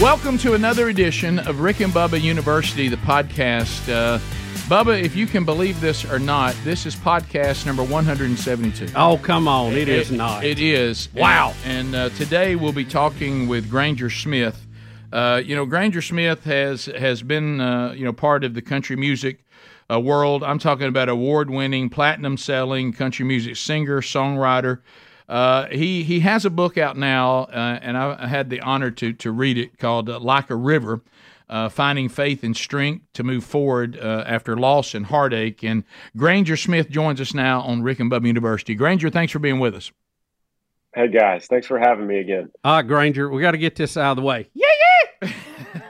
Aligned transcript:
Welcome 0.00 0.38
to 0.38 0.54
another 0.54 0.90
edition 0.90 1.40
of 1.40 1.58
Rick 1.58 1.80
and 1.80 1.92
Bubba 1.92 2.22
University, 2.22 2.86
the 2.86 2.98
podcast. 2.98 3.92
Uh, 3.92 4.18
Bubba, 4.68 5.02
if 5.02 5.16
you 5.16 5.26
can 5.26 5.44
believe 5.44 5.80
this 5.80 6.04
or 6.04 6.20
not, 6.20 6.54
this 6.62 6.86
is 6.86 6.94
podcast 6.94 7.66
number 7.66 7.82
172. 7.82 8.92
Oh, 8.94 9.18
come 9.18 9.48
on. 9.48 9.72
it 9.72 9.88
is 9.88 10.12
not. 10.12 10.44
It 10.44 10.60
is. 10.60 11.08
Wow. 11.16 11.52
And, 11.64 11.96
and 11.96 12.12
uh, 12.12 12.16
today 12.16 12.54
we'll 12.54 12.72
be 12.72 12.84
talking 12.84 13.48
with 13.48 13.68
Granger 13.68 14.08
Smith. 14.08 14.68
Uh, 15.12 15.42
you 15.44 15.56
know, 15.56 15.66
Granger 15.66 16.00
Smith 16.00 16.44
has 16.44 16.86
has 16.86 17.20
been 17.24 17.60
uh, 17.60 17.90
you 17.90 18.04
know 18.04 18.12
part 18.12 18.44
of 18.44 18.54
the 18.54 18.62
country 18.62 18.94
music 18.94 19.44
uh, 19.90 19.98
world. 19.98 20.44
I'm 20.44 20.60
talking 20.60 20.86
about 20.86 21.08
award-winning, 21.08 21.90
platinum-selling 21.90 22.92
country 22.92 23.24
music 23.26 23.56
singer, 23.56 24.00
songwriter. 24.00 24.78
Uh, 25.28 25.66
he 25.66 26.02
he 26.04 26.20
has 26.20 26.44
a 26.44 26.50
book 26.50 26.78
out 26.78 26.96
now, 26.96 27.40
uh, 27.44 27.78
and 27.82 27.96
I, 27.98 28.16
I 28.18 28.26
had 28.26 28.48
the 28.50 28.60
honor 28.60 28.90
to 28.92 29.12
to 29.12 29.30
read 29.30 29.58
it 29.58 29.78
called 29.78 30.08
uh, 30.08 30.18
"Like 30.18 30.50
a 30.50 30.56
River." 30.56 31.02
Uh, 31.50 31.66
finding 31.66 32.10
faith 32.10 32.44
and 32.44 32.54
strength 32.54 33.06
to 33.14 33.22
move 33.22 33.42
forward 33.42 33.98
uh, 33.98 34.22
after 34.26 34.54
loss 34.54 34.94
and 34.94 35.06
heartache. 35.06 35.64
And 35.64 35.82
Granger 36.14 36.58
Smith 36.58 36.90
joins 36.90 37.22
us 37.22 37.32
now 37.32 37.62
on 37.62 37.80
Rick 37.80 38.00
and 38.00 38.10
Bubba 38.12 38.26
University. 38.26 38.74
Granger, 38.74 39.08
thanks 39.08 39.32
for 39.32 39.38
being 39.38 39.58
with 39.58 39.74
us. 39.74 39.90
Hey 40.94 41.08
guys, 41.08 41.46
thanks 41.46 41.66
for 41.66 41.78
having 41.78 42.06
me 42.06 42.18
again. 42.18 42.50
All 42.64 42.76
right, 42.76 42.86
Granger, 42.86 43.30
we 43.30 43.40
got 43.40 43.52
to 43.52 43.58
get 43.58 43.76
this 43.76 43.96
out 43.96 44.10
of 44.10 44.16
the 44.16 44.22
way. 44.24 44.50
Yeah, 44.54 44.66
yeah. 45.22 45.80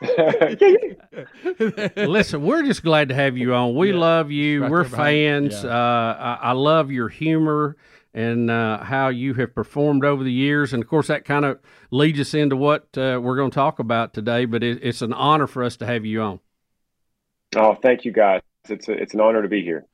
Listen, 1.96 2.42
we're 2.42 2.62
just 2.62 2.82
glad 2.82 3.08
to 3.10 3.14
have 3.14 3.36
you 3.36 3.54
on. 3.54 3.74
We 3.74 3.92
Yeah. 3.92 3.98
love 3.98 4.30
you. 4.30 4.62
Right 4.62 4.70
we're 4.70 4.84
there 4.84 4.90
behind 4.90 5.16
you. 5.16 5.50
fans. 5.50 5.64
Yeah. 5.64 5.70
Uh, 5.70 6.38
I, 6.42 6.48
I 6.50 6.52
love 6.52 6.90
your 6.90 7.08
humor 7.08 7.76
and 8.14 8.50
uh, 8.50 8.78
how 8.82 9.08
you 9.08 9.34
have 9.34 9.54
performed 9.54 10.04
over 10.04 10.24
the 10.24 10.32
years. 10.32 10.72
And 10.72 10.82
of 10.82 10.88
course, 10.88 11.08
that 11.08 11.24
kind 11.24 11.44
of 11.44 11.58
leads 11.90 12.18
us 12.18 12.34
into 12.34 12.56
what 12.56 12.84
uh, 12.96 13.20
we're 13.22 13.36
going 13.36 13.50
to 13.50 13.54
talk 13.54 13.78
about 13.78 14.14
today. 14.14 14.46
But 14.46 14.62
it, 14.62 14.80
it's 14.82 15.02
an 15.02 15.12
honor 15.12 15.46
for 15.46 15.62
us 15.62 15.76
to 15.78 15.86
have 15.86 16.04
you 16.04 16.22
on. 16.22 16.40
Oh, 17.56 17.74
thank 17.82 18.04
you 18.04 18.12
guys. 18.12 18.40
It's 18.68 18.88
a, 18.88 18.92
it's 18.92 19.14
an 19.14 19.20
honor 19.20 19.42
to 19.42 19.48
be 19.48 19.62
here. 19.62 19.86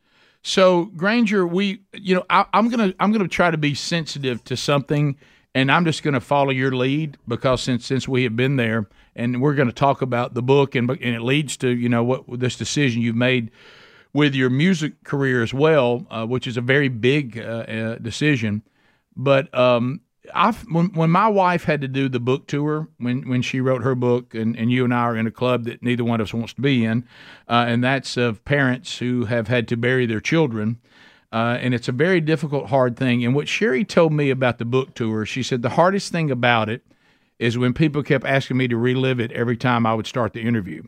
So 0.42 0.84
Granger, 0.96 1.46
we, 1.46 1.82
you 1.92 2.14
know, 2.14 2.24
I, 2.30 2.44
I'm 2.52 2.68
gonna 2.68 2.94
I'm 3.00 3.10
gonna 3.10 3.26
try 3.26 3.50
to 3.50 3.56
be 3.58 3.74
sensitive 3.74 4.44
to 4.44 4.56
something, 4.56 5.16
and 5.54 5.72
I'm 5.72 5.84
just 5.84 6.02
gonna 6.04 6.20
follow 6.20 6.50
your 6.50 6.70
lead 6.72 7.16
because 7.26 7.62
since 7.62 7.84
since 7.86 8.06
we 8.06 8.22
have 8.24 8.36
been 8.36 8.56
there, 8.56 8.88
and 9.16 9.40
we're 9.40 9.54
gonna 9.54 9.72
talk 9.72 10.02
about 10.02 10.34
the 10.34 10.42
book, 10.42 10.74
and 10.74 10.88
and 10.88 11.14
it 11.16 11.22
leads 11.22 11.56
to 11.58 11.68
you 11.68 11.88
know 11.88 12.04
what 12.04 12.38
this 12.38 12.56
decision 12.56 13.02
you've 13.02 13.16
made 13.16 13.50
with 14.12 14.34
your 14.34 14.48
music 14.48 15.04
career 15.04 15.42
as 15.42 15.52
well, 15.52 16.06
uh, 16.10 16.24
which 16.24 16.46
is 16.46 16.56
a 16.56 16.60
very 16.60 16.88
big 16.88 17.38
uh, 17.38 17.42
uh, 17.42 17.94
decision. 17.96 18.62
But 19.16 19.52
um, 19.54 20.00
I 20.34 20.52
when 20.70 20.86
when 20.94 21.10
my 21.10 21.28
wife 21.28 21.64
had 21.64 21.80
to 21.80 21.88
do 21.88 22.08
the 22.08 22.20
book 22.20 22.46
tour 22.46 22.88
when 22.98 23.28
when 23.28 23.42
she 23.42 23.60
wrote 23.60 23.82
her 23.82 23.94
book, 23.94 24.34
and, 24.34 24.56
and 24.56 24.70
you 24.70 24.84
and 24.84 24.94
I 24.94 25.00
are 25.00 25.16
in 25.16 25.26
a 25.26 25.30
club 25.30 25.64
that 25.64 25.82
neither 25.82 26.04
one 26.04 26.20
of 26.20 26.26
us 26.26 26.34
wants 26.34 26.54
to 26.54 26.62
be 26.62 26.84
in, 26.84 27.04
uh, 27.48 27.64
and 27.68 27.82
that's 27.82 28.16
of 28.16 28.44
parents 28.44 28.98
who 28.98 29.24
have 29.26 29.48
had 29.48 29.68
to 29.68 29.76
bury 29.76 30.06
their 30.06 30.20
children. 30.20 30.78
Uh, 31.32 31.58
and 31.60 31.74
it's 31.74 31.88
a 31.88 31.92
very 31.92 32.20
difficult, 32.20 32.68
hard 32.68 32.96
thing. 32.96 33.24
And 33.24 33.34
what 33.34 33.48
Sherry 33.48 33.84
told 33.84 34.12
me 34.12 34.30
about 34.30 34.58
the 34.58 34.64
book 34.64 34.94
tour, 34.94 35.26
she 35.26 35.42
said 35.42 35.60
the 35.60 35.70
hardest 35.70 36.12
thing 36.12 36.30
about 36.30 36.68
it 36.68 36.82
is 37.38 37.58
when 37.58 37.74
people 37.74 38.02
kept 38.02 38.24
asking 38.24 38.56
me 38.56 38.68
to 38.68 38.76
relive 38.76 39.20
it 39.20 39.32
every 39.32 39.56
time 39.56 39.86
I 39.86 39.94
would 39.94 40.06
start 40.06 40.32
the 40.32 40.42
interview. 40.42 40.82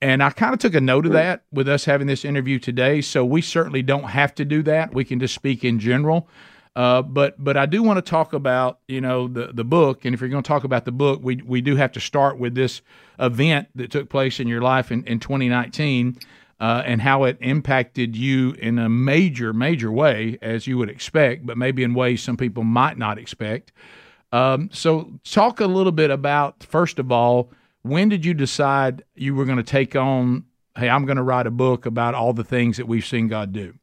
And 0.00 0.22
I 0.22 0.30
kind 0.30 0.52
of 0.54 0.60
took 0.60 0.74
a 0.74 0.80
note 0.80 1.06
of 1.06 1.12
that 1.12 1.44
with 1.50 1.68
us 1.68 1.84
having 1.84 2.06
this 2.06 2.24
interview 2.24 2.58
today. 2.58 3.00
So 3.00 3.24
we 3.24 3.42
certainly 3.42 3.82
don't 3.82 4.04
have 4.04 4.34
to 4.36 4.44
do 4.44 4.62
that. 4.62 4.94
We 4.94 5.04
can 5.04 5.18
just 5.18 5.34
speak 5.34 5.64
in 5.64 5.80
general. 5.80 6.28
Uh, 6.76 7.02
but 7.02 7.42
but 7.42 7.56
I 7.56 7.66
do 7.66 7.82
want 7.82 7.96
to 7.96 8.08
talk 8.08 8.32
about 8.32 8.78
you 8.86 9.00
know 9.00 9.26
the 9.26 9.50
the 9.52 9.64
book, 9.64 10.04
and 10.04 10.14
if 10.14 10.20
you're 10.20 10.30
going 10.30 10.44
to 10.44 10.46
talk 10.46 10.62
about 10.62 10.84
the 10.84 10.92
book, 10.92 11.18
we 11.20 11.42
we 11.44 11.60
do 11.60 11.74
have 11.74 11.90
to 11.92 12.00
start 12.00 12.38
with 12.38 12.54
this 12.54 12.82
event 13.18 13.66
that 13.74 13.90
took 13.90 14.08
place 14.08 14.38
in 14.38 14.46
your 14.46 14.62
life 14.62 14.92
in, 14.92 15.02
in 15.04 15.18
2019, 15.18 16.16
uh, 16.60 16.82
and 16.86 17.02
how 17.02 17.24
it 17.24 17.36
impacted 17.40 18.14
you 18.14 18.52
in 18.60 18.78
a 18.78 18.88
major 18.88 19.52
major 19.52 19.90
way, 19.90 20.38
as 20.40 20.68
you 20.68 20.78
would 20.78 20.88
expect, 20.88 21.44
but 21.44 21.58
maybe 21.58 21.82
in 21.82 21.94
ways 21.94 22.22
some 22.22 22.36
people 22.36 22.62
might 22.62 22.96
not 22.96 23.18
expect. 23.18 23.72
Um, 24.32 24.70
so 24.72 25.12
talk 25.24 25.60
a 25.60 25.66
little 25.66 25.92
bit 25.92 26.10
about 26.10 26.62
first 26.62 26.98
of 26.98 27.10
all, 27.10 27.50
when 27.82 28.08
did 28.08 28.24
you 28.24 28.34
decide 28.34 29.04
you 29.14 29.34
were 29.34 29.44
going 29.44 29.56
to 29.58 29.62
take 29.62 29.96
on? 29.96 30.44
Hey, 30.76 30.88
I'm 30.88 31.06
going 31.06 31.16
to 31.16 31.22
write 31.22 31.46
a 31.46 31.50
book 31.50 31.86
about 31.86 32.14
all 32.14 32.32
the 32.32 32.44
things 32.44 32.76
that 32.76 32.86
we've 32.86 33.06
seen 33.06 33.28
God 33.28 33.52
do. 33.52 33.74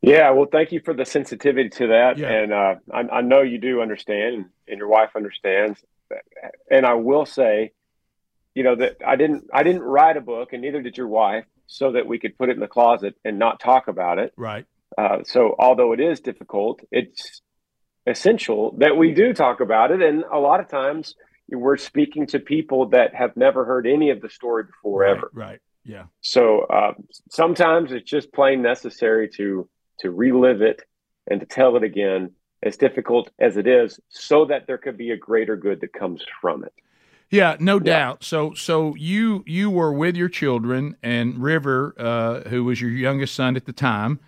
Yeah, 0.00 0.30
well, 0.30 0.46
thank 0.50 0.70
you 0.70 0.80
for 0.84 0.94
the 0.94 1.04
sensitivity 1.04 1.70
to 1.70 1.88
that, 1.88 2.18
Yeah. 2.18 2.30
and 2.30 2.52
uh, 2.52 2.74
I, 2.92 3.00
I 3.00 3.20
know 3.20 3.42
you 3.42 3.58
do 3.58 3.82
understand, 3.82 4.34
and, 4.34 4.44
and 4.68 4.78
your 4.78 4.86
wife 4.86 5.10
understands. 5.16 5.84
And 6.70 6.86
I 6.86 6.94
will 6.94 7.26
say, 7.26 7.72
you 8.54 8.62
know, 8.62 8.76
that 8.76 8.98
I 9.04 9.16
didn't 9.16 9.48
I 9.52 9.62
didn't 9.64 9.82
write 9.82 10.16
a 10.16 10.20
book, 10.20 10.52
and 10.52 10.62
neither 10.62 10.82
did 10.82 10.96
your 10.96 11.08
wife, 11.08 11.46
so 11.66 11.92
that 11.92 12.06
we 12.06 12.18
could 12.18 12.38
put 12.38 12.48
it 12.48 12.52
in 12.52 12.60
the 12.60 12.68
closet 12.68 13.16
and 13.24 13.38
not 13.38 13.58
talk 13.58 13.88
about 13.88 14.18
it. 14.18 14.32
Right. 14.36 14.66
Uh, 14.96 15.18
so, 15.24 15.56
although 15.58 15.92
it 15.92 16.00
is 16.00 16.20
difficult, 16.20 16.80
it's 16.92 17.42
essential 18.08 18.74
that 18.78 18.96
we 18.96 19.12
do 19.12 19.32
talk 19.32 19.60
about 19.60 19.90
it. 19.90 20.02
And 20.02 20.24
a 20.32 20.38
lot 20.38 20.60
of 20.60 20.68
times, 20.68 21.14
we're 21.50 21.76
speaking 21.76 22.26
to 22.26 22.38
people 22.38 22.90
that 22.90 23.14
have 23.14 23.36
never 23.36 23.64
heard 23.64 23.86
any 23.86 24.10
of 24.10 24.20
the 24.20 24.28
story 24.28 24.64
before 24.64 25.00
right, 25.00 25.16
ever. 25.16 25.30
Right. 25.32 25.60
Yeah. 25.84 26.04
So 26.20 26.60
uh, 26.64 26.92
sometimes 27.30 27.92
it's 27.92 28.08
just 28.08 28.32
plain 28.32 28.62
necessary 28.62 29.28
to 29.36 29.68
to 30.00 30.10
relive 30.10 30.62
it 30.62 30.82
and 31.28 31.40
to 31.40 31.46
tell 31.46 31.76
it 31.76 31.82
again, 31.82 32.32
as 32.62 32.76
difficult 32.76 33.30
as 33.38 33.56
it 33.56 33.66
is, 33.66 33.98
so 34.08 34.44
that 34.46 34.66
there 34.66 34.78
could 34.78 34.96
be 34.96 35.10
a 35.10 35.16
greater 35.16 35.56
good 35.56 35.80
that 35.80 35.92
comes 35.92 36.24
from 36.40 36.64
it. 36.64 36.72
Yeah, 37.30 37.56
no 37.60 37.78
doubt. 37.78 38.24
So, 38.24 38.54
so 38.54 38.94
you 38.94 39.44
you 39.46 39.70
were 39.70 39.92
with 39.92 40.16
your 40.16 40.30
children, 40.30 40.96
and 41.02 41.38
River, 41.38 41.94
uh, 41.98 42.48
who 42.48 42.64
was 42.64 42.80
your 42.80 42.90
youngest 42.90 43.34
son 43.34 43.56
at 43.56 43.66
the 43.66 43.72
time, 43.72 44.18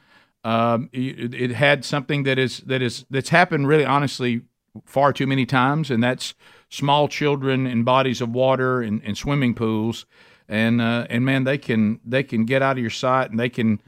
um, 0.45 0.89
it, 0.93 1.51
had 1.51 1.85
something 1.85 2.23
that 2.23 2.39
is 2.39 2.59
that 2.61 2.81
is 2.83 3.05
that's 3.11 3.29
happened 3.29 3.69
really, 3.69 3.85
honestly, 3.85 4.43
far 4.85 5.13
too 5.13 5.27
many 5.27 5.45
times, 5.45 5.91
and 5.91 6.03
that's 6.03 6.35
small 6.69 7.09
children 7.09 7.67
in 7.67 7.85
bodies 7.85 8.21
of 8.21 8.31
water 8.31 8.81
and, 8.81 9.03
and 9.05 9.19
swimming 9.19 9.55
pools, 9.55 10.07
and 10.49 10.81
uh, 10.81 11.07
and 11.11 11.25
man, 11.25 11.45
they 11.45 11.59
can 11.59 12.01
they 12.05 12.23
can 12.23 12.45
get 12.45 12.63
out 12.63 12.77
of 12.77 12.79
your 12.79 12.91
sight, 12.91 13.31
and 13.31 13.39
they 13.39 13.51
can 13.51 13.81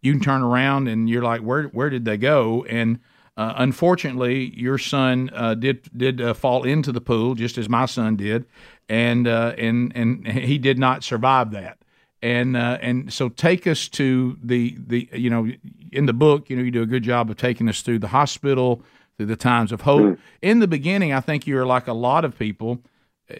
you 0.00 0.12
can 0.12 0.20
turn 0.20 0.42
around, 0.42 0.88
and 0.88 1.08
you're 1.10 1.22
like, 1.22 1.42
where 1.42 1.64
where 1.64 1.90
did 1.90 2.04
they 2.04 2.16
go? 2.16 2.64
And 2.64 3.00
uh, 3.36 3.54
unfortunately, 3.56 4.52
your 4.58 4.78
son 4.78 5.30
uh, 5.32 5.54
did 5.54 5.88
did 5.96 6.20
uh, 6.20 6.34
fall 6.34 6.64
into 6.64 6.90
the 6.90 7.00
pool, 7.00 7.34
just 7.34 7.58
as 7.58 7.68
my 7.68 7.86
son 7.86 8.16
did, 8.16 8.46
and 8.88 9.28
uh, 9.28 9.54
and 9.58 9.92
and 9.94 10.26
he 10.32 10.58
did 10.58 10.78
not 10.78 11.04
survive 11.04 11.50
that. 11.52 11.77
And 12.20 12.56
uh, 12.56 12.78
and 12.80 13.12
so 13.12 13.28
take 13.28 13.66
us 13.66 13.88
to 13.90 14.36
the 14.42 14.76
the 14.86 15.08
you 15.12 15.30
know 15.30 15.48
in 15.92 16.06
the 16.06 16.12
book, 16.12 16.50
you 16.50 16.56
know, 16.56 16.62
you 16.62 16.70
do 16.70 16.82
a 16.82 16.86
good 16.86 17.04
job 17.04 17.30
of 17.30 17.36
taking 17.36 17.68
us 17.68 17.80
through 17.82 18.00
the 18.00 18.08
hospital, 18.08 18.82
through 19.16 19.26
the 19.26 19.36
times 19.36 19.70
of 19.70 19.82
hope. 19.82 20.18
In 20.42 20.58
the 20.58 20.66
beginning, 20.66 21.12
I 21.12 21.20
think 21.20 21.46
you're 21.46 21.64
like 21.66 21.86
a 21.86 21.92
lot 21.92 22.24
of 22.24 22.36
people. 22.36 22.80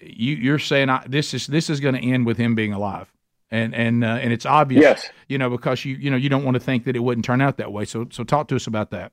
You 0.00 0.36
you're 0.36 0.58
saying 0.60 0.90
I, 0.90 1.04
this 1.08 1.34
is 1.34 1.48
this 1.48 1.68
is 1.68 1.80
going 1.80 1.96
to 1.96 2.00
end 2.00 2.24
with 2.24 2.36
him 2.36 2.54
being 2.54 2.72
alive. 2.72 3.12
And 3.50 3.74
and 3.74 4.04
uh, 4.04 4.18
and 4.20 4.32
it's 4.32 4.46
obvious, 4.46 4.82
Yes. 4.82 5.10
you 5.26 5.38
know, 5.38 5.50
because 5.50 5.84
you 5.84 5.96
you 5.96 6.10
know 6.10 6.16
you 6.16 6.28
don't 6.28 6.44
want 6.44 6.54
to 6.54 6.60
think 6.60 6.84
that 6.84 6.94
it 6.94 7.00
wouldn't 7.00 7.24
turn 7.24 7.40
out 7.40 7.56
that 7.56 7.72
way. 7.72 7.84
So 7.84 8.06
so 8.10 8.22
talk 8.22 8.46
to 8.48 8.56
us 8.56 8.66
about 8.66 8.90
that. 8.90 9.10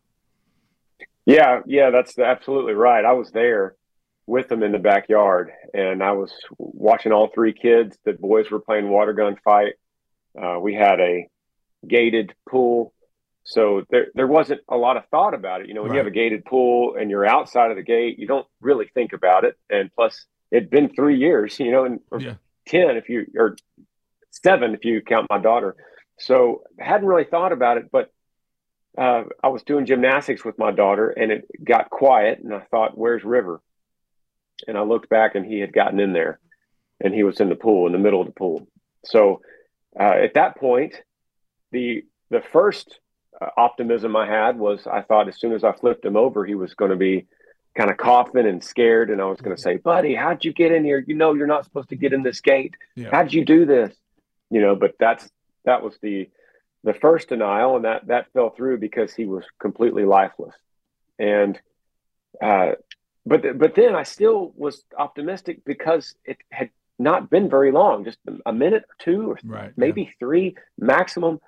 Yeah, 1.26 1.62
yeah, 1.66 1.90
that's 1.90 2.20
absolutely 2.20 2.74
right. 2.74 3.04
I 3.04 3.14
was 3.14 3.32
there 3.32 3.76
with 4.28 4.48
them 4.48 4.64
in 4.64 4.72
the 4.72 4.80
backyard, 4.80 5.52
and 5.74 6.02
I 6.04 6.14
was 6.14 6.34
watching 6.58 7.12
all 7.12 7.28
three 7.28 7.54
kids. 7.54 7.98
The 8.06 8.14
boys 8.14 8.50
were 8.50 8.60
playing 8.60 8.90
water 8.90 9.14
gun 9.14 9.36
fight. 9.44 9.74
Uh, 10.40 10.58
we 10.60 10.74
had 10.74 11.00
a 11.00 11.28
gated 11.88 12.34
pool, 12.50 12.94
so 13.44 13.84
there 13.92 14.08
there 14.16 14.28
wasn't 14.28 14.62
a 14.68 14.78
lot 14.78 14.98
of 14.98 15.06
thought 15.10 15.34
about 15.34 15.62
it. 15.62 15.68
You 15.68 15.74
know, 15.76 15.84
when 15.84 15.92
you 15.94 16.00
have 16.00 16.08
a 16.08 16.12
gated 16.12 16.44
pool 16.46 16.96
and 17.00 17.12
you're 17.12 17.26
outside 17.26 17.70
of 17.70 17.78
the 17.78 17.84
gate, 17.84 18.18
you 18.18 18.28
don't 18.28 18.48
really 18.62 18.90
think 18.94 19.14
about 19.14 19.44
it. 19.46 19.56
And 19.70 19.94
plus, 19.94 20.26
it'd 20.52 20.72
been 20.72 20.90
three 20.94 21.18
years. 21.18 21.60
You 21.60 21.72
know, 21.72 21.86
and 21.86 22.00
Yeah. 22.20 22.36
ten 22.66 22.98
if 22.98 23.08
you 23.10 23.28
or 23.38 23.56
seven 24.32 24.74
if 24.74 24.84
you 24.84 25.02
count 25.02 25.28
my 25.30 25.38
daughter. 25.38 25.76
So 26.18 26.64
hadn't 26.80 27.08
really 27.08 27.26
thought 27.26 27.52
about 27.52 27.78
it, 27.78 27.92
but 27.92 28.12
uh, 28.98 29.26
I 29.44 29.50
was 29.50 29.64
doing 29.64 29.86
gymnastics 29.86 30.46
with 30.46 30.58
my 30.58 30.72
daughter, 30.72 31.10
and 31.10 31.32
it 31.32 31.46
got 31.64 31.90
quiet, 31.90 32.40
and 32.40 32.54
I 32.54 32.62
thought, 32.72 32.98
"Where's 32.98 33.24
River?" 33.24 33.62
And 34.68 34.78
I 34.78 34.82
looked 34.82 35.10
back, 35.10 35.36
and 35.36 35.46
he 35.46 35.60
had 35.60 35.74
gotten 35.74 36.00
in 36.00 36.14
there, 36.14 36.40
and 37.02 37.14
he 37.14 37.24
was 37.24 37.40
in 37.40 37.50
the 37.50 37.56
pool, 37.56 37.88
in 37.88 37.94
the 37.94 38.00
middle 38.00 38.22
of 38.22 38.28
the 38.28 38.34
pool. 38.34 38.68
So 39.04 39.42
uh, 40.00 40.04
at 40.04 40.34
that 40.36 40.58
point, 40.58 40.96
the 41.72 42.06
the 42.30 42.42
first 42.42 43.00
uh, 43.40 43.50
optimism 43.58 44.16
I 44.16 44.28
had 44.28 44.58
was 44.58 44.88
I 44.88 45.02
thought 45.02 45.28
as 45.28 45.38
soon 45.38 45.54
as 45.54 45.64
I 45.64 45.74
flipped 45.74 46.06
him 46.06 46.16
over, 46.16 46.46
he 46.46 46.56
was 46.56 46.74
going 46.74 46.92
to 46.92 46.98
be 46.98 47.28
kind 47.76 47.92
of 47.92 47.98
coughing 47.98 48.48
and 48.48 48.64
scared, 48.64 49.10
and 49.10 49.22
I 49.22 49.26
was 49.26 49.42
going 49.42 49.56
to 49.56 49.62
say, 49.62 49.78
"Buddy, 49.78 50.16
how'd 50.16 50.46
you 50.46 50.54
get 50.54 50.72
in 50.72 50.84
here? 50.84 51.04
You 51.06 51.16
know 51.16 51.34
you're 51.34 51.48
not 51.48 51.66
supposed 51.66 51.90
to 51.90 51.96
get 51.96 52.14
in 52.14 52.24
this 52.24 52.42
gate. 52.42 52.76
Yeah. 52.96 53.10
How'd 53.12 53.34
you 53.34 53.46
do 53.46 53.66
this?" 53.66 53.96
You 54.50 54.62
know, 54.62 54.76
but 54.76 54.96
that's 55.00 55.30
that 55.66 55.84
was 55.84 55.98
the 56.02 56.30
the 56.84 56.94
first 56.94 57.30
denial, 57.30 57.76
and 57.76 57.86
that 57.86 58.08
that 58.08 58.32
fell 58.34 58.52
through 58.52 58.78
because 58.80 59.14
he 59.14 59.26
was 59.26 59.44
completely 59.60 60.06
lifeless. 60.06 60.56
And 61.20 61.60
uh, 62.42 62.74
but 63.26 63.58
but 63.58 63.76
then 63.76 63.96
I 63.96 64.04
still 64.04 64.54
was 64.56 64.84
optimistic 64.98 65.64
because 65.66 66.16
it 66.26 66.38
had 66.52 66.70
not 66.98 67.30
been 67.30 67.50
very 67.50 67.72
long, 67.72 68.06
just 68.06 68.20
a 68.46 68.54
minute 68.54 68.84
or 68.84 68.96
two, 69.04 69.32
or 69.32 69.40
right, 69.44 69.74
maybe 69.76 70.04
yeah. 70.04 70.10
three 70.20 70.56
maximum. 70.78 71.40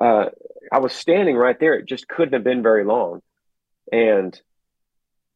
Uh, 0.00 0.26
I 0.70 0.78
was 0.78 0.92
standing 0.92 1.36
right 1.36 1.58
there; 1.58 1.74
it 1.74 1.86
just 1.86 2.08
couldn't 2.08 2.34
have 2.34 2.44
been 2.44 2.62
very 2.62 2.84
long. 2.84 3.22
And 3.92 4.38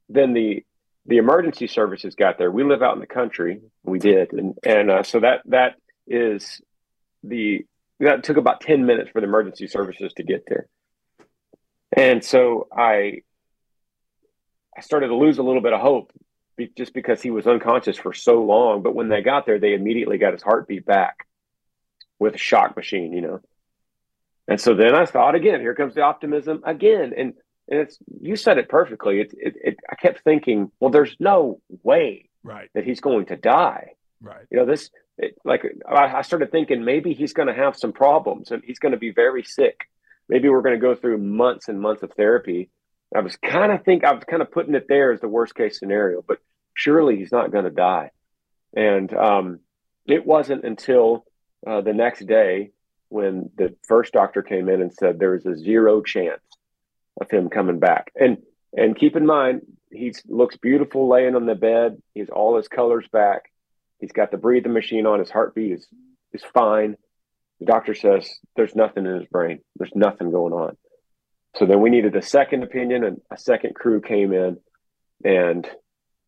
then 0.08 0.32
the 0.32 0.64
the 1.06 1.16
emergency 1.16 1.66
services 1.66 2.14
got 2.14 2.38
there. 2.38 2.50
We 2.50 2.64
live 2.64 2.82
out 2.82 2.94
in 2.94 3.00
the 3.00 3.06
country. 3.06 3.60
We 3.82 3.98
did, 3.98 4.32
and 4.32 4.58
and 4.62 4.90
uh, 4.90 5.02
so 5.02 5.20
that 5.20 5.42
that 5.46 5.76
is 6.06 6.60
the 7.22 7.66
that 8.00 8.22
took 8.22 8.36
about 8.36 8.60
10 8.60 8.86
minutes 8.86 9.10
for 9.10 9.20
the 9.20 9.26
emergency 9.26 9.66
services 9.66 10.12
to 10.14 10.22
get 10.22 10.44
there. 10.46 10.68
And 11.96 12.24
so 12.24 12.68
I 12.72 13.22
I 14.76 14.80
started 14.80 15.08
to 15.08 15.16
lose 15.16 15.38
a 15.38 15.42
little 15.42 15.62
bit 15.62 15.72
of 15.72 15.80
hope 15.80 16.12
be, 16.58 16.70
just 16.76 16.92
because 16.92 17.22
he 17.22 17.30
was 17.30 17.46
unconscious 17.46 17.96
for 17.96 18.12
so 18.12 18.42
long. 18.42 18.82
But 18.82 18.94
when 18.94 19.08
they 19.08 19.22
got 19.22 19.46
there, 19.46 19.58
they 19.58 19.72
immediately 19.72 20.18
got 20.18 20.34
his 20.34 20.42
heartbeat 20.42 20.84
back 20.84 21.26
with 22.18 22.34
a 22.34 22.38
shock 22.38 22.76
machine, 22.76 23.12
you 23.12 23.22
know. 23.22 23.40
And 24.46 24.60
so 24.60 24.74
then 24.74 24.94
I 24.94 25.06
thought 25.06 25.34
again, 25.34 25.60
here 25.60 25.74
comes 25.74 25.94
the 25.94 26.02
optimism 26.02 26.62
again. 26.64 27.14
And 27.16 27.34
and 27.68 27.80
it's 27.80 27.98
you 28.20 28.36
said 28.36 28.58
it 28.58 28.68
perfectly. 28.68 29.20
It, 29.20 29.34
it, 29.36 29.54
it 29.62 29.76
I 29.90 29.94
kept 29.94 30.24
thinking, 30.24 30.70
well, 30.80 30.90
there's 30.90 31.16
no 31.18 31.60
way 31.82 32.28
right. 32.42 32.70
that 32.74 32.84
he's 32.84 33.00
going 33.00 33.26
to 33.26 33.36
die. 33.36 33.92
Right. 34.20 34.46
You 34.50 34.58
know, 34.58 34.66
this 34.66 34.90
it, 35.18 35.36
like 35.44 35.64
I 35.86 36.22
started 36.22 36.50
thinking 36.50 36.84
maybe 36.84 37.12
he's 37.12 37.32
going 37.32 37.48
to 37.48 37.54
have 37.54 37.76
some 37.76 37.92
problems 37.92 38.50
and 38.50 38.62
he's 38.64 38.78
going 38.78 38.92
to 38.92 38.98
be 38.98 39.10
very 39.10 39.42
sick. 39.42 39.80
Maybe 40.28 40.48
we're 40.48 40.62
going 40.62 40.74
to 40.74 40.80
go 40.80 40.94
through 40.94 41.18
months 41.18 41.68
and 41.68 41.80
months 41.80 42.02
of 42.02 42.12
therapy. 42.12 42.70
I 43.14 43.20
was 43.20 43.36
kind 43.36 43.72
of 43.72 43.84
think 43.84 44.04
I 44.04 44.12
was 44.12 44.24
kind 44.24 44.42
of 44.42 44.50
putting 44.50 44.74
it 44.74 44.86
there 44.88 45.12
as 45.12 45.20
the 45.20 45.28
worst 45.28 45.54
case 45.54 45.78
scenario, 45.78 46.22
but 46.26 46.38
surely 46.74 47.16
he's 47.16 47.32
not 47.32 47.52
going 47.52 47.64
to 47.64 47.70
die. 47.70 48.10
And 48.76 49.12
um, 49.14 49.60
it 50.06 50.26
wasn't 50.26 50.64
until 50.64 51.24
uh, 51.66 51.80
the 51.80 51.94
next 51.94 52.26
day 52.26 52.70
when 53.08 53.50
the 53.56 53.74
first 53.86 54.12
doctor 54.12 54.42
came 54.42 54.68
in 54.68 54.82
and 54.82 54.92
said 54.92 55.18
there 55.18 55.32
was 55.32 55.46
a 55.46 55.56
zero 55.56 56.02
chance 56.02 56.42
of 57.20 57.30
him 57.30 57.48
coming 57.48 57.78
back. 57.78 58.12
And 58.14 58.38
and 58.76 58.96
keep 58.96 59.16
in 59.16 59.26
mind 59.26 59.62
he 59.90 60.12
looks 60.26 60.58
beautiful 60.58 61.08
laying 61.08 61.34
on 61.34 61.46
the 61.46 61.54
bed. 61.54 62.02
He's 62.12 62.28
all 62.28 62.56
his 62.56 62.68
colors 62.68 63.06
back 63.10 63.50
He's 63.98 64.12
got 64.12 64.30
the 64.30 64.36
breathing 64.36 64.72
machine 64.72 65.06
on. 65.06 65.18
His 65.18 65.30
heartbeat 65.30 65.72
is 65.72 65.88
is 66.32 66.44
fine. 66.54 66.96
The 67.60 67.66
doctor 67.66 67.94
says 67.94 68.30
there's 68.54 68.76
nothing 68.76 69.06
in 69.06 69.14
his 69.16 69.26
brain. 69.26 69.60
There's 69.76 69.94
nothing 69.94 70.30
going 70.30 70.52
on. 70.52 70.76
So 71.56 71.66
then 71.66 71.80
we 71.80 71.90
needed 71.90 72.14
a 72.14 72.22
second 72.22 72.62
opinion, 72.62 73.04
and 73.04 73.20
a 73.30 73.38
second 73.38 73.74
crew 73.74 74.00
came 74.00 74.32
in, 74.32 74.58
and 75.24 75.68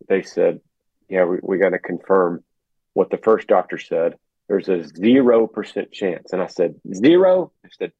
they 0.08 0.22
said, 0.22 0.60
"Yeah, 1.08 1.24
we, 1.24 1.38
we 1.42 1.58
got 1.58 1.70
to 1.70 1.78
confirm 1.78 2.42
what 2.94 3.10
the 3.10 3.18
first 3.18 3.46
doctor 3.46 3.78
said. 3.78 4.14
There's 4.48 4.68
a 4.68 4.82
zero 4.82 5.46
percent 5.46 5.92
chance." 5.92 6.32
And 6.32 6.42
I 6.42 6.46
said, 6.46 6.74
zero? 6.92 7.52
I 7.64 7.68
said, 7.78 7.92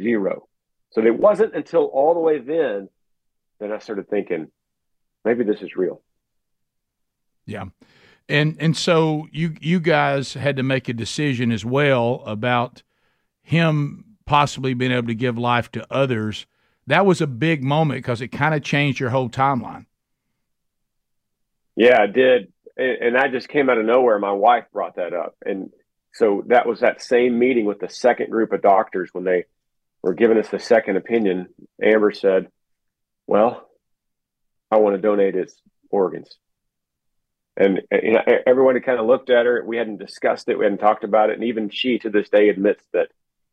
zero. 0.00 0.48
So 0.92 1.04
it 1.04 1.18
wasn't 1.18 1.54
until 1.54 1.84
all 1.84 2.14
the 2.14 2.20
way 2.20 2.38
then 2.38 2.88
that 3.60 3.70
I 3.70 3.78
started 3.78 4.08
thinking, 4.08 4.48
maybe 5.24 5.44
this 5.44 5.62
is 5.62 5.76
real. 5.76 6.02
Yeah. 7.46 7.66
And 8.28 8.56
and 8.60 8.76
so 8.76 9.26
you 9.32 9.54
you 9.60 9.80
guys 9.80 10.34
had 10.34 10.56
to 10.56 10.62
make 10.62 10.88
a 10.88 10.92
decision 10.92 11.52
as 11.52 11.64
well 11.64 12.22
about 12.24 12.82
him 13.42 14.04
possibly 14.24 14.74
being 14.74 14.92
able 14.92 15.08
to 15.08 15.14
give 15.14 15.36
life 15.36 15.70
to 15.72 15.86
others. 15.92 16.46
That 16.90 17.06
was 17.06 17.20
a 17.20 17.26
big 17.26 17.62
moment 17.62 17.98
because 17.98 18.20
it 18.20 18.28
kind 18.28 18.54
of 18.54 18.62
changed 18.62 19.00
your 19.00 19.10
whole 19.10 19.28
timeline. 19.28 19.86
Yeah, 21.76 22.02
it 22.04 22.12
did. 22.12 22.52
And 22.76 23.14
that 23.14 23.32
just 23.32 23.48
came 23.48 23.68
out 23.68 23.78
of 23.78 23.84
nowhere. 23.84 24.18
My 24.18 24.32
wife 24.32 24.64
brought 24.72 24.96
that 24.96 25.12
up. 25.12 25.36
And 25.44 25.70
so 26.12 26.44
that 26.46 26.66
was 26.66 26.80
that 26.80 27.02
same 27.02 27.38
meeting 27.38 27.64
with 27.64 27.80
the 27.80 27.88
second 27.88 28.30
group 28.30 28.52
of 28.52 28.62
doctors 28.62 29.10
when 29.12 29.24
they 29.24 29.44
were 30.02 30.14
giving 30.14 30.38
us 30.38 30.48
the 30.48 30.58
second 30.58 30.96
opinion. 30.96 31.48
Amber 31.82 32.12
said, 32.12 32.48
Well, 33.26 33.68
I 34.70 34.78
want 34.78 34.96
to 34.96 35.02
donate 35.02 35.34
his 35.34 35.54
organs 35.90 36.38
and, 37.60 37.82
and 37.90 38.18
everyone 38.46 38.74
had 38.74 38.84
kind 38.84 38.98
of 38.98 39.06
looked 39.06 39.30
at 39.30 39.46
her. 39.46 39.62
We 39.64 39.76
hadn't 39.76 39.98
discussed 39.98 40.48
it. 40.48 40.58
We 40.58 40.64
hadn't 40.64 40.78
talked 40.78 41.04
about 41.04 41.30
it. 41.30 41.34
And 41.34 41.44
even 41.44 41.68
she 41.68 41.98
to 41.98 42.10
this 42.10 42.28
day 42.30 42.48
admits 42.48 42.82
that 42.92 43.08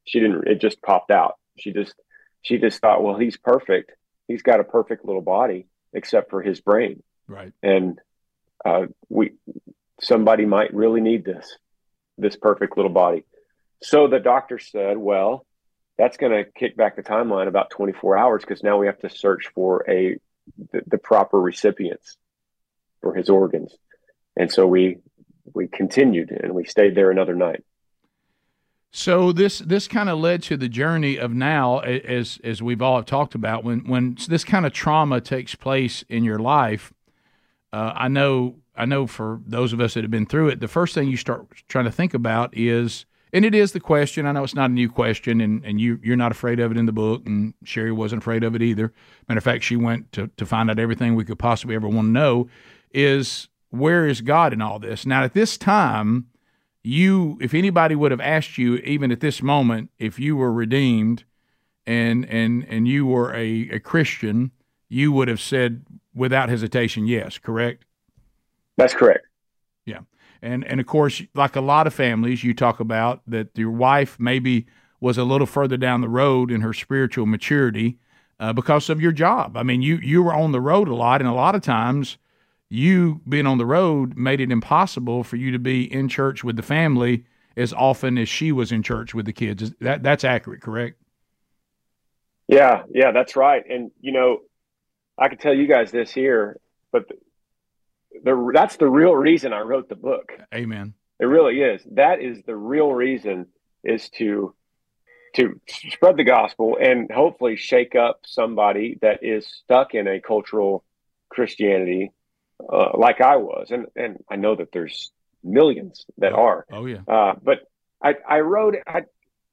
she 0.06 0.20
didn't, 0.20 0.48
it 0.48 0.62
just 0.62 0.82
popped 0.82 1.12
out. 1.12 1.36
She 1.58 1.74
just, 1.74 1.94
she 2.42 2.58
just 2.58 2.80
thought, 2.80 3.04
well, 3.04 3.18
he's 3.18 3.38
perfect. 3.38 3.92
He's 4.28 4.42
got 4.42 4.60
a 4.60 4.64
perfect 4.64 5.06
little 5.06 5.22
body 5.22 5.68
except 5.94 6.30
for 6.30 6.42
his 6.42 6.60
brain. 6.60 7.02
Right. 7.28 7.54
And 7.64 8.00
uh, 8.66 8.88
we, 9.10 9.34
somebody 10.02 10.46
might 10.46 10.74
really 10.74 11.02
need 11.02 11.26
this, 11.26 11.58
this 12.18 12.36
perfect 12.36 12.78
little 12.78 12.92
body. 12.92 13.24
So 13.82 14.08
the 14.08 14.20
doctor 14.20 14.60
said, 14.60 14.98
well, 14.98 15.46
that's 15.98 16.18
going 16.18 16.32
to 16.32 16.50
kick 16.52 16.76
back 16.76 16.96
the 16.96 17.04
timeline 17.04 17.48
about 17.48 17.70
24 17.72 18.18
hours 18.18 18.44
because 18.44 18.64
now 18.64 18.78
we 18.78 18.88
have 18.88 19.00
to 19.00 19.10
search 19.10 19.48
for 19.54 19.84
a 19.90 20.18
the, 20.72 20.82
the 20.88 20.98
proper 20.98 21.40
recipients 21.40 22.16
for 23.02 23.14
his 23.14 23.30
organs 23.30 23.76
and 24.38 24.52
so 24.52 24.66
we 24.66 25.00
we 25.54 25.68
continued 25.68 26.32
and 26.32 26.54
we 26.54 26.66
stayed 26.66 26.96
there 26.96 27.12
another 27.12 27.36
night. 27.36 27.64
So 28.92 29.32
this 29.32 29.60
this 29.60 29.88
kind 29.88 30.10
of 30.10 30.18
led 30.18 30.42
to 30.44 30.58
the 30.58 30.70
journey 30.70 31.18
of 31.18 31.34
now, 31.34 31.80
as 31.80 32.40
as 32.44 32.62
we've 32.62 32.82
all 32.82 33.04
talked 33.04 33.36
about, 33.36 33.64
when 33.64 33.82
when 33.82 34.18
this 34.28 34.44
kind 34.44 34.66
of 34.66 34.74
trauma 34.74 35.22
takes 35.22 35.56
place 35.56 36.04
in 36.10 36.24
your 36.24 36.40
life. 36.40 36.94
Uh, 37.74 37.92
I 37.96 38.08
know 38.08 38.56
I 38.76 38.86
know 38.86 39.08
for 39.08 39.42
those 39.46 39.74
of 39.74 39.82
us 39.82 39.96
that 39.96 40.04
have 40.04 40.12
been 40.12 40.26
through 40.26 40.50
it, 40.50 40.60
the 40.60 40.68
first 40.68 40.96
thing 40.96 41.10
you 41.10 41.18
start 41.18 41.48
trying 41.68 41.86
to 41.86 41.92
think 41.92 42.14
about 42.14 42.56
is, 42.56 43.06
and 43.34 43.44
it 43.44 43.54
is 43.54 43.74
the 43.74 43.80
question. 43.80 44.26
I 44.26 44.32
know 44.32 44.44
it's 44.44 44.56
not 44.56 44.70
a 44.70 44.74
new 44.74 44.90
question, 44.90 45.42
and, 45.42 45.64
and 45.66 45.82
you 45.82 46.00
you're 46.02 46.16
not 46.16 46.32
afraid 46.32 46.60
of 46.60 46.72
it 46.72 46.78
in 46.78 46.86
the 46.86 46.92
book, 46.94 47.24
and 47.26 47.54
Sherry 47.66 47.92
wasn't 47.92 48.24
afraid 48.24 48.44
of 48.44 48.56
it 48.56 48.62
either. 48.62 48.94
Matter 49.28 49.40
of 49.40 49.44
fact, 49.44 49.64
she 49.64 49.76
went 49.76 50.12
to 50.14 50.28
to 50.38 50.46
find 50.46 50.72
out 50.72 50.80
everything 50.80 51.16
we 51.16 51.26
could 51.26 51.40
possibly 51.40 51.76
ever 51.76 51.90
want 51.90 52.08
to 52.08 52.12
know. 52.12 52.50
Is 52.92 53.50
where 53.70 54.08
is 54.08 54.22
God 54.22 54.54
in 54.54 54.62
all 54.62 54.80
this? 54.80 55.06
Now, 55.06 55.24
at 55.24 55.34
this 55.34 55.58
time, 55.58 56.28
you, 56.84 57.38
if 57.42 57.54
anybody 57.54 57.96
would 57.96 58.12
have 58.12 58.22
asked 58.22 58.58
you, 58.58 58.76
even 58.78 59.12
at 59.12 59.20
this 59.20 59.42
moment, 59.42 59.90
if 60.00 60.20
you 60.20 60.38
were 60.38 60.52
redeemed 60.52 61.24
and 61.86 62.26
and 62.26 62.66
and 62.70 62.88
you 62.88 63.06
were 63.06 63.34
a, 63.34 63.70
a 63.72 63.80
Christian, 63.80 64.52
you 64.90 65.12
would 65.12 65.28
have 65.28 65.42
said 65.42 65.86
without 66.14 66.50
hesitation, 66.50 67.08
yes, 67.08 67.38
correct? 67.38 67.86
That's 68.78 68.94
correct. 68.94 69.26
Yeah. 69.86 70.02
And 70.42 70.64
and 70.66 70.80
of 70.80 70.86
course, 70.86 71.22
like 71.34 71.56
a 71.56 71.62
lot 71.62 71.88
of 71.88 71.94
families, 71.94 72.44
you 72.44 72.54
talk 72.54 72.80
about 72.80 73.22
that 73.28 73.50
your 73.56 73.72
wife 73.72 74.20
maybe 74.20 74.68
was 75.00 75.18
a 75.18 75.24
little 75.24 75.48
further 75.48 75.78
down 75.78 76.02
the 76.02 76.10
road 76.10 76.52
in 76.52 76.62
her 76.62 76.74
spiritual 76.74 77.26
maturity 77.26 77.98
uh, 78.40 78.54
because 78.54 78.90
of 78.90 79.02
your 79.02 79.12
job. 79.12 79.58
I 79.58 79.64
mean, 79.64 79.82
you 79.82 79.98
you 79.98 80.24
were 80.24 80.34
on 80.34 80.52
the 80.52 80.62
road 80.62 80.88
a 80.88 80.96
lot, 80.96 81.22
and 81.22 81.30
a 81.30 81.34
lot 81.34 81.56
of 81.56 81.62
times 81.62 82.18
you 82.70 83.22
being 83.28 83.48
on 83.48 83.58
the 83.58 83.66
road 83.66 84.18
made 84.18 84.42
it 84.42 84.52
impossible 84.52 85.24
for 85.24 85.36
you 85.36 85.52
to 85.52 85.60
be 85.60 85.92
in 85.92 86.10
church 86.10 86.44
with 86.44 86.56
the 86.56 86.64
family 86.64 87.26
as 87.56 87.74
often 87.74 88.18
as 88.18 88.30
she 88.30 88.52
was 88.52 88.72
in 88.72 88.84
church 88.84 89.14
with 89.14 89.26
the 89.26 89.34
kids. 89.34 89.74
That 89.82 90.04
that's 90.04 90.24
accurate, 90.24 90.62
correct? 90.62 91.02
Yeah, 92.48 92.84
yeah, 92.94 93.12
that's 93.12 93.36
right. 93.36 93.64
And 93.70 93.92
you 94.00 94.12
know, 94.12 94.40
I 95.18 95.30
could 95.30 95.40
tell 95.40 95.54
you 95.54 95.68
guys 95.68 95.92
this 95.92 96.12
here, 96.12 96.60
but 96.92 97.08
the, 97.08 97.16
the 98.24 98.52
that's 98.54 98.78
the 98.78 98.88
real 98.88 99.16
reason 99.16 99.54
I 99.54 99.62
wrote 99.62 99.90
the 99.90 99.96
book. 99.96 100.34
Amen. 100.54 100.94
It 101.20 101.26
really 101.26 101.62
is. 101.62 101.82
That 101.92 102.22
is 102.22 102.44
the 102.46 102.56
real 102.56 102.92
reason 102.92 103.48
is 103.84 104.10
to 104.12 104.54
to 105.36 105.60
spread 105.68 106.18
the 106.18 106.24
gospel 106.24 106.78
and 106.80 107.12
hopefully 107.12 107.56
shake 107.56 107.96
up 107.96 108.22
somebody 108.26 108.98
that 109.02 109.24
is 109.24 109.48
stuck 109.48 109.94
in 109.94 110.08
a 110.08 110.22
cultural 110.22 110.84
Christianity 111.30 112.12
uh, 112.62 112.98
like 112.98 113.22
I 113.22 113.38
was, 113.38 113.68
and 113.72 113.88
and 113.96 114.24
I 114.30 114.36
know 114.36 114.56
that 114.56 114.72
there's 114.72 115.12
millions 115.44 116.06
that 116.18 116.34
oh, 116.34 116.44
are. 116.44 116.66
Oh 116.72 116.86
yeah. 116.86 117.02
Uh, 117.08 117.34
but 117.42 117.60
I 118.04 118.16
I 118.28 118.40
wrote 118.40 118.76
I, 118.86 119.04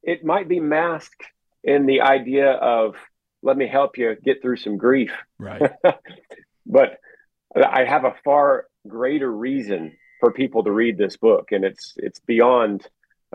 it 0.02 0.24
might 0.24 0.48
be 0.48 0.60
masked 0.60 1.24
in 1.62 1.86
the 1.86 2.02
idea 2.02 2.50
of 2.50 2.94
let 3.42 3.56
me 3.56 3.68
help 3.68 3.98
you 3.98 4.16
get 4.22 4.42
through 4.42 4.56
some 4.56 4.76
grief. 4.76 5.12
Right. 5.38 5.70
but 6.66 6.98
I 7.54 7.84
have 7.84 8.04
a 8.04 8.14
far 8.24 8.66
greater 8.88 9.30
reason 9.30 9.96
for 10.20 10.32
people 10.32 10.64
to 10.64 10.72
read 10.72 10.98
this 10.98 11.16
book, 11.16 11.52
and 11.52 11.64
it's 11.64 11.94
it's 11.96 12.20
beyond. 12.20 12.86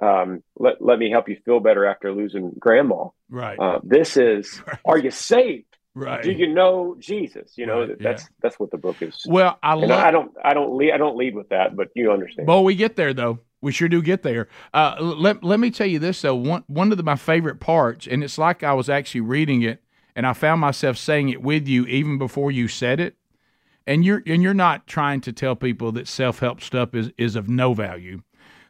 Um, 0.01 0.43
let 0.57 0.81
let 0.81 0.97
me 0.97 1.11
help 1.11 1.27
you 1.29 1.37
feel 1.43 1.59
better 1.59 1.85
after 1.85 2.13
losing 2.13 2.51
grandma. 2.57 3.09
Right. 3.29 3.59
Uh, 3.59 3.79
this 3.83 4.17
is. 4.17 4.61
Right. 4.67 4.79
Are 4.85 4.97
you 4.97 5.11
saved? 5.11 5.68
Right. 5.95 6.23
Do 6.23 6.31
you 6.31 6.47
know 6.47 6.95
Jesus? 6.99 7.57
You 7.57 7.65
know 7.65 7.81
Right, 7.81 7.99
that's 7.99 8.23
yeah. 8.23 8.27
that's 8.41 8.59
what 8.59 8.71
the 8.71 8.77
book 8.77 9.01
is. 9.01 9.25
Well, 9.27 9.57
I 9.63 9.73
love. 9.73 9.91
I 9.91 10.11
don't 10.11 10.31
I 10.43 10.53
don't 10.53 10.77
lead 10.77 10.91
I 10.91 10.97
don't 10.97 11.17
lead 11.17 11.35
with 11.35 11.49
that, 11.49 11.75
but 11.75 11.89
you 11.95 12.11
understand. 12.11 12.47
Well, 12.47 12.63
we 12.63 12.75
get 12.75 12.95
there 12.95 13.13
though. 13.13 13.39
We 13.61 13.71
sure 13.71 13.89
do 13.89 14.01
get 14.01 14.23
there. 14.23 14.47
Uh, 14.73 14.95
let 14.99 15.43
let 15.43 15.59
me 15.59 15.71
tell 15.71 15.87
you 15.87 15.99
this 15.99 16.21
though. 16.21 16.35
One 16.35 16.63
one 16.67 16.91
of 16.91 16.97
the, 16.97 17.03
my 17.03 17.15
favorite 17.15 17.59
parts, 17.59 18.07
and 18.07 18.23
it's 18.23 18.37
like 18.37 18.63
I 18.63 18.73
was 18.73 18.89
actually 18.89 19.21
reading 19.21 19.63
it, 19.63 19.83
and 20.15 20.25
I 20.25 20.33
found 20.33 20.61
myself 20.61 20.97
saying 20.97 21.29
it 21.29 21.41
with 21.41 21.67
you 21.67 21.85
even 21.85 22.17
before 22.17 22.51
you 22.51 22.67
said 22.67 22.99
it. 22.99 23.15
And 23.87 24.05
you're 24.05 24.21
and 24.27 24.43
you're 24.43 24.53
not 24.53 24.85
trying 24.85 25.19
to 25.21 25.33
tell 25.33 25.55
people 25.55 25.91
that 25.93 26.07
self 26.07 26.39
help 26.39 26.61
stuff 26.61 26.93
is 26.93 27.11
is 27.17 27.35
of 27.35 27.49
no 27.49 27.73
value, 27.73 28.21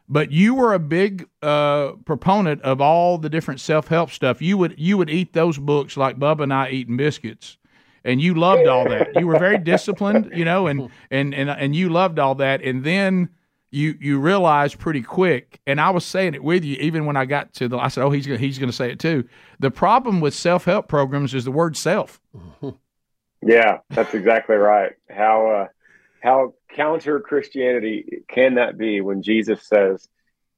but 0.09 0.31
you 0.31 0.55
were 0.55 0.73
a 0.73 0.79
big 0.79 1.29
uh, 1.41 1.93
proponent 2.03 2.61
of 2.63 2.81
all 2.81 3.17
the 3.17 3.29
different 3.29 3.61
self 3.61 3.87
help 3.87 4.11
stuff. 4.11 4.41
You 4.41 4.57
would 4.57 4.75
you 4.77 4.97
would 4.97 5.09
eat 5.09 5.33
those 5.33 5.57
books 5.57 5.95
like 5.95 6.17
Bubba 6.17 6.43
and 6.43 6.53
I 6.53 6.69
eating 6.69 6.97
biscuits 6.97 7.57
and 8.03 8.21
you 8.21 8.33
loved 8.33 8.67
all 8.67 8.87
that. 8.89 9.15
You 9.15 9.27
were 9.27 9.39
very 9.39 9.57
disciplined, 9.57 10.31
you 10.33 10.45
know, 10.45 10.67
and 10.67 10.89
and 11.11 11.33
and 11.33 11.49
and 11.49 11.75
you 11.75 11.89
loved 11.89 12.19
all 12.19 12.35
that. 12.35 12.61
And 12.61 12.83
then 12.83 13.29
you 13.71 13.95
you 13.99 14.19
realized 14.19 14.79
pretty 14.79 15.01
quick, 15.01 15.59
and 15.67 15.79
I 15.79 15.89
was 15.91 16.05
saying 16.05 16.33
it 16.33 16.43
with 16.43 16.63
you 16.63 16.75
even 16.77 17.05
when 17.05 17.15
I 17.15 17.25
got 17.25 17.53
to 17.55 17.67
the. 17.67 17.77
I 17.77 17.89
said, 17.89 18.03
"Oh, 18.03 18.11
he's 18.11 18.25
gonna, 18.25 18.39
he's 18.39 18.57
going 18.57 18.69
to 18.69 18.75
say 18.75 18.91
it 18.91 18.99
too." 18.99 19.27
The 19.59 19.71
problem 19.71 20.21
with 20.21 20.33
self 20.33 20.65
help 20.65 20.87
programs 20.87 21.33
is 21.33 21.45
the 21.45 21.51
word 21.51 21.77
self. 21.77 22.19
Yeah, 23.41 23.77
that's 23.91 24.13
exactly 24.13 24.57
right. 24.57 24.91
How 25.09 25.49
uh, 25.49 25.67
how 26.21 26.53
counter 26.75 27.19
Christianity 27.19 28.23
can 28.27 28.55
that 28.55 28.77
be 28.77 29.01
when 29.01 29.21
Jesus 29.23 29.67
says, 29.67 30.07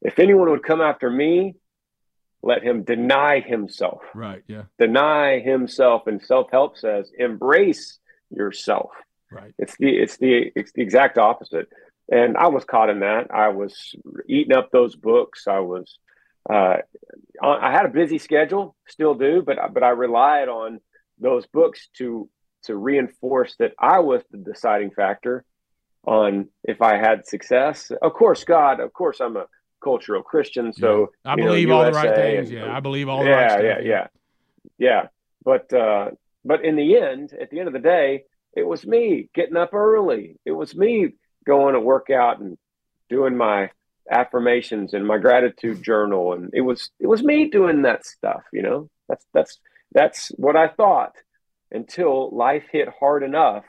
"If 0.02 0.20
anyone 0.20 0.50
would 0.50 0.64
come 0.64 0.82
after 0.82 1.10
me, 1.10 1.56
let 2.42 2.64
him 2.64 2.84
deny 2.84 3.40
himself." 3.40 4.02
Right. 4.14 4.44
Yeah. 4.48 4.64
Deny 4.80 5.40
himself, 5.40 6.08
and 6.08 6.22
self 6.22 6.52
help 6.52 6.78
says, 6.78 7.12
"Embrace 7.18 8.00
yourself." 8.30 8.92
Right. 9.32 9.54
It's 9.58 9.78
the 9.78 9.90
it's 9.90 10.18
the 10.18 10.52
it's 10.56 10.72
the 10.74 10.82
exact 10.82 11.18
opposite. 11.18 11.68
And 12.12 12.36
I 12.36 12.48
was 12.48 12.66
caught 12.66 12.90
in 12.90 13.00
that. 13.00 13.28
I 13.34 13.50
was 13.50 13.96
eating 14.28 14.56
up 14.56 14.70
those 14.72 14.96
books. 14.96 15.48
I 15.48 15.60
was 15.60 15.98
uh, 16.50 16.78
I 17.42 17.72
had 17.72 17.86
a 17.86 17.90
busy 17.90 18.18
schedule, 18.18 18.76
still 18.88 19.14
do, 19.14 19.42
but 19.42 19.58
but 19.74 19.84
I 19.84 19.90
relied 19.90 20.50
on 20.50 20.80
those 21.20 21.46
books 21.48 21.88
to 21.98 22.30
to 22.64 22.76
reinforce 22.76 23.56
that 23.60 23.74
I 23.80 24.00
was 24.00 24.22
the 24.30 24.38
deciding 24.38 24.92
factor 24.92 25.46
on 26.06 26.48
if 26.64 26.82
I 26.82 26.98
had 26.98 27.28
success. 27.28 27.92
Of 28.02 28.14
course, 28.14 28.44
God. 28.44 28.80
Of 28.80 28.94
course, 28.94 29.20
I'm 29.20 29.38
a 29.38 29.46
cultural 29.84 30.22
Christian, 30.24 30.74
so 30.74 31.12
I 31.26 31.36
you 31.36 31.38
know, 31.44 31.48
believe 31.50 31.72
all 31.72 31.86
the 31.86 31.92
right 31.92 32.16
things. 32.16 32.50
and- 32.50 32.60
yeah, 32.60 32.76
I 32.76 32.80
believe 32.80 33.10
all 33.10 33.24
the 33.24 33.30
yeah, 33.30 33.36
right 33.36 33.52
stuff. 33.52 33.64
yeah, 33.64 33.80
yeah, 33.80 33.88
yeah. 33.90 34.08
Yeah. 34.78 35.08
But 35.44 35.74
uh, 35.74 36.12
but 36.46 36.64
in 36.64 36.76
the 36.76 36.98
end, 36.98 37.34
at 37.40 37.50
the 37.50 37.60
end 37.60 37.68
of 37.68 37.74
the 37.74 37.80
day, 37.80 38.24
it 38.56 38.64
was 38.64 38.86
me 38.86 39.30
getting 39.34 39.58
up 39.58 39.74
early. 39.74 40.38
It 40.46 40.52
was 40.52 40.76
me 40.76 41.14
going 41.46 41.74
to 41.74 41.80
work 41.80 42.10
out 42.10 42.40
and 42.40 42.58
doing 43.10 43.36
my 43.36 43.72
affirmations 44.10 44.94
and 44.94 45.06
my 45.08 45.18
gratitude 45.18 45.82
journal, 45.84 46.34
and 46.34 46.52
it 46.54 46.62
was 46.62 46.90
it 47.00 47.08
was 47.08 47.24
me 47.24 47.50
doing 47.50 47.84
that 47.84 48.06
stuff. 48.06 48.44
You 48.54 48.62
know, 48.62 48.90
that's 49.08 49.26
that's 49.34 49.60
that's 49.94 50.30
what 50.38 50.56
I 50.56 50.68
thought 50.68 51.14
until 51.72 52.30
life 52.36 52.66
hit 52.72 52.90
hard 53.00 53.24
enough 53.24 53.64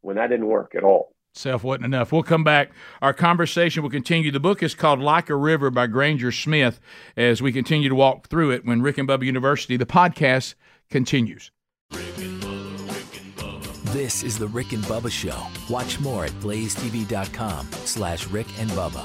when 0.00 0.16
that 0.16 0.28
didn't 0.28 0.46
work 0.46 0.74
at 0.76 0.84
all. 0.84 1.13
Self 1.34 1.64
wasn't 1.64 1.86
enough. 1.86 2.12
We'll 2.12 2.22
come 2.22 2.44
back. 2.44 2.70
Our 3.02 3.12
conversation 3.12 3.82
will 3.82 3.90
continue. 3.90 4.30
The 4.30 4.38
book 4.38 4.62
is 4.62 4.74
called 4.74 5.00
Like 5.00 5.28
a 5.28 5.34
River 5.34 5.68
by 5.68 5.88
Granger 5.88 6.30
Smith 6.30 6.80
as 7.16 7.42
we 7.42 7.50
continue 7.50 7.88
to 7.88 7.94
walk 7.94 8.28
through 8.28 8.52
it 8.52 8.64
when 8.64 8.82
Rick 8.82 8.98
and 8.98 9.08
Bubba 9.08 9.24
University, 9.24 9.76
the 9.76 9.84
podcast, 9.84 10.54
continues. 10.90 11.50
This 13.92 14.22
is 14.22 14.38
the 14.38 14.48
Rick 14.48 14.72
and 14.72 14.82
Bubba 14.84 15.10
Show. 15.10 15.40
Watch 15.72 15.98
more 15.98 16.24
at 16.24 16.32
blazetv.com 16.32 17.68
slash 17.84 18.26
Rick 18.28 18.46
and 18.58 18.70
Bubba. 18.70 19.04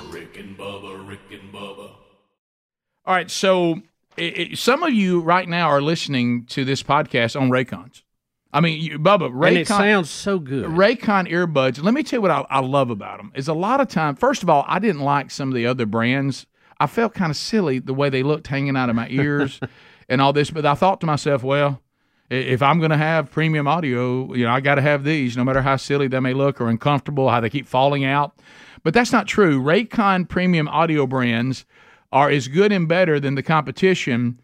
All 3.05 3.15
right, 3.15 3.31
so 3.31 3.81
it, 4.17 4.37
it, 4.37 4.57
some 4.57 4.83
of 4.83 4.93
you 4.93 5.21
right 5.21 5.49
now 5.49 5.67
are 5.67 5.81
listening 5.81 6.45
to 6.45 6.63
this 6.63 6.83
podcast 6.83 7.39
on 7.39 7.49
Raycons. 7.49 8.03
I 8.51 8.61
mean, 8.61 8.81
you, 8.81 8.97
Bubba, 8.97 9.31
Raycon, 9.31 9.47
and 9.47 9.57
it 9.57 9.67
sounds 9.67 10.09
so 10.09 10.39
good. 10.39 10.65
Raycon 10.65 11.29
earbuds. 11.29 11.83
Let 11.83 11.93
me 11.93 12.01
tell 12.01 12.17
you 12.17 12.21
what 12.21 12.31
I, 12.31 12.45
I 12.49 12.59
love 12.61 12.89
about 12.89 13.17
them. 13.17 13.31
Is 13.35 13.47
a 13.47 13.53
lot 13.53 13.79
of 13.79 13.87
time. 13.87 14.15
First 14.15 14.41
of 14.41 14.49
all, 14.49 14.65
I 14.67 14.79
didn't 14.79 15.01
like 15.01 15.29
some 15.29 15.49
of 15.49 15.55
the 15.55 15.67
other 15.67 15.85
brands. 15.85 16.47
I 16.79 16.87
felt 16.87 17.13
kind 17.13 17.29
of 17.29 17.37
silly 17.37 17.79
the 17.79 17.93
way 17.93 18.09
they 18.09 18.23
looked 18.23 18.47
hanging 18.47 18.75
out 18.75 18.89
of 18.89 18.95
my 18.95 19.07
ears 19.09 19.59
and 20.09 20.21
all 20.21 20.33
this. 20.33 20.49
But 20.49 20.65
I 20.65 20.73
thought 20.73 21.01
to 21.01 21.07
myself, 21.07 21.43
well, 21.43 21.81
if 22.29 22.61
I'm 22.61 22.79
going 22.79 22.91
to 22.91 22.97
have 22.97 23.31
premium 23.31 23.67
audio, 23.67 24.33
you 24.33 24.45
know, 24.45 24.51
I 24.51 24.61
got 24.61 24.75
to 24.75 24.81
have 24.81 25.03
these, 25.03 25.35
no 25.35 25.43
matter 25.43 25.61
how 25.61 25.75
silly 25.75 26.07
they 26.07 26.19
may 26.19 26.33
look 26.33 26.61
or 26.61 26.69
uncomfortable, 26.69 27.29
how 27.29 27.39
they 27.39 27.49
keep 27.49 27.67
falling 27.67 28.05
out. 28.05 28.39
But 28.83 28.93
that's 28.93 29.11
not 29.11 29.27
true. 29.27 29.61
Raycon 29.61 30.27
premium 30.27 30.67
audio 30.67 31.05
brands 31.05 31.65
are 32.11 32.29
as 32.29 32.47
good 32.47 32.71
and 32.71 32.87
better 32.87 33.19
than 33.19 33.35
the 33.35 33.43
competition. 33.43 34.39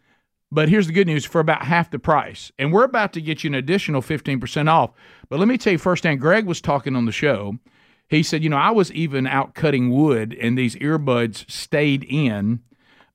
But 0.52 0.70
here's 0.70 0.88
the 0.88 0.94
good 0.94 1.08
news 1.08 1.26
for 1.26 1.40
about 1.40 1.64
half 1.64 1.92
the 1.92 2.00
price. 2.00 2.52
And 2.58 2.72
we're 2.72 2.84
about 2.84 3.14
to 3.14 3.22
get 3.22 3.44
you 3.44 3.50
an 3.50 3.56
additional 3.56 4.02
15% 4.02 4.70
off. 4.70 4.92
But 5.30 5.40
let 5.40 5.48
me 5.48 5.58
tell 5.58 5.74
you 5.74 5.80
firsthand, 5.80 6.22
Greg 6.22 6.46
was 6.46 6.62
talking 6.62 6.96
on 6.96 7.06
the 7.06 7.12
show. 7.12 7.58
He 8.08 8.22
said, 8.22 8.44
you 8.44 8.50
know, 8.50 8.58
I 8.58 8.72
was 8.72 8.92
even 8.92 9.26
out 9.26 9.56
cutting 9.56 9.90
wood 9.90 10.38
and 10.40 10.58
these 10.58 10.76
earbuds 10.76 11.50
stayed 11.50 12.04
in 12.04 12.62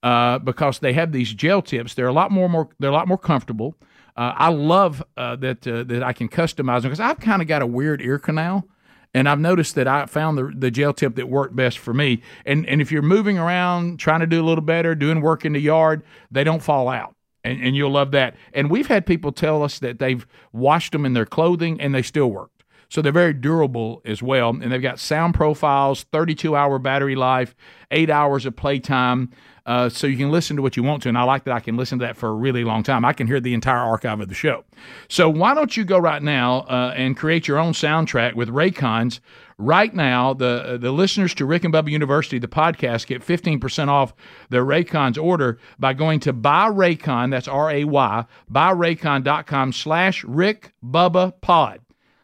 uh, 0.03 0.39
because 0.39 0.81
they 0.81 0.93
have 0.95 1.13
these 1.13 1.33
gel 1.33 1.63
tips. 1.63 1.95
They're 1.95 2.09
a 2.09 2.13
lot 2.13 2.31
more, 2.31 2.49
more 2.49 2.69
they're 2.79 2.91
a 2.91 2.95
lot 2.95 3.09
more 3.09 3.19
comfortable. 3.19 3.77
Uh, 4.17 4.35
I 4.37 4.49
love 4.49 5.03
uh, 5.17 5.37
that 5.37 5.67
uh, 5.67 5.85
that 5.85 6.03
I 6.03 6.13
can 6.13 6.29
customize 6.29 6.83
them 6.83 6.91
because 6.91 7.01
I've 7.01 7.21
kind 7.21 7.41
of 7.43 7.49
got 7.49 7.63
a 7.63 7.67
weird 7.67 8.03
ear 8.03 8.19
canal, 8.19 8.67
and 9.15 9.29
I've 9.29 9.39
noticed 9.39 9.77
that 9.77 9.87
I 9.87 10.07
found 10.07 10.37
the 10.37 10.53
the 10.55 10.71
gel 10.71 10.93
tip 10.93 11.15
that 11.17 11.29
worked 11.29 11.55
best 11.55 11.79
for 11.79 11.95
me. 11.95 12.23
And 12.45 12.67
and 12.67 12.81
if 12.81 12.91
you're 12.91 13.03
moving 13.03 13.39
around, 13.39 13.99
trying 13.99 14.21
to 14.21 14.27
do 14.27 14.43
a 14.43 14.47
little 14.47 14.65
better, 14.65 14.95
doing 14.95 15.21
work 15.21 15.45
in 15.45 15.53
the 15.53 15.61
yard, 15.61 16.03
they 16.31 16.45
don't 16.45 16.63
fall 16.63 16.89
out. 16.89 17.15
And, 17.43 17.63
and 17.63 17.77
you'll 17.77 17.93
love 17.93 18.11
that. 18.13 18.37
And 18.53 18.71
we've 18.71 18.87
had 18.87 19.07
people 19.07 19.33
tell 19.33 19.63
us 19.63 19.79
that 19.79 19.99
they've 19.99 20.27
washed 20.53 20.93
them 20.93 21.07
in 21.07 21.15
their 21.15 21.27
clothing 21.27 21.81
and 21.81 21.95
they 21.95 22.03
still 22.03 22.31
worked. 22.31 22.65
So 22.91 23.01
they're 23.01 23.13
very 23.13 23.33
durable 23.33 24.03
as 24.05 24.23
well. 24.23 24.51
And 24.51 24.73
they've 24.73 24.83
got 24.83 24.99
sound 24.99 25.35
profiles, 25.35 26.05
32 26.13 26.57
hour 26.57 26.79
battery 26.79 27.15
life, 27.15 27.55
eight 27.91 28.11
hours 28.11 28.47
of 28.47 28.57
playtime. 28.57 29.31
Uh, 29.71 29.89
so 29.89 30.09
you 30.09 30.17
can 30.17 30.33
listen 30.33 30.57
to 30.57 30.63
what 30.63 30.77
you 30.77 30.83
want 30.83 31.01
to. 31.01 31.09
And 31.09 31.17
I 31.17 31.23
like 31.23 31.45
that 31.45 31.55
I 31.55 31.61
can 31.61 31.77
listen 31.77 32.01
to 32.01 32.05
that 32.05 32.17
for 32.17 32.29
a 32.29 32.33
really 32.33 32.65
long 32.65 32.83
time. 32.83 33.05
I 33.05 33.13
can 33.13 33.29
hear 33.29 33.39
the 33.39 33.55
entire 33.55 33.79
archive 33.79 34.19
of 34.19 34.29
the 34.29 34.35
show. 34.35 34.65
So 35.07 35.31
why 35.31 35.55
don't 35.55 35.77
you 35.77 35.85
go 35.85 35.97
right 35.97 36.21
now 36.21 36.63
uh, 36.63 36.93
and 36.97 37.17
create 37.17 37.47
your 37.47 37.57
own 37.57 37.73
soundtrack 37.73 38.35
with 38.35 38.49
Raycons? 38.49 39.21
Right 39.59 39.95
now, 39.95 40.35
the 40.35 40.77
the 40.81 40.91
listeners 40.91 41.35
to 41.35 41.45
Rick 41.45 41.63
and 41.63 41.73
Bubba 41.73 41.89
University, 41.89 42.41
the 42.41 42.49
podcast, 42.49 43.07
get 43.07 43.25
15% 43.25 43.87
off 43.87 44.13
their 44.49 44.65
Raycons 44.65 45.23
order 45.23 45.61
by 45.79 45.93
going 45.93 46.19
to 46.21 46.33
buyraycon, 46.33 47.31
that's 47.31 47.47
R-A-Y, 47.47 48.25
buyraycon.com 48.51 49.73
slash 49.73 50.25
Rick 50.25 50.73
Bubba 50.85 51.41
Pod. 51.43 51.81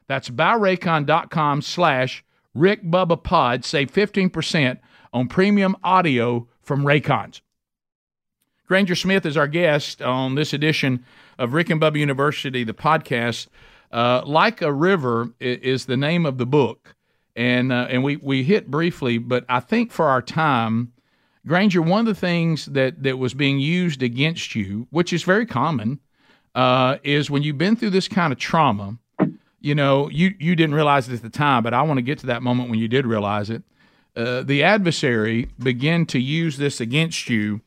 That's 0.09 0.31
buyraycon.com 0.31 1.63
slash 1.63 2.25
Rick 2.55 2.83
Bubba 2.83 3.23
Pod. 3.23 3.65
Save 3.65 3.93
15% 3.93 4.79
on 5.13 5.29
premium 5.29 5.77
audio 5.85 6.49
from 6.67 6.85
Raycons. 6.85 7.41
Granger 8.67 8.97
Smith 8.97 9.25
is 9.25 9.37
our 9.37 9.47
guest 9.47 10.03
on 10.03 10.35
this 10.35 10.53
edition 10.53 11.05
of 11.39 11.55
Rick 11.55 11.71
and 11.71 11.81
Bubba 11.81 11.99
University, 11.99 12.65
the 12.65 12.75
podcast. 12.75 13.47
Uh, 13.93 14.23
like 14.27 14.61
a 14.61 14.73
River 14.73 15.31
is 15.39 15.87
the 15.87 15.97
name 15.97 16.27
of 16.27 16.39
the 16.39 16.47
book. 16.47 16.97
And, 17.37 17.71
uh, 17.71 17.87
and 17.89 18.03
we, 18.03 18.17
we 18.17 18.43
hit 18.43 18.71
briefly, 18.71 19.19
but 19.19 19.45
I 19.49 19.61
think 19.61 19.93
for 19.93 20.09
our 20.09 20.23
time, 20.23 20.93
Granger, 21.47 21.81
one 21.81 22.01
of 22.01 22.07
the 22.07 22.21
things 22.21 22.67
that, 22.67 23.05
that 23.05 23.19
was 23.19 23.35
being 23.35 23.61
used 23.61 24.03
against 24.03 24.57
you, 24.57 24.89
which 24.91 25.13
is 25.13 25.23
very 25.23 25.47
common, 25.47 26.01
uh, 26.57 26.97
is 27.05 27.31
when 27.31 27.45
you've 27.45 27.59
been 27.59 27.77
through 27.77 27.91
this 27.91 28.09
kind 28.09 28.33
of 28.33 28.39
trauma, 28.39 28.99
you 29.61 29.75
know, 29.75 30.09
you, 30.09 30.35
you 30.41 30.57
didn't 30.57 30.75
realize 30.75 31.09
it 31.09 31.15
at 31.15 31.23
the 31.23 31.31
time, 31.31 31.63
but 31.63 31.75
I 31.75 31.83
want 31.83 31.99
to 31.99 32.03
get 32.03 32.19
to 32.21 32.27
that 32.27 32.43
moment 32.43 32.71
when 32.71 32.81
you 32.81 32.89
did 32.89 33.07
realize 33.07 33.51
it. 33.51 33.63
Uh, 34.17 34.43
the 34.43 34.63
adversary 34.63 35.49
began 35.59 36.07
to 36.07 36.19
use 36.19 36.57
this 36.57 36.81
against 36.81 37.29
you, 37.29 37.61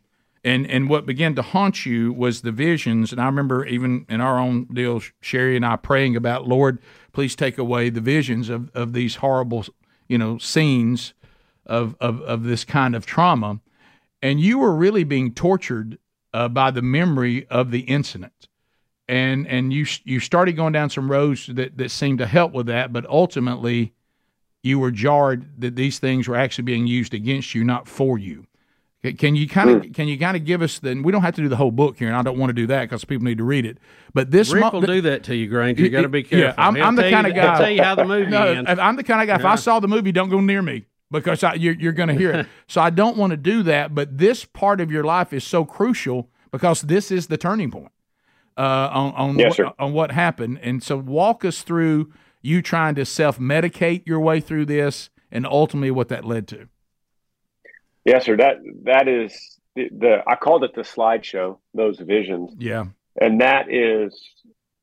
and, 0.44 0.66
and 0.68 0.90
what 0.90 1.06
began 1.06 1.36
to 1.36 1.42
haunt 1.44 1.86
you 1.86 2.12
was 2.12 2.42
the 2.42 2.52
visions. 2.52 3.12
And 3.12 3.22
I 3.22 3.26
remember 3.26 3.66
even 3.66 4.06
in 4.10 4.20
our 4.20 4.40
own 4.40 4.66
deal, 4.66 5.02
Sherry 5.22 5.56
and 5.56 5.66
I 5.66 5.76
praying 5.76 6.16
about, 6.16 6.48
Lord, 6.48 6.80
please 7.14 7.36
take 7.36 7.58
away 7.58 7.90
the 7.90 8.02
visions 8.02 8.50
of, 8.50 8.72
of 8.74 8.94
these 8.94 9.18
horrible, 9.18 9.66
you 10.08 10.18
know, 10.18 10.40
scenes 10.40 11.14
of, 11.66 11.96
of, 12.00 12.22
of 12.22 12.44
this 12.44 12.66
kind 12.66 12.96
of 12.96 13.06
trauma. 13.06 13.60
And 14.22 14.40
you 14.40 14.58
were 14.58 14.76
really 14.76 15.04
being 15.04 15.34
tortured 15.34 16.00
uh, 16.34 16.48
by 16.48 16.72
the 16.72 16.82
memory 16.82 17.46
of 17.50 17.70
the 17.70 17.82
incident 17.82 18.50
and 19.10 19.48
and 19.48 19.74
you 19.74 19.88
you 20.04 20.20
started 20.20 20.56
going 20.56 20.72
down 20.72 20.90
some 20.92 21.10
roads 21.10 21.48
that 21.48 21.76
that 21.78 21.90
seemed 21.90 22.20
to 22.20 22.28
help 22.28 22.54
with 22.54 22.68
that, 22.68 22.94
but 22.94 23.08
ultimately 23.08 23.92
you 24.64 24.80
were 24.80 24.92
jarred 24.92 25.62
that 25.62 25.76
these 25.76 26.00
things 26.00 26.28
were 26.28 26.36
actually 26.36 26.64
being 26.64 26.88
used 26.88 27.14
against 27.14 27.56
you, 27.56 27.64
not 27.64 27.88
for 27.88 28.18
you. 28.18 28.46
Can 29.18 29.34
you 29.38 29.48
kind 29.48 29.70
of 29.70 29.94
can 29.94 30.10
you 30.10 30.20
kind 30.20 30.36
of 30.36 30.44
give 30.44 30.62
us 30.62 30.80
then? 30.80 31.04
We 31.04 31.14
don't 31.14 31.22
have 31.22 31.36
to 31.36 31.42
do 31.42 31.48
the 31.48 31.56
whole 31.56 31.72
book 31.72 31.98
here, 31.98 32.10
and 32.10 32.18
I 32.18 32.22
don't 32.22 32.38
want 32.38 32.50
to 32.50 32.54
do 32.54 32.68
that 32.68 32.82
because 32.82 33.06
people 33.06 33.24
need 33.24 33.38
to 33.38 33.46
read 33.46 33.66
it. 33.66 33.78
But 34.14 34.30
this 34.30 34.52
Rick 34.52 34.62
mo- 34.62 34.72
will 34.74 34.82
do 34.82 35.00
that 35.02 35.24
to 35.24 35.36
you, 35.36 35.48
Granger. 35.48 35.84
You 35.84 35.90
got 35.90 36.02
to 36.02 36.10
be 36.10 36.22
careful. 36.22 36.40
Yeah, 36.40 36.54
I'm, 36.58 36.76
I'm 36.76 36.96
the 36.98 37.10
kind 37.10 37.26
you- 37.26 37.32
of 37.32 37.36
guy. 37.38 37.52
He'll 37.52 37.58
tell 37.60 37.72
you 37.72 37.82
how 37.82 37.96
the 37.96 38.04
movie 38.04 38.30
no, 38.30 38.48
ends. 38.48 38.70
I'm 38.78 38.98
the 38.98 39.04
kind 39.04 39.22
of 39.22 39.28
guy. 39.28 39.36
If 39.40 39.46
I 39.46 39.56
saw 39.56 39.80
the 39.80 39.88
movie, 39.88 40.12
don't 40.12 40.28
go 40.28 40.42
near 40.42 40.62
me 40.62 40.86
because 41.12 41.46
I, 41.46 41.54
you're 41.54 41.76
you're 41.76 41.94
going 41.94 42.10
to 42.10 42.16
hear 42.16 42.32
it. 42.32 42.48
so 42.68 42.82
I 42.82 42.90
don't 42.90 43.16
want 43.16 43.32
to 43.32 43.38
do 43.38 43.64
that. 43.64 43.96
But 43.96 44.18
this 44.18 44.44
part 44.44 44.82
of 44.82 44.92
your 44.92 45.06
life 45.06 45.32
is 45.32 45.46
so 45.46 45.64
crucial 45.64 46.30
because 46.52 46.82
this 46.82 47.10
is 47.10 47.28
the 47.28 47.38
turning 47.38 47.72
point 47.72 47.94
uh, 48.58 48.90
on 48.92 49.14
on 49.14 49.40
Yes, 49.40 49.58
what, 49.58 49.76
on 49.80 49.94
what 49.94 50.12
happened. 50.12 50.60
And 50.62 50.84
so 50.84 50.98
walk 50.98 51.46
us 51.46 51.62
through 51.62 52.12
you 52.42 52.62
trying 52.62 52.96
to 52.96 53.06
self 53.06 53.38
medicate 53.40 54.04
your 54.06 54.20
way 54.20 54.40
through 54.40 54.66
this, 54.66 55.10
and 55.32 55.46
ultimately 55.46 55.92
what 55.92 56.10
that 56.10 56.26
led 56.26 56.48
to. 56.50 56.68
Yes, 58.06 58.26
sir. 58.26 58.38
That 58.38 58.58
that 58.84 59.08
is 59.08 59.60
the, 59.76 59.90
the 59.92 60.18
I 60.28 60.36
called 60.36 60.64
it 60.64 60.74
the 60.76 60.82
slideshow. 60.82 61.58
Those 61.74 62.00
visions, 62.00 62.52
Yeah. 62.58 62.86
and 63.20 63.42
that 63.42 63.72
is 63.72 64.20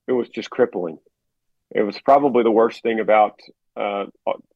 it 0.07 0.13
was 0.13 0.29
just 0.29 0.51
crippling. 0.51 0.99
It 1.75 1.83
was 1.83 1.99
probably 2.01 2.45
the 2.45 2.51
worst 2.51 2.83
thing 2.83 3.01
about 3.01 3.41
uh, 3.77 4.05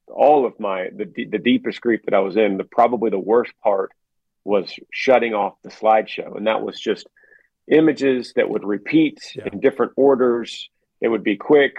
all 0.08 0.46
of 0.46 0.58
my 0.60 0.88
the 0.94 1.06
the 1.30 1.38
deepest 1.38 1.80
grief 1.80 2.00
that 2.04 2.14
I 2.14 2.20
was 2.20 2.36
in. 2.36 2.56
The 2.58 2.64
probably 2.64 3.10
the 3.10 3.18
worst 3.18 3.52
part 3.62 3.90
was 4.44 4.72
shutting 4.92 5.34
off 5.34 5.54
the 5.62 5.70
slideshow, 5.70 6.36
and 6.36 6.46
that 6.46 6.62
was 6.62 6.78
just 6.80 7.06
images 7.70 8.32
that 8.36 8.48
would 8.48 8.64
repeat 8.64 9.18
Yeah. 9.34 9.48
in 9.52 9.60
different 9.60 9.92
orders. 9.96 10.68
It 11.00 11.08
would 11.08 11.24
be 11.24 11.36
quick. 11.36 11.74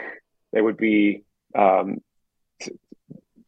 They 0.51 0.61
would 0.61 0.77
be 0.77 1.23
um, 1.55 2.01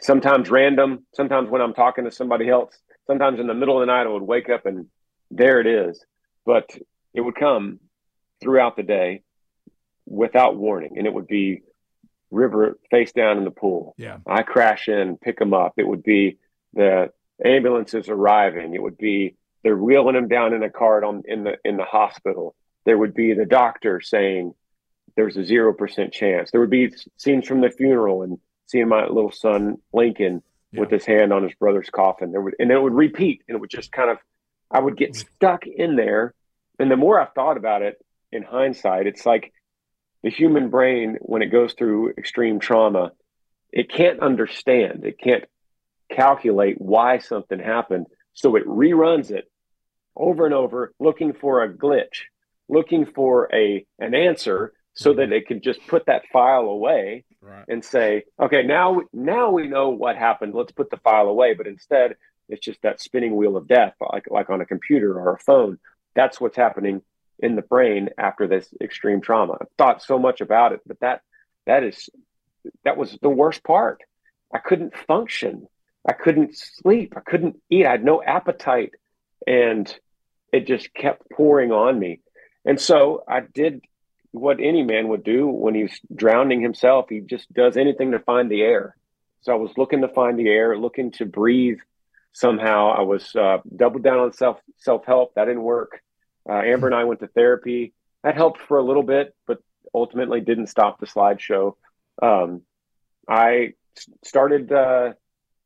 sometimes 0.01 0.49
random. 0.49 1.05
Sometimes 1.13 1.49
when 1.49 1.61
I'm 1.61 1.73
talking 1.73 2.05
to 2.05 2.11
somebody 2.11 2.49
else. 2.49 2.77
Sometimes 3.07 3.39
in 3.39 3.47
the 3.47 3.53
middle 3.53 3.81
of 3.81 3.81
the 3.81 3.91
night, 3.91 4.05
I 4.05 4.09
would 4.09 4.23
wake 4.23 4.49
up 4.49 4.65
and 4.65 4.87
there 5.29 5.59
it 5.59 5.67
is. 5.67 6.03
But 6.45 6.69
it 7.13 7.21
would 7.21 7.35
come 7.35 7.79
throughout 8.41 8.75
the 8.75 8.83
day 8.83 9.23
without 10.05 10.57
warning, 10.57 10.97
and 10.97 11.07
it 11.07 11.13
would 11.13 11.27
be 11.27 11.61
river 12.31 12.77
face 12.91 13.11
down 13.11 13.37
in 13.37 13.45
the 13.45 13.51
pool. 13.51 13.95
Yeah. 13.97 14.17
I 14.27 14.43
crash 14.43 14.87
in, 14.87 15.17
pick 15.17 15.39
them 15.39 15.53
up. 15.53 15.73
It 15.77 15.87
would 15.87 16.03
be 16.03 16.39
the 16.73 17.11
ambulances 17.43 18.09
arriving. 18.09 18.73
It 18.73 18.81
would 18.81 18.97
be 18.97 19.35
they're 19.63 19.77
wheeling 19.77 20.15
him 20.15 20.27
down 20.27 20.53
in 20.53 20.63
a 20.63 20.69
cart 20.69 21.03
on 21.03 21.23
in 21.25 21.43
the 21.43 21.57
in 21.63 21.77
the 21.77 21.85
hospital. 21.85 22.55
There 22.85 22.97
would 22.97 23.13
be 23.13 23.33
the 23.33 23.45
doctor 23.45 24.01
saying 24.01 24.53
there's 25.15 25.37
a 25.37 25.45
zero 25.45 25.73
percent 25.73 26.13
chance. 26.13 26.51
There 26.51 26.61
would 26.61 26.69
be 26.69 26.93
scenes 27.17 27.47
from 27.47 27.61
the 27.61 27.69
funeral 27.69 28.23
and 28.23 28.39
seeing 28.67 28.87
my 28.87 29.05
little 29.05 29.31
son 29.31 29.77
Lincoln 29.93 30.41
with 30.73 30.89
his 30.89 31.05
hand 31.05 31.31
on 31.31 31.43
his 31.43 31.53
brother's 31.55 31.89
coffin. 31.89 32.31
There 32.31 32.41
would 32.41 32.55
and 32.59 32.71
it 32.71 32.81
would 32.81 32.93
repeat 32.93 33.43
and 33.47 33.55
it 33.55 33.61
would 33.61 33.69
just 33.69 33.91
kind 33.91 34.09
of 34.09 34.17
I 34.71 34.79
would 34.79 34.97
get 34.97 35.11
mm-hmm. 35.11 35.27
stuck 35.35 35.67
in 35.67 35.95
there. 35.95 36.33
And 36.79 36.89
the 36.89 36.97
more 36.97 37.19
I've 37.19 37.33
thought 37.33 37.57
about 37.57 37.83
it 37.83 38.03
in 38.31 38.43
hindsight, 38.43 39.05
it's 39.05 39.25
like 39.25 39.53
the 40.23 40.31
human 40.31 40.69
brain 40.69 41.17
when 41.21 41.41
it 41.41 41.51
goes 41.51 41.73
through 41.73 42.13
extreme 42.17 42.59
trauma, 42.59 43.11
it 43.71 43.91
can't 43.91 44.19
understand. 44.19 45.05
It 45.05 45.19
can't 45.19 45.45
calculate 46.11 46.81
why 46.81 47.19
something 47.19 47.59
happened. 47.59 48.07
So 48.33 48.55
it 48.55 48.65
reruns 48.65 49.29
it 49.29 49.49
over 50.15 50.45
and 50.45 50.53
over, 50.53 50.93
looking 50.99 51.33
for 51.33 51.63
a 51.63 51.71
glitch, 51.71 52.23
looking 52.67 53.05
for 53.05 53.49
a 53.53 53.85
an 53.99 54.15
answer 54.15 54.73
so 54.93 55.13
that 55.13 55.31
it 55.31 55.47
can 55.47 55.61
just 55.61 55.85
put 55.87 56.05
that 56.05 56.23
file 56.31 56.65
away 56.65 57.23
Right. 57.41 57.65
and 57.67 57.83
say, 57.83 58.23
okay, 58.39 58.63
now 58.63 59.01
now 59.11 59.51
we 59.51 59.67
know 59.67 59.89
what 59.89 60.15
happened. 60.15 60.53
Let's 60.53 60.71
put 60.71 60.89
the 60.89 60.97
file 60.97 61.27
away. 61.27 61.53
But 61.55 61.67
instead, 61.67 62.15
it's 62.47 62.65
just 62.65 62.81
that 62.83 63.01
spinning 63.01 63.35
wheel 63.35 63.57
of 63.57 63.67
death, 63.67 63.95
like 63.99 64.27
like 64.29 64.49
on 64.49 64.61
a 64.61 64.65
computer 64.65 65.19
or 65.19 65.33
a 65.33 65.39
phone. 65.39 65.77
That's 66.15 66.39
what's 66.39 66.55
happening 66.55 67.01
in 67.39 67.55
the 67.55 67.61
brain 67.61 68.09
after 68.17 68.47
this 68.47 68.69
extreme 68.79 69.19
trauma. 69.19 69.57
I've 69.59 69.67
thought 69.77 70.01
so 70.03 70.17
much 70.19 70.39
about 70.39 70.71
it, 70.71 70.81
but 70.85 70.99
that 71.01 71.21
that 71.65 71.83
is 71.83 72.09
that 72.85 72.95
was 72.95 73.17
the 73.21 73.29
worst 73.29 73.63
part. 73.63 74.01
I 74.53 74.59
couldn't 74.59 74.95
function. 74.95 75.67
I 76.07 76.13
couldn't 76.13 76.55
sleep. 76.55 77.13
I 77.17 77.21
couldn't 77.21 77.57
eat. 77.69 77.85
I 77.85 77.91
had 77.91 78.05
no 78.05 78.21
appetite. 78.23 78.93
And 79.45 79.93
it 80.53 80.67
just 80.67 80.93
kept 80.93 81.29
pouring 81.31 81.71
on 81.71 81.99
me. 81.99 82.21
And 82.63 82.79
so 82.79 83.23
I 83.27 83.41
did 83.41 83.81
what 84.33 84.59
any 84.59 84.83
man 84.83 85.07
would 85.09 85.23
do 85.23 85.47
when 85.47 85.75
he's 85.75 85.99
drowning 86.13 86.61
himself. 86.61 87.05
He 87.07 87.21
just 87.21 87.51
does 87.53 87.77
anything 87.77 88.11
to 88.11 88.19
find 88.19 88.49
the 88.49 88.61
air. 88.61 88.95
So 89.41 89.53
I 89.53 89.55
was 89.55 89.71
looking 89.77 90.01
to 90.01 90.07
find 90.07 90.37
the 90.37 90.49
air, 90.49 90.77
looking 90.77 91.11
to 91.13 91.25
breathe 91.25 91.77
somehow. 92.33 92.93
I 92.97 93.01
was 93.01 93.33
uh, 93.35 93.59
doubled 93.75 94.03
down 94.03 94.19
on 94.19 94.33
self 94.33 94.59
self 94.77 95.05
help. 95.05 95.35
That 95.35 95.45
didn't 95.45 95.61
work. 95.61 96.01
Uh, 96.49 96.61
Amber 96.65 96.87
and 96.87 96.95
I 96.95 97.03
went 97.03 97.19
to 97.21 97.27
therapy. 97.27 97.93
That 98.23 98.35
helped 98.35 98.61
for 98.61 98.77
a 98.77 98.83
little 98.83 99.03
bit, 99.03 99.35
but 99.45 99.59
ultimately 99.93 100.41
didn't 100.41 100.67
stop 100.67 100.99
the 100.99 101.05
slideshow. 101.05 101.75
Um, 102.21 102.63
I 103.29 103.73
started 104.25 104.71
uh, 104.71 105.13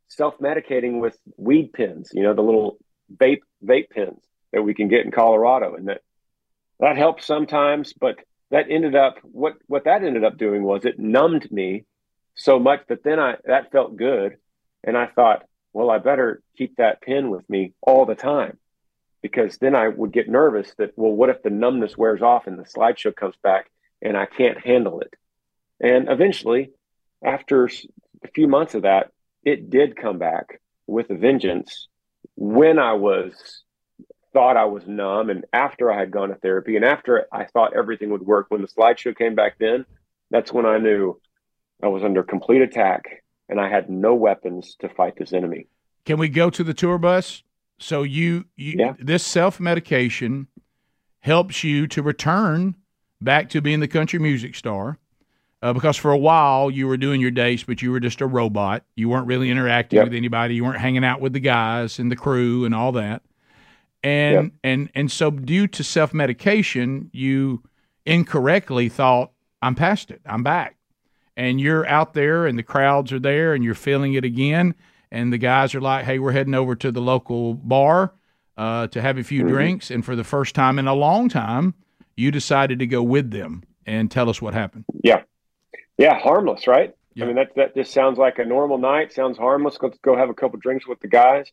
self 0.10 0.38
medicating 0.40 1.00
with 1.00 1.18
weed 1.38 1.72
pens. 1.74 2.10
You 2.14 2.24
know, 2.24 2.34
the 2.34 2.42
little 2.42 2.78
vape 3.16 3.42
vape 3.64 3.90
pens 3.92 4.20
that 4.52 4.64
we 4.64 4.74
can 4.74 4.90
get 4.90 5.06
in 5.06 5.12
Colorado, 5.12 5.76
and 5.76 5.88
that 5.88 6.02
that 6.80 6.98
helps 6.98 7.26
sometimes. 7.26 7.94
But 7.94 8.18
that 8.52 8.68
ended 8.70 8.96
up 8.96 9.18
what 9.24 9.56
what 9.68 9.86
that 9.86 10.04
ended 10.04 10.24
up 10.24 10.38
doing 10.38 10.64
was 10.64 10.86
it 10.86 11.00
numbed 11.00 11.52
me 11.52 11.84
so 12.36 12.60
much 12.60 12.82
that 12.88 13.04
then 13.04 13.20
I 13.20 13.36
that 13.46 13.72
felt 13.72 13.98
good, 13.98 14.38
and 14.84 14.98
I 14.98 15.08
thought, 15.08 15.44
well, 15.74 15.90
I 15.90 15.98
better 15.98 16.42
keep 16.58 16.78
that 16.78 17.02
pin 17.02 17.30
with 17.30 17.50
me 17.50 17.74
all 17.82 18.06
the 18.06 18.16
time 18.16 18.58
because 19.22 19.58
then 19.58 19.76
I 19.76 19.88
would 19.88 20.14
get 20.14 20.30
nervous 20.30 20.74
that 20.78 20.94
well, 20.96 21.12
what 21.12 21.30
if 21.30 21.42
the 21.44 21.50
numbness 21.50 21.98
wears 21.98 22.22
off 22.22 22.48
and 22.48 22.58
the 22.58 22.64
slideshow 22.64 23.16
comes 23.16 23.36
back 23.44 23.70
and 24.02 24.16
I 24.16 24.26
can't 24.26 24.60
handle 24.60 25.02
it? 25.02 25.14
And 25.80 26.10
eventually, 26.10 26.72
after 27.24 27.66
a 27.66 28.28
few 28.34 28.48
months 28.48 28.76
of 28.76 28.84
that, 28.84 29.12
it 29.44 29.70
did 29.70 29.96
come 29.96 30.20
back 30.20 30.62
with 30.86 31.10
a 31.10 31.16
vengeance 31.16 31.88
when 32.36 32.80
I 32.80 32.94
was 32.94 33.64
thought 34.34 34.58
I 34.58 34.66
was 34.66 34.84
numb 34.88 35.30
and 35.30 35.46
after 35.54 35.92
I 35.92 36.00
had 36.00 36.12
gone 36.12 36.30
to 36.30 36.36
therapy 36.36 36.76
and 36.76 36.86
after 36.86 37.26
I 37.32 37.46
thought 37.46 37.76
everything 37.76 38.10
would 38.12 38.22
work 38.26 38.48
when 38.50 38.62
the 38.62 38.68
slideshow 38.68 39.16
came 39.18 39.36
back 39.36 39.58
then, 39.60 39.86
that's 40.32 40.52
when 40.52 40.66
I 40.66 40.78
knew 40.78 41.20
I 41.82 41.88
was 41.88 42.04
under 42.04 42.24
complete 42.24 42.62
attack 42.62 43.24
and 43.50 43.60
I 43.60 43.70
had 43.70 43.90
no 43.90 44.14
weapons 44.16 44.76
to 44.82 44.90
fight 44.90 45.14
this 45.18 45.34
enemy. 45.34 45.68
Can 46.06 46.18
we 46.20 46.30
go 46.30 46.50
to 46.50 46.64
the 46.64 46.74
tour 46.74 46.98
bus? 46.98 47.44
So 47.80 48.04
you, 48.04 48.46
you 48.56 48.76
Yeah. 48.78 48.94
this 49.00 49.26
self 49.26 49.60
medication 49.60 50.48
helps 51.20 51.64
you 51.64 51.88
to 51.88 52.02
return 52.02 52.76
back 53.22 53.50
to 53.50 53.62
being 53.62 53.80
the 53.80 53.88
country 53.88 54.20
music 54.20 54.56
star. 54.56 54.98
Uh, 55.62 55.74
because 55.74 55.98
for 55.98 56.12
a 56.12 56.18
while 56.18 56.70
you 56.70 56.88
were 56.88 56.98
doing 56.98 57.20
your 57.20 57.32
dates, 57.32 57.64
but 57.64 57.82
you 57.82 57.92
were 57.92 58.00
just 58.00 58.22
a 58.22 58.28
robot. 58.28 58.84
You 58.96 59.10
weren't 59.10 59.26
really 59.26 59.50
interacting 59.50 59.98
Yep. 59.98 60.06
with 60.08 60.14
anybody. 60.14 60.54
You 60.56 60.64
weren't 60.64 60.78
hanging 60.80 61.04
out 61.04 61.20
with 61.20 61.34
the 61.34 61.40
guys 61.40 61.98
and 61.98 62.12
the 62.12 62.16
crew 62.16 62.64
and 62.66 62.76
all 62.76 62.92
that. 62.92 63.24
And 64.04 64.34
Yep. 64.36 64.52
and 64.64 64.90
and 64.96 65.12
so 65.12 65.32
due 65.32 65.68
to 65.68 65.84
self 65.84 66.14
medication, 66.14 67.10
you 67.14 67.64
incorrectly 68.06 68.90
thought, 68.90 69.32
"I'm 69.62 69.76
past 69.76 70.12
it. 70.12 70.22
I'm 70.26 70.44
back." 70.44 70.76
and 71.40 71.62
you're 71.62 71.88
out 71.88 72.16
there 72.16 72.48
and 72.48 72.58
the 72.58 72.64
crowds 72.64 73.14
are 73.14 73.20
there 73.20 73.54
and 73.54 73.64
you're 73.64 73.76
feeling 73.76 74.16
it 74.16 74.26
again 74.26 74.74
and 75.12 75.32
the 75.32 75.38
guys 75.38 75.76
are 75.76 75.82
like 75.82 76.04
hey 76.04 76.18
we're 76.18 76.32
heading 76.32 76.56
over 76.56 76.76
to 76.76 76.92
the 76.92 77.00
local 77.00 77.54
bar 77.54 78.12
uh, 78.58 78.88
to 78.88 79.00
have 79.00 79.20
a 79.20 79.24
few 79.24 79.44
drinks 79.44 79.92
and 79.92 80.04
for 80.04 80.16
the 80.16 80.24
first 80.24 80.56
time 80.56 80.80
in 80.80 80.88
a 80.88 80.96
long 80.96 81.30
time 81.30 81.76
you 82.16 82.32
decided 82.32 82.80
to 82.80 82.88
go 82.88 83.04
with 83.04 83.30
them 83.30 83.62
and 83.86 84.10
tell 84.10 84.32
us 84.32 84.42
what 84.42 84.56
happened 84.56 84.84
Yeah. 85.04 85.22
Yeah, 86.00 86.18
harmless, 86.18 86.66
right? 86.66 86.96
Yeah. 87.14 87.26
I 87.26 87.28
mean 87.28 87.36
that 87.36 87.54
that 87.56 87.76
just 87.76 87.94
sounds 87.94 88.18
like 88.18 88.40
a 88.40 88.46
normal 88.46 88.80
night, 88.80 89.14
sounds 89.14 89.38
harmless. 89.38 89.78
Let's 89.80 90.00
go 90.00 90.18
have 90.18 90.30
a 90.32 90.34
couple 90.34 90.58
drinks 90.58 90.88
with 90.88 91.00
the 91.02 91.08
guys. 91.08 91.46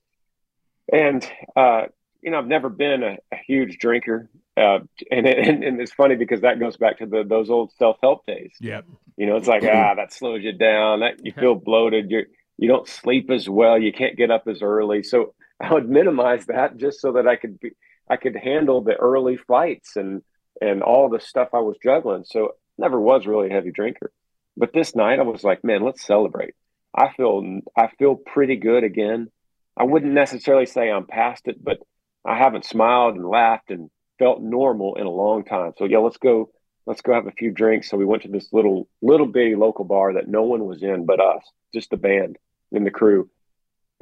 And 0.90 1.30
uh, 1.54 1.88
you 2.24 2.30
know, 2.30 2.38
I've 2.38 2.46
never 2.46 2.70
been 2.70 3.02
a, 3.02 3.18
a 3.30 3.36
huge 3.46 3.78
drinker. 3.78 4.30
Uh, 4.56 4.78
and, 5.10 5.26
and 5.26 5.62
and 5.64 5.80
it's 5.80 5.92
funny 5.92 6.16
because 6.16 6.40
that 6.40 6.58
goes 6.58 6.76
back 6.76 6.98
to 6.98 7.06
the 7.06 7.22
those 7.22 7.50
old 7.50 7.72
self 7.72 7.98
help 8.02 8.26
days. 8.26 8.52
yeah 8.60 8.80
You 9.16 9.26
know, 9.26 9.36
it's 9.36 9.48
like 9.48 9.62
ah, 9.64 9.94
that 9.94 10.12
slows 10.12 10.42
you 10.42 10.52
down. 10.52 11.00
That 11.00 11.24
you 11.24 11.32
feel 11.32 11.54
bloated. 11.54 12.10
You 12.10 12.24
you 12.56 12.68
don't 12.68 12.88
sleep 12.88 13.30
as 13.30 13.48
well. 13.48 13.78
You 13.78 13.92
can't 13.92 14.16
get 14.16 14.30
up 14.30 14.44
as 14.48 14.62
early. 14.62 15.02
So 15.02 15.34
I 15.60 15.72
would 15.72 15.88
minimize 15.88 16.46
that 16.46 16.76
just 16.76 17.00
so 17.00 17.12
that 17.12 17.28
I 17.28 17.36
could 17.36 17.60
be 17.60 17.72
I 18.08 18.16
could 18.16 18.36
handle 18.36 18.80
the 18.82 18.94
early 18.94 19.36
fights 19.36 19.96
and 19.96 20.22
and 20.62 20.82
all 20.82 21.08
the 21.10 21.20
stuff 21.20 21.48
I 21.52 21.60
was 21.60 21.76
juggling. 21.82 22.24
So 22.24 22.52
never 22.78 22.98
was 22.98 23.26
really 23.26 23.50
a 23.50 23.52
heavy 23.52 23.70
drinker. 23.70 24.12
But 24.56 24.72
this 24.72 24.94
night 24.94 25.18
I 25.18 25.22
was 25.22 25.44
like, 25.44 25.64
man, 25.64 25.82
let's 25.82 26.06
celebrate. 26.06 26.54
I 26.96 27.12
feel 27.16 27.60
I 27.76 27.88
feel 27.98 28.14
pretty 28.14 28.56
good 28.56 28.84
again. 28.84 29.30
I 29.76 29.82
wouldn't 29.82 30.12
necessarily 30.12 30.66
say 30.66 30.90
I'm 30.90 31.06
past 31.06 31.48
it, 31.48 31.62
but 31.62 31.78
I 32.24 32.36
haven't 32.36 32.64
smiled 32.64 33.16
and 33.16 33.26
laughed 33.26 33.70
and 33.70 33.90
felt 34.18 34.40
normal 34.40 34.94
in 34.96 35.06
a 35.06 35.10
long 35.10 35.44
time. 35.44 35.72
So 35.76 35.84
yeah, 35.84 35.98
let's 35.98 36.16
go 36.16 36.50
let's 36.86 37.00
go 37.00 37.14
have 37.14 37.26
a 37.26 37.32
few 37.32 37.50
drinks. 37.50 37.90
So 37.90 37.96
we 37.96 38.04
went 38.04 38.22
to 38.22 38.28
this 38.28 38.52
little 38.52 38.88
little 39.02 39.26
bitty 39.26 39.54
local 39.54 39.84
bar 39.84 40.14
that 40.14 40.28
no 40.28 40.42
one 40.42 40.66
was 40.66 40.82
in 40.82 41.06
but 41.06 41.20
us, 41.20 41.42
just 41.72 41.90
the 41.90 41.96
band 41.96 42.36
and 42.72 42.86
the 42.86 42.90
crew. 42.90 43.30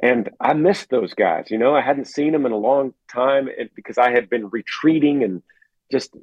And 0.02 0.30
I 0.40 0.54
missed 0.54 0.90
those 0.90 1.14
guys. 1.14 1.50
You 1.50 1.58
know, 1.58 1.74
I 1.74 1.80
hadn't 1.80 2.06
seen 2.06 2.32
them 2.32 2.46
in 2.46 2.52
a 2.52 2.56
long 2.56 2.94
time 3.12 3.48
because 3.74 3.98
I 3.98 4.10
had 4.10 4.28
been 4.30 4.48
retreating 4.48 5.22
and 5.22 5.42
just 5.90 6.16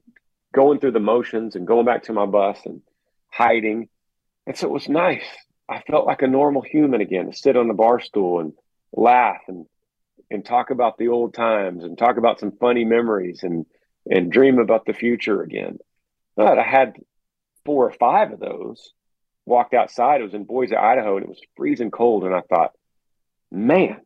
going 0.54 0.80
through 0.80 0.92
the 0.92 1.00
motions 1.00 1.56
and 1.56 1.68
going 1.68 1.86
back 1.86 2.04
to 2.04 2.14
my 2.14 2.26
bus 2.26 2.60
and 2.66 2.82
hiding. 3.30 3.88
And 4.48 4.58
so 4.58 4.68
it 4.68 4.74
was 4.74 4.90
nice. 4.90 5.26
I 5.70 5.82
felt 5.82 6.08
like 6.08 6.24
a 6.24 6.28
normal 6.28 6.64
human 6.64 7.02
again 7.02 7.28
to 7.32 7.38
sit 7.38 7.56
on 7.56 7.68
the 7.68 7.76
bar 7.76 8.00
stool 8.00 8.40
and 8.40 8.54
laugh 8.92 9.42
and 9.48 9.68
and 10.32 10.46
talk 10.46 10.70
about 10.70 10.98
the 10.98 11.08
old 11.08 11.34
times 11.34 11.84
and 11.84 11.98
talk 11.98 12.18
about 12.18 12.40
some 12.40 12.52
funny 12.60 12.86
memories 12.86 13.42
and 13.44 13.66
and 14.10 14.32
dream 14.32 14.60
about 14.60 14.86
the 14.86 14.94
future 14.94 15.42
again. 15.42 15.78
But 16.36 16.58
I 16.58 16.64
had 16.64 16.96
four 17.66 17.86
or 17.86 17.92
five 17.92 18.32
of 18.32 18.40
those. 18.40 18.94
Walked 19.46 19.74
outside. 19.74 20.22
It 20.22 20.26
was 20.26 20.34
in 20.34 20.44
Boise, 20.44 20.76
Idaho, 20.76 21.16
and 21.16 21.24
it 21.24 21.30
was 21.30 21.42
freezing 21.58 21.92
cold. 21.92 22.24
And 22.24 22.36
I 22.36 22.42
thought, 22.42 22.72
man, 23.52 24.02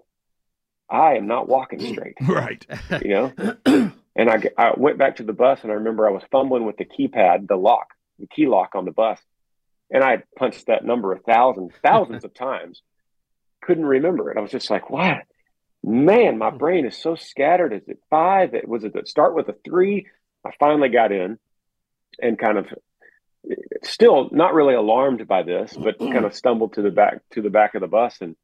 I 0.90 1.16
am 1.16 1.28
not 1.28 1.50
walking 1.50 1.80
mm, 1.80 1.92
straight. 1.92 2.18
Right. 2.22 2.66
You 3.04 3.10
know. 3.10 3.34
and 4.16 4.30
I, 4.30 4.44
I 4.58 4.72
went 4.78 4.98
back 4.98 5.18
to 5.18 5.24
the 5.24 5.34
bus, 5.34 5.60
and 5.64 5.72
I 5.72 5.76
remember 5.76 6.08
I 6.08 6.12
was 6.12 6.24
fumbling 6.32 6.66
with 6.66 6.78
the 6.78 6.86
keypad, 6.86 7.48
the 7.48 7.56
lock, 7.56 7.88
the 8.20 8.28
key 8.28 8.48
lock 8.48 8.76
on 8.76 8.86
the 8.86 8.92
bus, 8.92 9.20
and 9.90 10.04
I 10.04 10.24
punched 10.38 10.68
that 10.68 10.86
number 10.86 11.12
a 11.12 11.20
thousand, 11.20 11.72
thousands 11.84 12.24
of 12.24 12.34
times. 12.36 12.82
Couldn't 13.62 13.86
remember 13.86 14.32
it. 14.32 14.38
I 14.38 14.42
was 14.42 14.52
just 14.52 14.70
like, 14.70 14.90
what? 14.90 15.24
Man, 15.84 16.38
my 16.38 16.50
brain 16.50 16.86
is 16.86 16.98
so 16.98 17.16
scattered. 17.16 17.74
Is 17.74 17.88
it 17.88 18.00
five? 18.10 18.54
It 18.54 18.68
was 18.68 18.84
it 18.84 19.08
start 19.08 19.36
with 19.36 19.50
a 19.50 19.56
three? 19.66 20.08
I 20.46 20.52
finally 20.60 20.90
got 20.90 21.12
in 21.12 21.38
and 22.22 22.38
kind 22.38 22.58
of 22.58 22.68
still 23.84 24.30
not 24.32 24.54
really 24.54 24.76
alarmed 24.76 25.28
by 25.28 25.44
this, 25.44 25.76
but 25.76 26.00
kind 26.00 26.26
of 26.26 26.34
stumbled 26.34 26.74
to 26.74 26.82
the 26.82 26.92
back 26.92 27.20
to 27.32 27.42
the 27.42 27.50
back 27.50 27.76
of 27.76 27.82
the 27.82 27.88
bus 27.88 28.18
and 28.22 28.36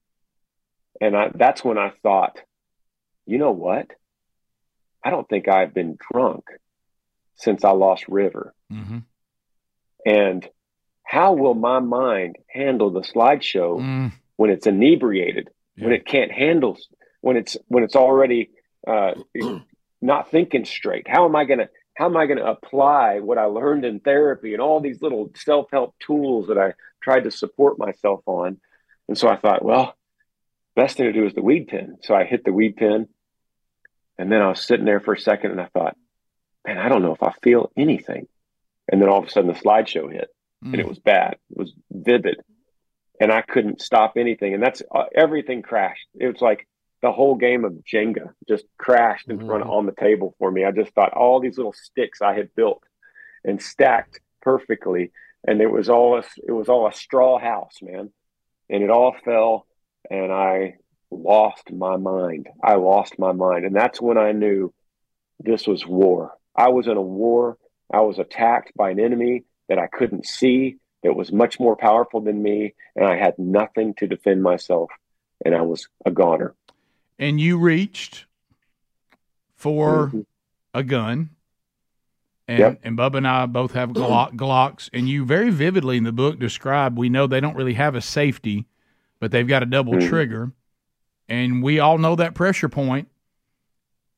and 1.01 1.15
I, 1.15 1.31
that's 1.33 1.63
when 1.63 1.77
I 1.77 1.93
thought, 2.03 2.39
you 3.25 3.37
know 3.37 3.51
what? 3.51 3.87
I 5.03 5.11
don't 5.11 5.29
think 5.29 5.47
I've 5.47 5.73
been 5.73 5.97
drunk 6.11 6.43
since 7.37 7.63
I 7.63 7.71
lost 7.71 8.09
River. 8.09 8.53
Mm-hmm. 8.69 8.97
And 10.05 10.49
how 11.03 11.33
will 11.33 11.53
my 11.53 11.79
mind 11.79 12.35
handle 12.49 12.91
the 12.91 13.01
slideshow 13.01 13.79
Mm. 13.79 14.11
when 14.35 14.49
it's 14.49 14.67
inebriated, 14.67 15.49
when 15.77 15.93
it 15.93 16.05
can't 16.05 16.31
handle 16.31 16.77
when 17.21 17.37
it's 17.37 17.57
when 17.67 17.83
it's 17.83 17.95
already 17.95 18.51
uh, 18.87 19.13
not 20.01 20.31
thinking 20.31 20.65
straight. 20.65 21.07
How 21.07 21.25
am 21.25 21.35
I 21.35 21.45
gonna 21.45 21.69
how 21.95 22.05
am 22.05 22.17
I 22.17 22.27
gonna 22.27 22.45
apply 22.45 23.19
what 23.19 23.37
I 23.37 23.45
learned 23.45 23.85
in 23.85 23.99
therapy 23.99 24.53
and 24.53 24.61
all 24.61 24.79
these 24.79 25.01
little 25.01 25.31
self 25.35 25.67
help 25.71 25.95
tools 25.99 26.47
that 26.47 26.57
I 26.57 26.73
tried 27.01 27.25
to 27.25 27.31
support 27.31 27.77
myself 27.77 28.21
on? 28.25 28.59
And 29.07 29.17
so 29.17 29.27
I 29.27 29.37
thought, 29.37 29.65
well, 29.65 29.97
best 30.75 30.97
thing 30.97 31.07
to 31.07 31.13
do 31.13 31.25
is 31.25 31.33
the 31.33 31.41
weed 31.41 31.67
pen. 31.67 31.97
So 32.03 32.15
I 32.15 32.23
hit 32.23 32.45
the 32.45 32.53
weed 32.53 32.77
pen, 32.77 33.09
and 34.17 34.31
then 34.31 34.41
I 34.41 34.47
was 34.47 34.65
sitting 34.65 34.85
there 34.85 35.01
for 35.01 35.13
a 35.13 35.19
second, 35.19 35.51
and 35.51 35.59
I 35.59 35.65
thought, 35.65 35.97
man, 36.65 36.77
I 36.77 36.87
don't 36.87 37.01
know 37.01 37.13
if 37.13 37.23
I 37.23 37.33
feel 37.43 37.71
anything. 37.75 38.27
And 38.91 39.01
then 39.01 39.09
all 39.09 39.19
of 39.19 39.25
a 39.25 39.29
sudden, 39.29 39.51
the 39.51 39.59
slideshow 39.59 40.11
hit, 40.11 40.29
and 40.63 40.75
it 40.75 40.87
was 40.87 40.99
bad. 40.99 41.35
It 41.51 41.57
was 41.57 41.73
vivid, 41.91 42.37
and 43.19 43.31
I 43.31 43.41
couldn't 43.41 43.81
stop 43.81 44.13
anything. 44.15 44.53
And 44.53 44.63
that's 44.63 44.81
uh, 44.89 45.03
everything 45.13 45.61
crashed. 45.63 46.07
It 46.17 46.27
was 46.27 46.41
like 46.41 46.65
the 47.01 47.11
whole 47.11 47.35
game 47.35 47.65
of 47.65 47.73
Jenga 47.91 48.33
just 48.47 48.65
crashed 48.77 49.29
in 49.29 49.45
front 49.45 49.63
of, 49.63 49.69
on 49.69 49.85
the 49.85 49.93
table 49.93 50.35
for 50.37 50.51
me. 50.51 50.65
I 50.65 50.71
just 50.71 50.93
thought 50.93 51.13
all 51.13 51.39
these 51.39 51.57
little 51.57 51.73
sticks 51.73 52.21
I 52.21 52.33
had 52.33 52.53
built 52.55 52.83
and 53.43 53.61
stacked 53.61 54.19
perfectly, 54.41 55.11
and 55.47 55.61
it 55.61 55.71
was 55.71 55.89
all 55.89 56.17
a, 56.17 56.23
it 56.45 56.51
was 56.51 56.67
all 56.67 56.87
a 56.87 56.93
straw 56.93 57.39
house, 57.39 57.77
man, 57.81 58.11
and 58.69 58.83
it 58.83 58.89
all 58.89 59.15
fell, 59.23 59.65
and 60.09 60.31
I 60.31 60.75
lost 61.11 61.71
my 61.71 61.97
mind. 61.97 62.47
I 62.63 62.75
lost 62.75 63.17
my 63.17 63.31
mind, 63.31 63.65
and 63.65 63.75
that's 63.75 64.01
when 64.01 64.17
I 64.17 64.33
knew 64.33 64.73
this 65.39 65.65
was 65.65 65.85
war. 65.85 66.33
I 66.55 66.69
was 66.69 66.87
in 66.87 66.97
a 66.97 67.01
war. 67.01 67.57
I 67.91 68.01
was 68.01 68.19
attacked 68.19 68.73
by 68.75 68.91
an 68.91 68.99
enemy 68.99 69.45
that 69.69 69.79
I 69.79 69.87
couldn't 69.87 70.25
see, 70.25 70.77
that 71.03 71.15
was 71.15 71.31
much 71.31 71.59
more 71.59 71.75
powerful 71.75 72.21
than 72.21 72.43
me, 72.43 72.73
and 72.95 73.05
I 73.05 73.15
had 73.15 73.39
nothing 73.39 73.93
to 73.95 74.07
defend 74.07 74.43
myself, 74.43 74.89
and 75.45 75.55
I 75.55 75.61
was 75.61 75.87
a 76.05 76.11
goner. 76.11 76.55
And 77.19 77.39
you 77.39 77.59
reached 77.59 78.25
for 79.55 80.07
Mhm. 80.07 80.25
a 80.73 80.83
gun. 80.83 81.29
And, 82.47 82.59
Yep. 82.59 82.79
and 82.83 82.97
Bubba 82.97 83.17
and 83.17 83.27
I 83.27 83.45
both 83.45 83.73
have 83.73 83.89
Glock, 83.89 84.31
Glocks. 84.35 84.89
And 84.93 85.07
you 85.07 85.25
very 85.25 85.51
vividly 85.51 85.97
in 85.97 86.03
the 86.05 86.11
book 86.11 86.39
describe 86.39 86.97
we 86.97 87.09
know 87.09 87.27
they 87.27 87.41
don't 87.41 87.55
really 87.55 87.73
have 87.73 87.93
a 87.93 88.01
safety, 88.01 88.65
but 89.19 89.31
they've 89.31 89.47
got 89.47 89.61
a 89.61 89.67
double 89.67 89.93
Mhm. 89.93 90.07
trigger. 90.07 90.51
And 91.27 91.61
we 91.61 91.77
all 91.79 91.97
know 91.99 92.15
that 92.15 92.33
pressure 92.33 92.69
point. 92.69 93.07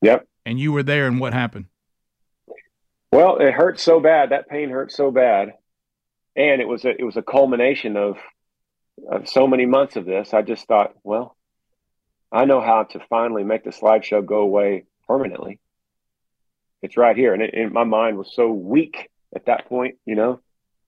Yep. 0.02 0.28
And 0.46 0.60
you 0.60 0.72
were 0.72 0.84
there, 0.84 1.08
and 1.08 1.20
what 1.20 1.34
happened? 1.34 1.66
Well, 3.12 3.38
it 3.38 3.52
hurt 3.54 3.80
so 3.80 4.00
bad. 4.00 4.30
That 4.30 4.48
pain 4.48 4.70
hurt 4.70 4.92
so 4.92 5.12
bad, 5.12 5.54
and 6.36 6.62
it 6.62 6.68
was 6.68 6.86
a 6.86 6.90
it 6.98 7.04
was 7.04 7.18
a 7.18 7.22
culmination 7.22 7.98
of 7.98 8.18
of 9.10 9.28
so 9.28 9.46
many 9.48 9.66
months 9.66 9.98
of 9.98 10.06
this. 10.06 10.34
I 10.34 10.42
just 10.42 10.66
thought, 10.68 10.96
well, 11.04 11.36
I 12.32 12.46
know 12.46 12.62
how 12.62 12.84
to 12.84 13.00
finally 13.10 13.44
make 13.44 13.64
the 13.64 13.72
slideshow 13.72 14.26
go 14.26 14.40
away 14.40 14.86
permanently. 15.08 15.60
It's 16.82 16.98
right 16.98 17.16
here, 17.16 17.34
and, 17.34 17.44
it, 17.44 17.54
and 17.54 17.72
my 17.74 17.84
mind 17.84 18.18
was 18.18 18.32
so 18.34 18.52
weak 18.52 19.10
at 19.36 19.46
that 19.46 19.68
point. 19.68 19.98
You 20.06 20.16
know, 20.16 20.40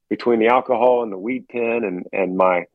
between 0.10 0.40
the 0.40 0.48
alcohol 0.48 1.04
and 1.04 1.12
the 1.12 1.18
weed 1.18 1.48
pen, 1.50 1.84
and 1.84 2.06
and 2.14 2.38
my 2.38 2.66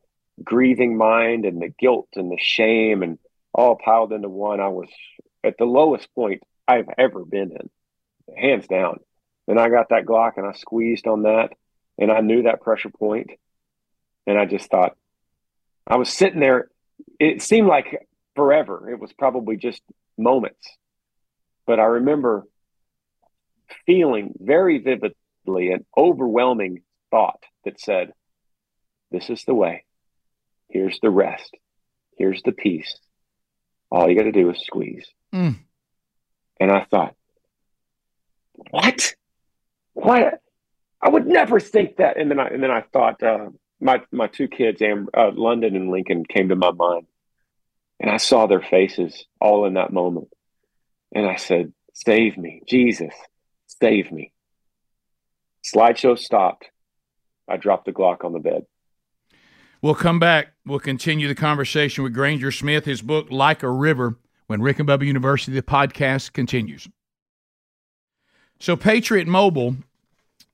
grieving 0.43 0.97
mind, 0.97 1.45
and 1.45 1.61
the 1.61 1.69
guilt 1.69 2.09
and 2.15 2.31
the 2.31 2.37
shame, 2.39 3.03
and 3.03 3.17
all 3.53 3.75
piled 3.75 4.13
into 4.13 4.29
one. 4.29 4.59
I 4.59 4.69
was 4.69 4.89
at 5.43 5.57
the 5.57 5.65
lowest 5.65 6.13
point 6.13 6.43
I've 6.67 6.89
ever 6.97 7.25
been 7.25 7.51
in, 7.51 8.35
hands 8.37 8.67
down. 8.67 8.99
And 9.47 9.59
I 9.59 9.69
got 9.69 9.89
that 9.89 10.05
Glock 10.05 10.33
and 10.37 10.45
I 10.45 10.53
squeezed 10.53 11.07
on 11.07 11.23
that, 11.23 11.49
and 11.97 12.11
I 12.11 12.21
knew 12.21 12.43
that 12.43 12.61
pressure 12.61 12.91
point, 12.91 13.31
and 14.27 14.37
I 14.37 14.45
just 14.45 14.69
thought, 14.69 14.95
I 15.87 15.97
was 15.97 16.09
sitting 16.09 16.39
there. 16.39 16.69
It 17.19 17.41
seemed 17.41 17.67
like 17.67 18.07
forever. 18.35 18.89
It 18.89 18.99
was 18.99 19.11
probably 19.13 19.57
just 19.57 19.81
moments, 20.17 20.67
but 21.65 21.79
I 21.79 21.85
remember 21.85 22.47
feeling 23.85 24.33
very 24.39 24.79
vividly 24.79 25.71
an 25.71 25.85
overwhelming 25.97 26.81
thought 27.11 27.43
that 27.65 27.79
said, 27.79 28.13
"This 29.11 29.29
is 29.29 29.43
the 29.45 29.53
way. 29.55 29.85
Here's 30.69 30.99
the 31.01 31.09
rest. 31.09 31.55
Here's 32.17 32.41
the 32.43 32.51
peace. 32.51 32.99
All 33.91 34.09
you 34.09 34.15
got 34.15 34.23
to 34.23 34.31
do 34.31 34.49
is 34.49 34.61
squeeze." 34.65 35.07
Mm. 35.33 35.59
And 36.59 36.71
I 36.71 36.85
thought, 36.85 37.15
what? 38.69 39.15
What? 39.93 40.41
I 41.01 41.09
would 41.09 41.27
never 41.27 41.59
think 41.59 41.97
that. 41.97 42.17
And 42.17 42.29
then 42.29 42.39
I 42.39 42.47
and 42.47 42.61
then 42.61 42.71
I 42.71 42.81
thought 42.81 43.23
uh, 43.23 43.49
my 43.79 44.01
my 44.11 44.27
two 44.27 44.47
kids, 44.47 44.81
Am, 44.81 45.07
uh, 45.15 45.31
London 45.33 45.75
and 45.75 45.89
Lincoln, 45.89 46.25
came 46.25 46.49
to 46.49 46.55
my 46.55 46.71
mind, 46.71 47.07
and 47.99 48.09
I 48.09 48.17
saw 48.17 48.47
their 48.47 48.61
faces 48.61 49.25
all 49.39 49.65
in 49.65 49.73
that 49.73 49.93
moment, 49.93 50.29
and 51.13 51.25
I 51.25 51.35
said, 51.35 51.73
"Save 51.93 52.37
me, 52.37 52.61
Jesus, 52.67 53.13
save 53.67 54.11
me." 54.11 54.31
Slideshow 55.65 56.17
stopped. 56.17 56.69
I 57.47 57.57
dropped 57.57 57.85
the 57.85 57.91
Glock 57.91 58.23
on 58.23 58.33
the 58.33 58.39
bed. 58.39 58.65
We'll 59.81 59.95
come 59.95 60.19
back. 60.19 60.53
We'll 60.65 60.79
continue 60.79 61.27
the 61.27 61.35
conversation 61.35 62.03
with 62.03 62.13
Granger 62.13 62.51
Smith, 62.51 62.85
his 62.85 63.01
book, 63.01 63.27
Like 63.29 63.63
a 63.63 63.69
River, 63.69 64.17
when 64.47 64.61
Rick 64.61 64.79
and 64.79 64.89
Bubba 64.89 65.05
University, 65.05 65.53
the 65.53 65.61
podcast 65.61 66.33
continues. 66.33 66.87
So, 68.59 68.75
Patriot 68.75 69.27
Mobile, 69.27 69.77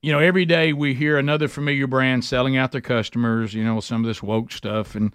you 0.00 0.12
know, 0.12 0.20
every 0.20 0.44
day 0.44 0.72
we 0.72 0.94
hear 0.94 1.18
another 1.18 1.48
familiar 1.48 1.88
brand 1.88 2.24
selling 2.24 2.56
out 2.56 2.70
their 2.70 2.80
customers, 2.80 3.52
you 3.52 3.64
know, 3.64 3.80
some 3.80 4.02
of 4.02 4.06
this 4.06 4.22
woke 4.22 4.52
stuff. 4.52 4.94
And 4.94 5.12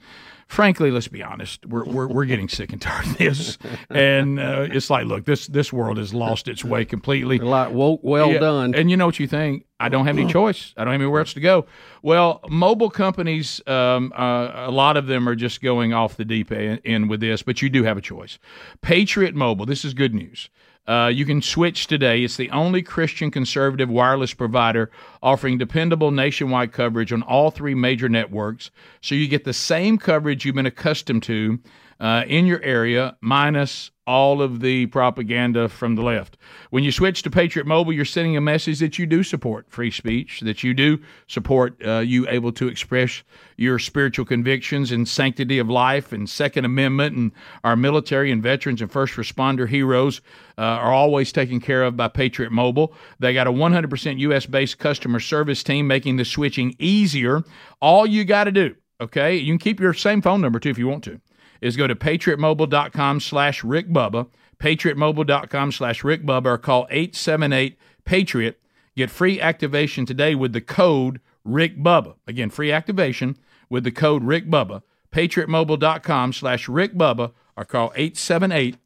frankly, 0.52 0.92
let's 0.92 1.08
be 1.08 1.24
honest, 1.24 1.66
we're, 1.66 1.86
we're, 1.86 2.08
we're 2.08 2.26
getting 2.26 2.50
sick 2.50 2.74
and 2.74 2.82
tired 2.82 3.06
of 3.06 3.18
this. 3.18 3.58
And 3.90 4.40
uh, 4.40 4.68
it's 4.70 4.90
like, 4.90 5.06
look, 5.06 5.26
this, 5.26 5.48
this 5.48 5.72
world 5.72 5.98
has 5.98 6.14
lost 6.14 6.48
its 6.48 6.64
way 6.64 6.84
completely. 6.86 7.40
Like, 7.40 7.74
well, 7.74 8.00
well 8.04 8.32
Yeah, 8.32 8.40
done. 8.40 8.76
And 8.76 8.92
you 8.92 8.98
know 8.98 9.06
what 9.06 9.20
you 9.20 9.28
think? 9.28 9.66
I 9.82 9.89
don't 9.89 10.06
have 10.06 10.17
any 10.17 10.32
choice. 10.32 10.74
I 10.78 10.84
don't 10.84 10.94
have 10.94 11.02
anywhere 11.02 11.22
else 11.22 11.34
to 11.34 11.39
go. 11.39 11.65
Well, 12.02 12.41
mobile 12.50 12.89
companies, 12.89 13.62
um, 13.67 14.13
uh, 14.15 14.52
a 14.67 14.72
lot 14.72 14.96
of 14.96 15.08
them 15.08 15.28
are 15.28 15.36
just 15.36 15.62
going 15.62 15.94
off 15.94 16.17
the 16.17 16.26
deep 16.26 16.52
end 16.52 17.10
with 17.10 17.20
this, 17.20 17.41
but 17.41 17.62
you 17.62 17.70
do 17.70 17.84
have 17.84 17.98
a 17.98 18.02
choice. 18.02 18.39
Patriot 18.82 19.36
Mobile, 19.36 19.65
this 19.65 19.84
is 19.84 19.94
good 19.94 20.13
news. 20.13 20.50
Uh, 20.88 21.12
you 21.13 21.26
can 21.26 21.41
switch 21.41 21.88
today. 21.88 22.24
It's 22.24 22.38
the 22.38 22.50
only 22.50 22.82
Christian 22.82 23.30
conservative 23.30 23.89
wireless 23.89 24.34
provider 24.34 24.91
offering 25.22 25.58
dependable 25.58 26.12
nationwide 26.12 26.72
coverage 26.72 27.13
on 27.13 27.22
all 27.24 27.52
three 27.52 27.76
major 27.76 28.10
networks. 28.10 28.72
So 29.00 29.15
you 29.15 29.28
get 29.28 29.44
the 29.44 29.54
same 29.54 29.98
coverage 29.98 30.44
you've 30.44 30.56
been 30.56 30.65
accustomed 30.65 31.24
to 31.24 31.60
uh, 32.02 32.24
in 32.28 32.48
your 32.48 32.62
area, 32.64 33.16
minus 33.22 33.92
all 34.08 34.42
of 34.42 34.60
the 34.60 34.88
propaganda 34.88 35.70
from 35.70 35.96
the 35.96 36.02
left. 36.02 36.36
When 36.72 36.84
you 36.84 36.92
switch 36.92 37.22
to 37.22 37.30
Patriot 37.30 37.68
Mobile, 37.68 37.94
you're 37.94 38.06
sending 38.06 38.36
a 38.36 38.42
message 38.42 38.80
that 38.80 38.98
you 38.98 39.06
do 39.06 39.22
support 39.22 39.68
free 39.70 39.92
speech, 39.92 40.40
that 40.42 40.64
you 40.64 40.74
do 40.74 41.00
support 41.28 41.76
uh, 41.86 42.00
you 42.00 42.28
able 42.28 42.52
to 42.54 42.68
express 42.68 43.22
your 43.56 43.78
spiritual 43.78 44.26
convictions 44.26 44.92
and 44.92 45.08
sanctity 45.08 45.60
of 45.60 45.70
life 45.70 46.12
and 46.12 46.28
Second 46.28 46.66
Amendment, 46.66 47.16
and 47.16 47.32
our 47.64 47.76
military 47.76 48.32
and 48.32 48.42
veterans 48.42 48.82
and 48.82 48.92
first 48.92 49.14
responder 49.14 49.70
heroes 49.70 50.22
uh, 50.58 50.62
are 50.62 50.92
always 50.92 51.32
taken 51.32 51.60
care 51.60 51.84
of 51.84 51.96
by 51.96 52.08
Patriot 52.08 52.52
Mobile. 52.52 52.96
They 53.20 53.32
got 53.36 53.46
a 53.46 53.52
100% 53.52 54.18
U.S. 54.20 54.48
based 54.48 54.80
customer 54.80 55.20
service 55.20 55.62
team, 55.62 55.86
making 55.86 56.18
the 56.18 56.26
switching 56.26 56.76
easier. 56.80 57.44
All 57.80 58.08
you 58.08 58.26
got 58.26 58.46
to 58.46 58.52
do, 58.52 58.76
okay, 59.00 59.36
you 59.38 59.54
can 59.54 59.60
keep 59.60 59.80
your 59.80 59.94
same 59.94 60.24
phone 60.24 60.42
number 60.42 60.60
too 60.60 60.72
if 60.72 60.80
you 60.80 60.88
want 60.88 61.04
to 61.04 61.22
is 61.62 61.78
go 61.78 61.88
to 61.88 61.95
patriotmobile.com 61.95 63.19
slash 63.19 63.63
Rick 63.63 63.89
Bubba, 63.89 64.28
patriotmobile.com 64.60 65.71
slash 65.71 66.02
rickbubba, 66.02 66.45
or 66.45 66.58
call 66.58 66.88
878 66.89 67.78
Patriot. 68.04 68.60
Get 68.95 69.10
free 69.10 69.39
activation 69.39 70.06
today 70.06 70.36
with 70.36 70.54
the 70.54 70.62
code 70.62 71.21
rickbubba. 71.47 72.15
Again, 72.28 72.50
free 72.50 72.71
activation 72.71 73.38
with 73.69 73.84
the 73.84 73.91
code 73.91 74.24
Rick 74.24 74.47
Bubba, 74.47 74.82
patriotmobile.com 75.12 76.34
slash 76.34 76.67
rickbubba, 76.67 77.32
or 77.56 77.65
call 77.65 77.91
878 77.95 78.78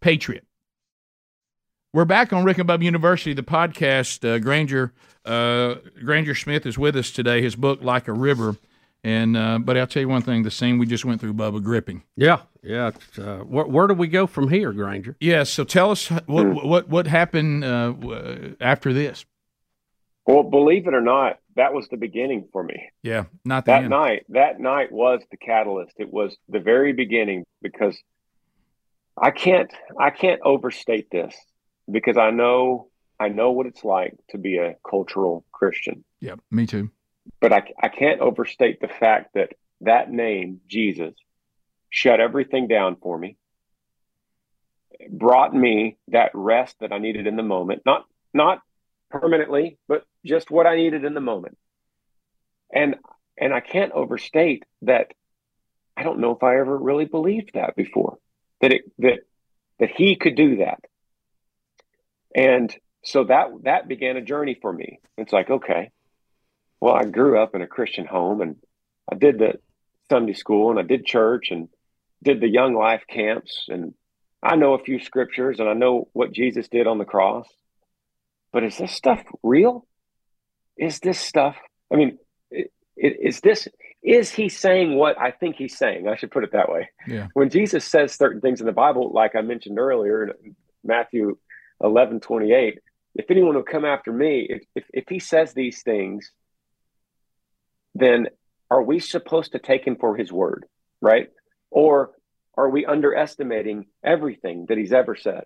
Patriot. 0.00 0.46
We're 1.92 2.04
back 2.04 2.32
on 2.32 2.44
Rick 2.44 2.58
and 2.58 2.68
Bubba 2.68 2.84
University, 2.84 3.32
the 3.32 3.42
podcast. 3.42 4.24
Uh, 4.28 4.38
Granger 4.38 4.92
uh, 5.24 5.74
Granger 6.04 6.34
Smith 6.34 6.64
is 6.64 6.78
with 6.78 6.96
us 6.96 7.10
today. 7.10 7.42
His 7.42 7.56
book, 7.56 7.82
Like 7.82 8.08
a 8.08 8.12
River 8.12 8.56
and 9.02 9.36
uh, 9.36 9.58
but 9.58 9.76
I'll 9.76 9.86
tell 9.86 10.02
you 10.02 10.08
one 10.08 10.22
thing: 10.22 10.42
the 10.42 10.50
scene 10.50 10.78
we 10.78 10.86
just 10.86 11.04
went 11.04 11.20
through, 11.20 11.34
Bubba, 11.34 11.62
gripping. 11.62 12.02
Yeah, 12.16 12.40
yeah. 12.62 12.90
Uh, 13.18 13.38
where, 13.38 13.66
where, 13.66 13.86
do 13.86 13.94
we 13.94 14.08
go 14.08 14.26
from 14.26 14.48
here, 14.50 14.72
Granger? 14.72 15.16
Yeah. 15.20 15.44
So 15.44 15.64
tell 15.64 15.90
us 15.90 16.08
what 16.26 16.46
hmm. 16.46 16.68
what 16.68 16.88
what 16.88 17.06
happened 17.06 17.64
uh, 17.64 17.94
after 18.60 18.92
this. 18.92 19.24
Well, 20.26 20.42
believe 20.42 20.86
it 20.86 20.94
or 20.94 21.00
not, 21.00 21.38
that 21.56 21.72
was 21.72 21.88
the 21.88 21.96
beginning 21.96 22.48
for 22.52 22.62
me. 22.62 22.90
Yeah, 23.02 23.24
not 23.44 23.64
that 23.66 23.82
end. 23.82 23.90
night. 23.90 24.26
That 24.28 24.60
night 24.60 24.92
was 24.92 25.22
the 25.30 25.36
catalyst. 25.36 25.94
It 25.98 26.12
was 26.12 26.36
the 26.48 26.60
very 26.60 26.92
beginning 26.92 27.44
because 27.62 27.98
I 29.20 29.30
can't 29.30 29.72
I 29.98 30.10
can't 30.10 30.40
overstate 30.42 31.10
this 31.10 31.34
because 31.90 32.16
I 32.16 32.30
know 32.30 32.88
I 33.18 33.28
know 33.28 33.52
what 33.52 33.66
it's 33.66 33.84
like 33.84 34.14
to 34.30 34.38
be 34.38 34.58
a 34.58 34.76
cultural 34.88 35.44
Christian. 35.52 36.04
Yeah, 36.20 36.36
me 36.50 36.66
too. 36.66 36.90
But 37.40 37.52
I, 37.52 37.62
I 37.82 37.88
can't 37.88 38.20
overstate 38.20 38.80
the 38.80 38.88
fact 38.88 39.34
that 39.34 39.50
that 39.80 40.10
name, 40.10 40.60
Jesus, 40.68 41.14
shut 41.88 42.20
everything 42.20 42.68
down 42.68 42.96
for 42.96 43.18
me, 43.18 43.36
brought 45.08 45.54
me 45.54 45.96
that 46.08 46.30
rest 46.34 46.76
that 46.80 46.92
I 46.92 46.98
needed 46.98 47.26
in 47.26 47.36
the 47.36 47.42
moment, 47.42 47.82
not 47.84 48.04
not 48.32 48.60
permanently, 49.10 49.78
but 49.88 50.04
just 50.24 50.50
what 50.50 50.66
I 50.66 50.76
needed 50.76 51.04
in 51.04 51.14
the 51.14 51.20
moment. 51.20 51.56
And 52.72 52.96
and 53.38 53.54
I 53.54 53.60
can't 53.60 53.92
overstate 53.92 54.64
that 54.82 55.12
I 55.96 56.02
don't 56.02 56.20
know 56.20 56.34
if 56.34 56.42
I 56.42 56.58
ever 56.58 56.76
really 56.76 57.06
believed 57.06 57.52
that 57.54 57.74
before. 57.74 58.18
That 58.60 58.72
it 58.72 58.82
that 58.98 59.20
that 59.78 59.90
he 59.90 60.16
could 60.16 60.36
do 60.36 60.56
that. 60.58 60.80
And 62.34 62.74
so 63.02 63.24
that 63.24 63.48
that 63.62 63.88
began 63.88 64.16
a 64.16 64.22
journey 64.22 64.56
for 64.60 64.72
me. 64.72 65.00
It's 65.16 65.32
like, 65.32 65.50
okay, 65.50 65.90
well, 66.80 66.94
I 66.94 67.04
grew 67.04 67.40
up 67.40 67.54
in 67.54 67.62
a 67.62 67.66
Christian 67.66 68.06
home 68.06 68.40
and 68.40 68.56
I 69.10 69.16
did 69.16 69.38
the 69.38 69.54
Sunday 70.10 70.32
school 70.32 70.70
and 70.70 70.78
I 70.78 70.82
did 70.82 71.04
church 71.04 71.50
and 71.50 71.68
did 72.22 72.40
the 72.40 72.48
young 72.48 72.74
life 72.74 73.02
camps 73.08 73.66
and 73.68 73.94
I 74.42 74.56
know 74.56 74.74
a 74.74 74.82
few 74.82 75.00
scriptures 75.00 75.60
and 75.60 75.68
I 75.68 75.74
know 75.74 76.08
what 76.12 76.32
Jesus 76.32 76.68
did 76.68 76.86
on 76.86 76.98
the 76.98 77.04
cross. 77.04 77.46
But 78.52 78.64
is 78.64 78.78
this 78.78 78.92
stuff 78.92 79.22
real? 79.42 79.86
Is 80.76 80.98
this 81.00 81.20
stuff? 81.20 81.56
I 81.92 81.96
mean, 81.96 82.18
is 82.96 83.40
this 83.40 83.68
is 84.02 84.30
he 84.30 84.48
saying 84.48 84.96
what 84.96 85.20
I 85.20 85.30
think 85.30 85.56
he's 85.56 85.76
saying? 85.76 86.08
I 86.08 86.16
should 86.16 86.30
put 86.30 86.44
it 86.44 86.52
that 86.52 86.70
way. 86.70 86.88
Yeah. 87.06 87.28
When 87.34 87.50
Jesus 87.50 87.84
says 87.84 88.14
certain 88.14 88.40
things 88.40 88.60
in 88.60 88.66
the 88.66 88.72
Bible, 88.72 89.12
like 89.12 89.36
I 89.36 89.42
mentioned 89.42 89.78
earlier, 89.78 90.24
in 90.24 90.56
Matthew 90.82 91.36
11, 91.82 92.20
28, 92.20 92.78
if 93.16 93.30
anyone 93.30 93.54
will 93.54 93.62
come 93.62 93.84
after 93.84 94.10
me, 94.10 94.46
if, 94.48 94.62
if, 94.74 94.84
if 94.94 95.04
he 95.08 95.18
says 95.18 95.52
these 95.52 95.82
things, 95.82 96.32
then 97.94 98.28
are 98.70 98.82
we 98.82 99.00
supposed 99.00 99.52
to 99.52 99.58
take 99.58 99.84
him 99.84 99.96
for 99.96 100.16
his 100.16 100.32
word, 100.32 100.66
right? 101.00 101.28
Or 101.70 102.12
are 102.56 102.68
we 102.68 102.86
underestimating 102.86 103.86
everything 104.04 104.66
that 104.68 104.78
he's 104.78 104.92
ever 104.92 105.16
said? 105.16 105.44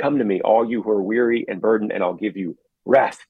Come 0.00 0.18
to 0.18 0.24
me, 0.24 0.40
all 0.40 0.68
you 0.68 0.82
who 0.82 0.90
are 0.90 1.02
weary 1.02 1.44
and 1.46 1.60
burdened, 1.60 1.92
and 1.92 2.02
I'll 2.02 2.14
give 2.14 2.36
you 2.36 2.56
rest. 2.84 3.26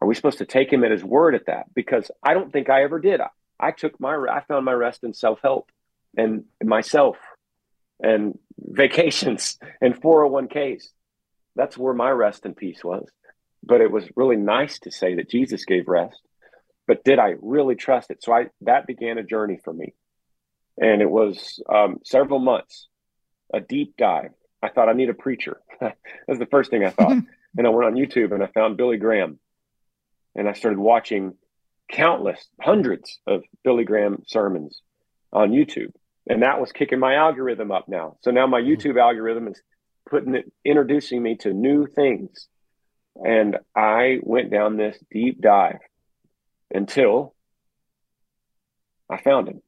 Are 0.00 0.08
we 0.08 0.14
supposed 0.14 0.38
to 0.38 0.46
take 0.46 0.72
him 0.72 0.84
at 0.84 0.90
his 0.90 1.04
word 1.04 1.34
at 1.34 1.46
that? 1.46 1.72
Because 1.74 2.10
I 2.22 2.34
don't 2.34 2.52
think 2.52 2.68
I 2.68 2.82
ever 2.82 2.98
did. 2.98 3.20
I, 3.20 3.28
I 3.60 3.70
took 3.70 4.00
my, 4.00 4.14
I 4.14 4.42
found 4.42 4.64
my 4.64 4.72
rest 4.72 5.04
in 5.04 5.14
self 5.14 5.40
help 5.42 5.70
and 6.16 6.44
myself 6.62 7.16
and 8.00 8.38
vacations 8.58 9.58
and 9.80 10.00
401ks. 10.00 10.84
That's 11.54 11.78
where 11.78 11.94
my 11.94 12.10
rest 12.10 12.44
and 12.44 12.56
peace 12.56 12.82
was. 12.84 13.08
But 13.62 13.80
it 13.80 13.90
was 13.90 14.04
really 14.14 14.36
nice 14.36 14.78
to 14.80 14.90
say 14.90 15.16
that 15.16 15.30
Jesus 15.30 15.64
gave 15.64 15.88
rest 15.88 16.20
but 16.88 17.04
did 17.04 17.18
I 17.18 17.34
really 17.42 17.76
trust 17.76 18.10
it? 18.10 18.24
So 18.24 18.32
I 18.32 18.46
that 18.62 18.86
began 18.86 19.18
a 19.18 19.22
journey 19.22 19.60
for 19.62 19.72
me, 19.72 19.92
and 20.78 21.02
it 21.02 21.10
was 21.10 21.62
um, 21.68 21.98
several 22.02 22.40
months, 22.40 22.88
a 23.54 23.60
deep 23.60 23.94
dive. 23.96 24.30
I 24.62 24.70
thought 24.70 24.88
I 24.88 24.94
need 24.94 25.10
a 25.10 25.14
preacher. 25.14 25.60
That's 25.80 26.38
the 26.40 26.48
first 26.50 26.70
thing 26.70 26.84
I 26.84 26.90
thought, 26.90 27.12
and 27.56 27.66
I 27.66 27.68
went 27.68 27.86
on 27.86 27.94
YouTube 27.94 28.32
and 28.32 28.42
I 28.42 28.46
found 28.46 28.78
Billy 28.78 28.96
Graham, 28.96 29.38
and 30.34 30.48
I 30.48 30.54
started 30.54 30.78
watching 30.78 31.34
countless, 31.92 32.44
hundreds 32.60 33.20
of 33.26 33.42
Billy 33.62 33.84
Graham 33.84 34.22
sermons 34.26 34.80
on 35.30 35.50
YouTube, 35.50 35.92
and 36.26 36.42
that 36.42 36.58
was 36.58 36.72
kicking 36.72 36.98
my 36.98 37.16
algorithm 37.16 37.70
up 37.70 37.86
now. 37.86 38.16
So 38.22 38.30
now 38.30 38.46
my 38.46 38.62
YouTube 38.62 38.98
algorithm 38.98 39.46
is 39.46 39.60
putting 40.08 40.34
it, 40.34 40.50
introducing 40.64 41.22
me 41.22 41.36
to 41.36 41.52
new 41.52 41.86
things, 41.86 42.48
and 43.14 43.58
I 43.76 44.20
went 44.22 44.50
down 44.50 44.78
this 44.78 44.98
deep 45.12 45.42
dive 45.42 45.80
until 46.72 47.34
I 49.10 49.16
found 49.16 49.48
him. 49.48 49.62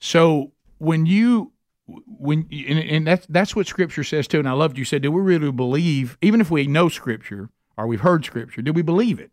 So 0.00 0.52
when 0.78 1.06
you 1.06 1.52
when 1.86 2.48
and, 2.50 2.78
and 2.78 3.06
that's 3.06 3.26
that's 3.26 3.54
what 3.56 3.66
Scripture 3.66 4.04
says 4.04 4.26
too. 4.26 4.38
And 4.38 4.48
I 4.48 4.52
loved 4.52 4.78
you 4.78 4.84
said, 4.84 5.02
do 5.02 5.12
we 5.12 5.20
really 5.20 5.52
believe, 5.52 6.18
even 6.20 6.40
if 6.40 6.50
we 6.50 6.66
know 6.66 6.88
Scripture 6.88 7.50
or 7.76 7.86
we've 7.86 8.00
heard 8.00 8.24
Scripture, 8.24 8.62
do 8.62 8.72
we 8.72 8.82
believe 8.82 9.20
it? 9.20 9.30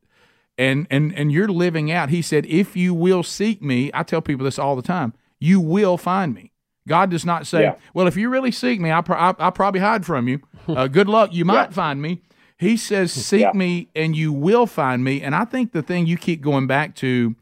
And 0.57 0.87
and 0.89 1.13
and 1.15 1.31
you're 1.31 1.47
living 1.47 1.91
out. 1.91 2.09
He 2.09 2.21
said, 2.21 2.45
if 2.45 2.75
you 2.75 2.93
will 2.93 3.23
seek 3.23 3.61
me, 3.61 3.91
I 3.93 4.03
tell 4.03 4.21
people 4.21 4.45
this 4.45 4.59
all 4.59 4.75
the 4.75 4.81
time. 4.81 5.13
You 5.39 5.59
will 5.59 5.97
find 5.97 6.33
me. 6.33 6.51
God 6.87 7.11
does 7.11 7.25
not 7.25 7.47
say, 7.47 7.61
yeah. 7.61 7.75
well, 7.93 8.07
if 8.07 8.17
you 8.17 8.29
really 8.29 8.51
seek 8.51 8.81
me, 8.81 8.89
I'll, 8.89 9.05
I'll, 9.09 9.35
I'll 9.37 9.51
probably 9.51 9.79
hide 9.79 10.05
from 10.05 10.27
you. 10.27 10.41
Uh, 10.67 10.87
good 10.87 11.07
luck. 11.07 11.33
You 11.33 11.45
might 11.45 11.69
yeah. 11.69 11.69
find 11.69 12.01
me. 12.01 12.21
He 12.59 12.75
says, 12.75 13.13
Seek 13.13 13.41
yeah. 13.41 13.51
me 13.53 13.87
and 13.95 14.15
you 14.15 14.33
will 14.33 14.67
find 14.67 15.01
me. 15.01 15.21
And 15.21 15.33
I 15.33 15.45
think 15.45 15.71
the 15.71 15.81
thing 15.81 16.05
you 16.05 16.17
keep 16.17 16.41
going 16.41 16.67
back 16.67 16.93
to 16.95 17.35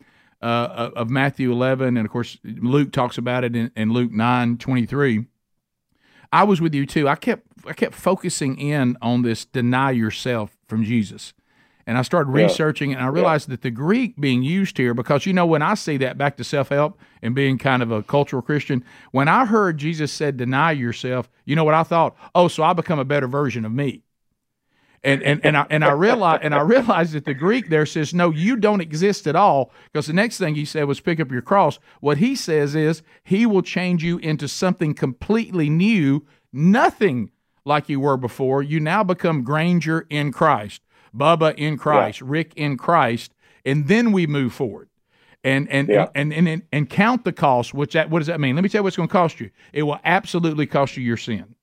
uh, 0.43 0.91
of 0.95 1.09
Matthew 1.09 1.51
11, 1.51 1.97
and 1.97 2.05
of 2.05 2.11
course, 2.11 2.37
Luke 2.43 2.91
talks 2.91 3.17
about 3.17 3.43
it 3.43 3.55
in, 3.55 3.71
in 3.75 3.91
Luke 3.91 4.11
9 4.11 4.57
23. 4.57 5.25
I 6.31 6.43
was 6.43 6.61
with 6.61 6.75
you 6.75 6.85
too. 6.85 7.09
I 7.09 7.15
kept 7.15 7.47
I 7.65 7.73
kept 7.73 7.95
focusing 7.95 8.59
in 8.59 8.95
on 9.01 9.23
this 9.23 9.43
deny 9.43 9.89
yourself 9.89 10.55
from 10.67 10.83
Jesus. 10.83 11.33
And 11.87 11.97
I 11.97 12.01
started 12.01 12.29
researching 12.29 12.93
and 12.93 13.01
I 13.01 13.07
realized 13.07 13.47
yeah. 13.47 13.53
that 13.53 13.61
the 13.61 13.71
Greek 13.71 14.19
being 14.19 14.43
used 14.43 14.77
here, 14.77 14.93
because 14.93 15.25
you 15.25 15.31
know, 15.33 15.45
when 15.45 15.61
I 15.61 15.73
see 15.73 15.97
that 15.97 16.17
back 16.17 16.37
to 16.37 16.43
self 16.43 16.69
help 16.69 16.99
and 17.23 17.33
being 17.33 17.57
kind 17.57 17.81
of 17.81 17.91
a 17.91 18.03
cultural 18.03 18.43
Christian, 18.43 18.83
when 19.11 19.27
I 19.27 19.45
heard 19.45 19.79
Jesus 19.79 20.11
said 20.11 20.37
deny 20.37 20.73
yourself, 20.73 21.27
you 21.45 21.55
know 21.55 21.63
what 21.63 21.73
I 21.73 21.83
thought? 21.83 22.15
Oh, 22.35 22.49
so 22.49 22.61
I 22.61 22.73
become 22.73 22.99
a 22.99 23.05
better 23.05 23.27
version 23.27 23.65
of 23.65 23.71
me. 23.71 24.03
And 25.03 25.21
and 25.21 25.45
and 25.45 25.55
I 25.55 25.65
and 25.69 25.85
I 25.85 25.91
realized 25.91 26.43
and 26.43 26.55
I 26.55 26.61
realized 26.61 27.13
that 27.13 27.25
the 27.25 27.33
Greek 27.33 27.69
there 27.69 27.85
says 27.85 28.13
no, 28.13 28.31
you 28.31 28.55
don't 28.55 28.81
exist 28.81 29.27
at 29.27 29.35
all. 29.35 29.71
Because 29.85 30.07
the 30.07 30.13
next 30.13 30.37
thing 30.37 30.55
he 30.55 30.65
said 30.65 30.85
was 30.85 30.99
pick 30.99 31.19
up 31.19 31.31
your 31.31 31.41
cross. 31.41 31.79
What 32.01 32.17
he 32.17 32.35
says 32.35 32.75
is 32.75 33.03
he 33.23 33.45
will 33.45 33.61
change 33.61 34.03
you 34.03 34.17
into 34.17 34.47
something 34.47 34.93
completely 34.93 35.69
new, 35.69 36.25
nothing 36.51 37.31
like 37.63 37.89
you 37.89 37.99
were 37.99 38.17
before. 38.17 38.63
You 38.63 38.79
now 38.79 39.03
become 39.03 39.43
Granger 39.43 40.07
in 40.09 40.31
Christ, 40.31 40.81
Bubba 41.15 41.53
in 41.55 41.77
Christ, 41.77 42.21
yeah. 42.21 42.27
Rick 42.29 42.53
in 42.55 42.77
Christ, 42.77 43.33
and 43.63 43.87
then 43.87 44.11
we 44.11 44.25
move 44.25 44.53
forward. 44.53 44.89
And 45.43 45.69
and, 45.69 45.87
yeah. 45.87 46.07
and, 46.15 46.33
and 46.33 46.47
and 46.47 46.63
and 46.71 46.89
count 46.89 47.23
the 47.23 47.31
cost. 47.31 47.73
Which 47.73 47.93
that 47.93 48.09
what 48.09 48.19
does 48.19 48.27
that 48.27 48.39
mean? 48.39 48.55
Let 48.55 48.63
me 48.63 48.69
tell 48.69 48.79
you 48.79 48.83
what's 48.83 48.97
going 48.97 49.09
to 49.09 49.13
cost 49.13 49.39
you. 49.39 49.51
It 49.71 49.83
will 49.83 49.99
absolutely 50.03 50.65
cost 50.65 50.97
you 50.97 51.03
your 51.03 51.17
sin. 51.17 51.55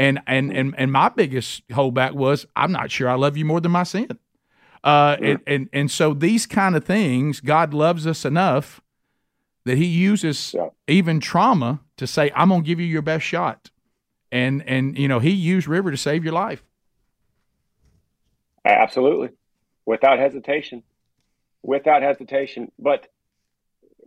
And 0.00 0.18
and 0.26 0.50
and 0.50 0.74
and 0.78 0.90
my 0.90 1.10
biggest 1.10 1.68
holdback 1.68 2.14
was 2.14 2.46
I'm 2.56 2.72
not 2.72 2.90
sure 2.90 3.06
I 3.06 3.16
love 3.16 3.36
you 3.36 3.44
more 3.44 3.60
than 3.60 3.70
my 3.70 3.82
sin. 3.82 4.18
Uh, 4.82 5.18
and, 5.20 5.40
and 5.46 5.68
and 5.74 5.90
so 5.90 6.14
these 6.14 6.46
kind 6.46 6.74
of 6.74 6.84
things, 6.84 7.40
God 7.40 7.74
loves 7.74 8.06
us 8.06 8.24
enough 8.24 8.80
that 9.66 9.76
he 9.76 9.84
uses 9.84 10.54
Yeah. 10.54 10.70
even 10.88 11.20
trauma 11.20 11.80
to 11.98 12.06
say, 12.06 12.32
"I'm 12.34 12.48
gonna 12.48 12.62
give 12.62 12.80
you 12.80 12.86
your 12.86 13.02
best 13.02 13.26
shot," 13.26 13.70
and 14.32 14.62
and 14.66 14.96
you 14.96 15.06
know 15.06 15.18
he 15.18 15.32
used 15.32 15.68
River 15.68 15.90
to 15.90 15.98
save 15.98 16.24
your 16.24 16.32
life. 16.32 16.64
Absolutely, 18.64 19.28
without 19.84 20.18
hesitation, 20.18 20.82
without 21.62 22.00
hesitation. 22.00 22.72
But 22.78 23.06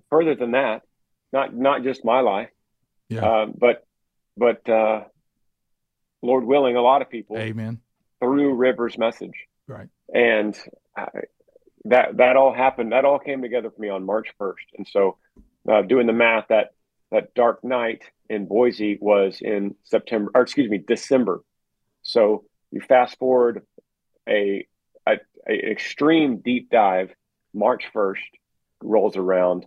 further 0.10 0.34
than 0.34 0.54
that, 0.54 0.82
not 1.32 1.54
not 1.54 1.84
just 1.84 2.04
my 2.04 2.22
life, 2.22 2.50
Yeah. 3.10 3.26
uh, 3.26 3.46
but 3.46 3.86
but 4.36 4.68
uh, 4.68 5.04
Lord 6.24 6.46
willing, 6.46 6.76
a 6.76 6.82
lot 6.82 7.02
of 7.02 7.10
people 7.10 7.38
Amen. 7.38 7.80
through 8.20 8.56
River's 8.56 8.98
message, 8.98 9.36
Right. 9.68 9.90
and 10.14 10.58
I, 10.98 11.08
that 11.86 12.18
that 12.18 12.38
all 12.38 12.54
happened. 12.54 12.94
That 12.94 13.06
all 13.06 13.20
came 13.20 13.42
together 13.42 13.70
for 13.70 13.82
me 13.82 13.90
on 13.90 14.06
March 14.06 14.30
first, 14.40 14.66
and 14.78 14.88
so 14.88 15.18
uh, 15.70 15.82
doing 15.84 16.08
the 16.08 16.14
math, 16.14 16.48
that 16.48 16.74
that 17.12 17.34
dark 17.36 17.64
night 17.64 18.04
in 18.30 18.46
Boise 18.48 18.98
was 19.00 19.40
in 19.42 19.76
September, 19.84 20.32
or 20.34 20.42
excuse 20.42 20.70
me, 20.70 20.78
December. 20.80 21.44
So 22.02 22.46
you 22.72 22.82
fast 22.82 23.20
forward 23.20 23.66
a, 24.28 24.66
a, 25.08 25.18
a 25.48 25.72
extreme 25.72 26.38
deep 26.38 26.70
dive. 26.72 27.14
March 27.54 27.86
first 27.94 28.24
rolls 28.82 29.16
around, 29.16 29.66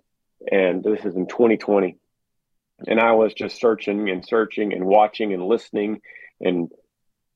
and 0.51 0.83
this 0.83 1.05
is 1.05 1.15
in 1.15 1.27
2020, 1.29 1.97
and 2.89 2.99
I 2.99 3.13
was 3.13 3.33
just 3.33 3.61
searching 3.61 4.11
and 4.11 4.27
searching 4.27 4.73
and 4.73 4.85
watching 4.85 5.33
and 5.33 5.47
listening, 5.47 6.01
and 6.41 6.71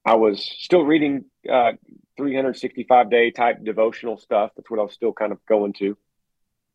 I 0.05 0.15
was 0.15 0.45
still 0.61 0.83
reading 0.83 1.27
uh, 1.51 1.73
365 2.17 3.11
day 3.11 3.31
type 3.31 3.63
devotional 3.63 4.19
stuff. 4.19 4.51
That's 4.57 4.71
what 4.71 4.81
I 4.81 4.83
was 4.83 4.95
still 4.95 5.13
kind 5.13 5.33
of 5.33 5.45
going 5.47 5.75
to. 5.75 5.97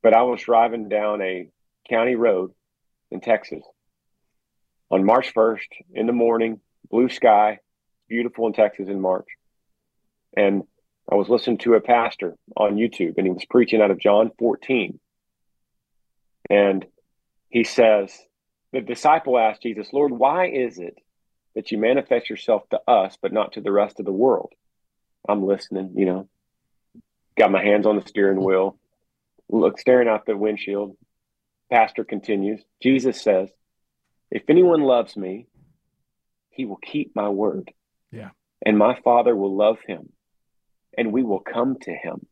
But 0.03 0.13
I 0.13 0.23
was 0.23 0.41
driving 0.41 0.89
down 0.89 1.21
a 1.21 1.49
county 1.89 2.15
road 2.15 2.51
in 3.11 3.21
Texas 3.21 3.63
on 4.91 5.03
March 5.03 5.33
1st 5.33 5.67
in 5.93 6.05
the 6.05 6.13
morning, 6.13 6.59
blue 6.89 7.09
sky, 7.09 7.59
beautiful 8.07 8.47
in 8.47 8.53
Texas 8.53 8.87
in 8.87 9.01
March. 9.01 9.27
And 10.37 10.63
I 11.11 11.15
was 11.15 11.29
listening 11.29 11.57
to 11.59 11.73
a 11.73 11.81
pastor 11.81 12.35
on 12.55 12.75
YouTube 12.75 13.17
and 13.17 13.25
he 13.25 13.33
was 13.33 13.45
preaching 13.49 13.81
out 13.81 13.91
of 13.91 13.99
John 13.99 14.31
14. 14.37 14.99
And 16.49 16.85
he 17.49 17.63
says, 17.63 18.15
The 18.71 18.81
disciple 18.81 19.37
asked 19.37 19.63
Jesus, 19.63 19.91
Lord, 19.91 20.11
why 20.11 20.47
is 20.47 20.77
it 20.77 20.95
that 21.55 21.71
you 21.71 21.77
manifest 21.77 22.29
yourself 22.29 22.67
to 22.69 22.79
us, 22.87 23.17
but 23.21 23.33
not 23.33 23.53
to 23.53 23.61
the 23.61 23.71
rest 23.71 23.99
of 23.99 24.05
the 24.05 24.11
world? 24.11 24.53
I'm 25.27 25.45
listening, 25.45 25.93
you 25.95 26.05
know, 26.05 26.29
got 27.37 27.51
my 27.51 27.63
hands 27.63 27.85
on 27.85 27.95
the 27.95 28.07
steering 28.07 28.43
wheel, 28.43 28.77
look, 29.49 29.79
staring 29.79 30.07
out 30.07 30.25
the 30.25 30.37
windshield. 30.37 30.95
Pastor 31.71 32.03
continues, 32.03 32.61
Jesus 32.81 33.21
says, 33.21 33.49
If 34.29 34.43
anyone 34.49 34.81
loves 34.81 35.17
me, 35.17 35.47
he 36.51 36.65
will 36.65 36.77
keep 36.77 37.15
my 37.15 37.29
word. 37.29 37.71
Yeah. 38.11 38.29
And 38.65 38.77
my 38.77 38.99
Father 39.03 39.35
will 39.35 39.55
love 39.55 39.77
him, 39.85 40.09
and 40.97 41.11
we 41.11 41.23
will 41.23 41.39
come 41.39 41.77
to 41.81 41.91
him 41.91 42.25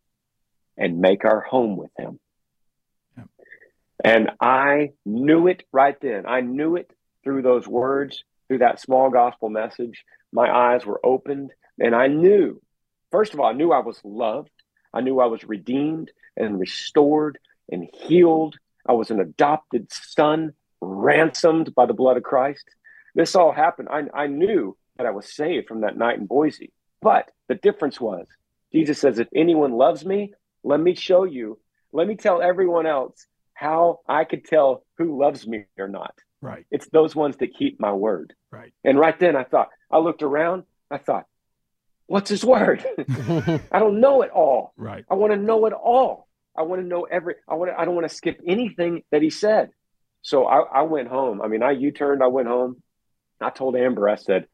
and 0.78 1.00
make 1.00 1.26
our 1.26 1.42
home 1.42 1.76
with 1.76 1.92
him. 1.98 2.20
Yeah. 3.18 3.24
And 4.04 4.32
I 4.40 4.92
knew 5.06 5.48
it 5.48 5.64
right 5.72 6.00
then. 6.00 6.26
I 6.26 6.42
knew 6.42 6.76
it 6.76 6.92
through 7.24 7.42
those 7.42 7.68
words, 7.68 8.24
through 8.48 8.60
that 8.60 8.80
small 8.80 9.10
gospel 9.10 9.50
message. 9.50 10.04
My 10.32 10.50
eyes 10.50 10.86
were 10.86 11.00
opened, 11.06 11.52
and 11.80 11.96
I 11.96 12.08
knew, 12.08 12.62
first 13.12 13.34
of 13.34 13.40
all, 13.40 13.46
I 13.46 13.54
knew 13.54 13.72
I 13.72 13.80
was 13.80 14.00
loved. 14.04 14.52
I 14.94 15.02
knew 15.02 15.20
I 15.20 15.26
was 15.26 15.44
redeemed 15.44 16.12
and 16.38 16.60
restored 16.60 17.40
and 17.72 17.88
healed. 17.94 18.58
I 18.88 18.94
was 18.94 19.12
an 19.12 19.20
adopted 19.20 19.92
son, 19.92 20.54
ransomed 20.82 21.74
by 21.74 21.86
the 21.86 21.94
blood 21.94 22.18
of 22.18 22.24
Christ. 22.24 22.66
This 23.16 23.36
all 23.36 23.52
happened. 23.52 23.90
I, 23.92 24.04
I 24.14 24.28
knew 24.28 24.76
that 24.98 25.08
I 25.08 25.12
was 25.12 25.32
saved 25.32 25.68
from 25.68 25.82
that 25.82 25.98
night 25.98 26.18
in 26.18 26.26
Boise. 26.26 26.72
But 27.02 27.32
the 27.48 27.56
difference 27.56 28.00
was, 28.00 28.28
Jesus 28.72 29.00
says, 29.00 29.20
if 29.20 29.28
anyone 29.36 29.74
loves 29.74 30.06
me, 30.06 30.34
let 30.64 30.80
me 30.80 30.96
show 30.96 31.24
you, 31.24 31.60
let 31.92 32.08
me 32.08 32.16
tell 32.16 32.42
everyone 32.42 32.86
else 32.86 33.26
how 33.54 34.00
I 34.08 34.24
could 34.24 34.46
tell 34.46 34.84
who 34.98 35.20
loves 35.20 35.48
me 35.48 35.66
or 35.78 35.88
not. 35.88 36.16
Right. 36.44 36.66
It's 36.72 36.88
those 36.90 37.16
ones 37.16 37.38
that 37.38 37.56
keep 37.56 37.80
my 37.80 37.94
word. 37.94 38.34
Right. 38.52 38.74
And 38.84 39.00
right 39.00 39.18
then 39.18 39.36
I 39.36 39.46
thought, 39.46 39.70
I 39.90 40.00
looked 40.00 40.24
around, 40.24 40.64
I 40.92 40.98
thought, 40.98 41.26
what's 42.08 42.30
his 42.30 42.44
word? 42.44 42.86
I 43.72 43.80
don't 43.80 44.02
know 44.02 44.24
it 44.24 44.32
all. 44.32 44.74
Right. 44.76 45.06
I 45.10 45.16
want 45.16 45.32
to 45.32 45.38
know 45.38 45.66
it 45.66 45.74
all. 45.74 46.28
I 46.56 46.64
want 46.64 46.82
to 46.82 46.88
know 46.88 47.04
every. 47.04 47.36
I 47.48 47.56
want. 47.56 47.72
To, 47.72 47.80
I 47.80 47.86
don't 47.86 47.96
want 47.96 48.08
to 48.08 48.16
skip 48.16 48.40
anything 48.46 49.04
that 49.12 49.24
he 49.24 49.32
said. 49.32 49.72
So 50.22 50.46
I, 50.46 50.60
I 50.60 50.82
went 50.84 51.08
home. 51.08 51.42
I 51.42 51.48
mean, 51.48 51.64
I 51.64 51.72
U-turned. 51.72 52.22
I 52.22 52.28
went 52.28 52.48
home. 52.48 52.84
I 53.42 53.50
told 53.50 53.76
Amber. 53.76 54.08
I 54.08 54.16
said, 54.16 54.46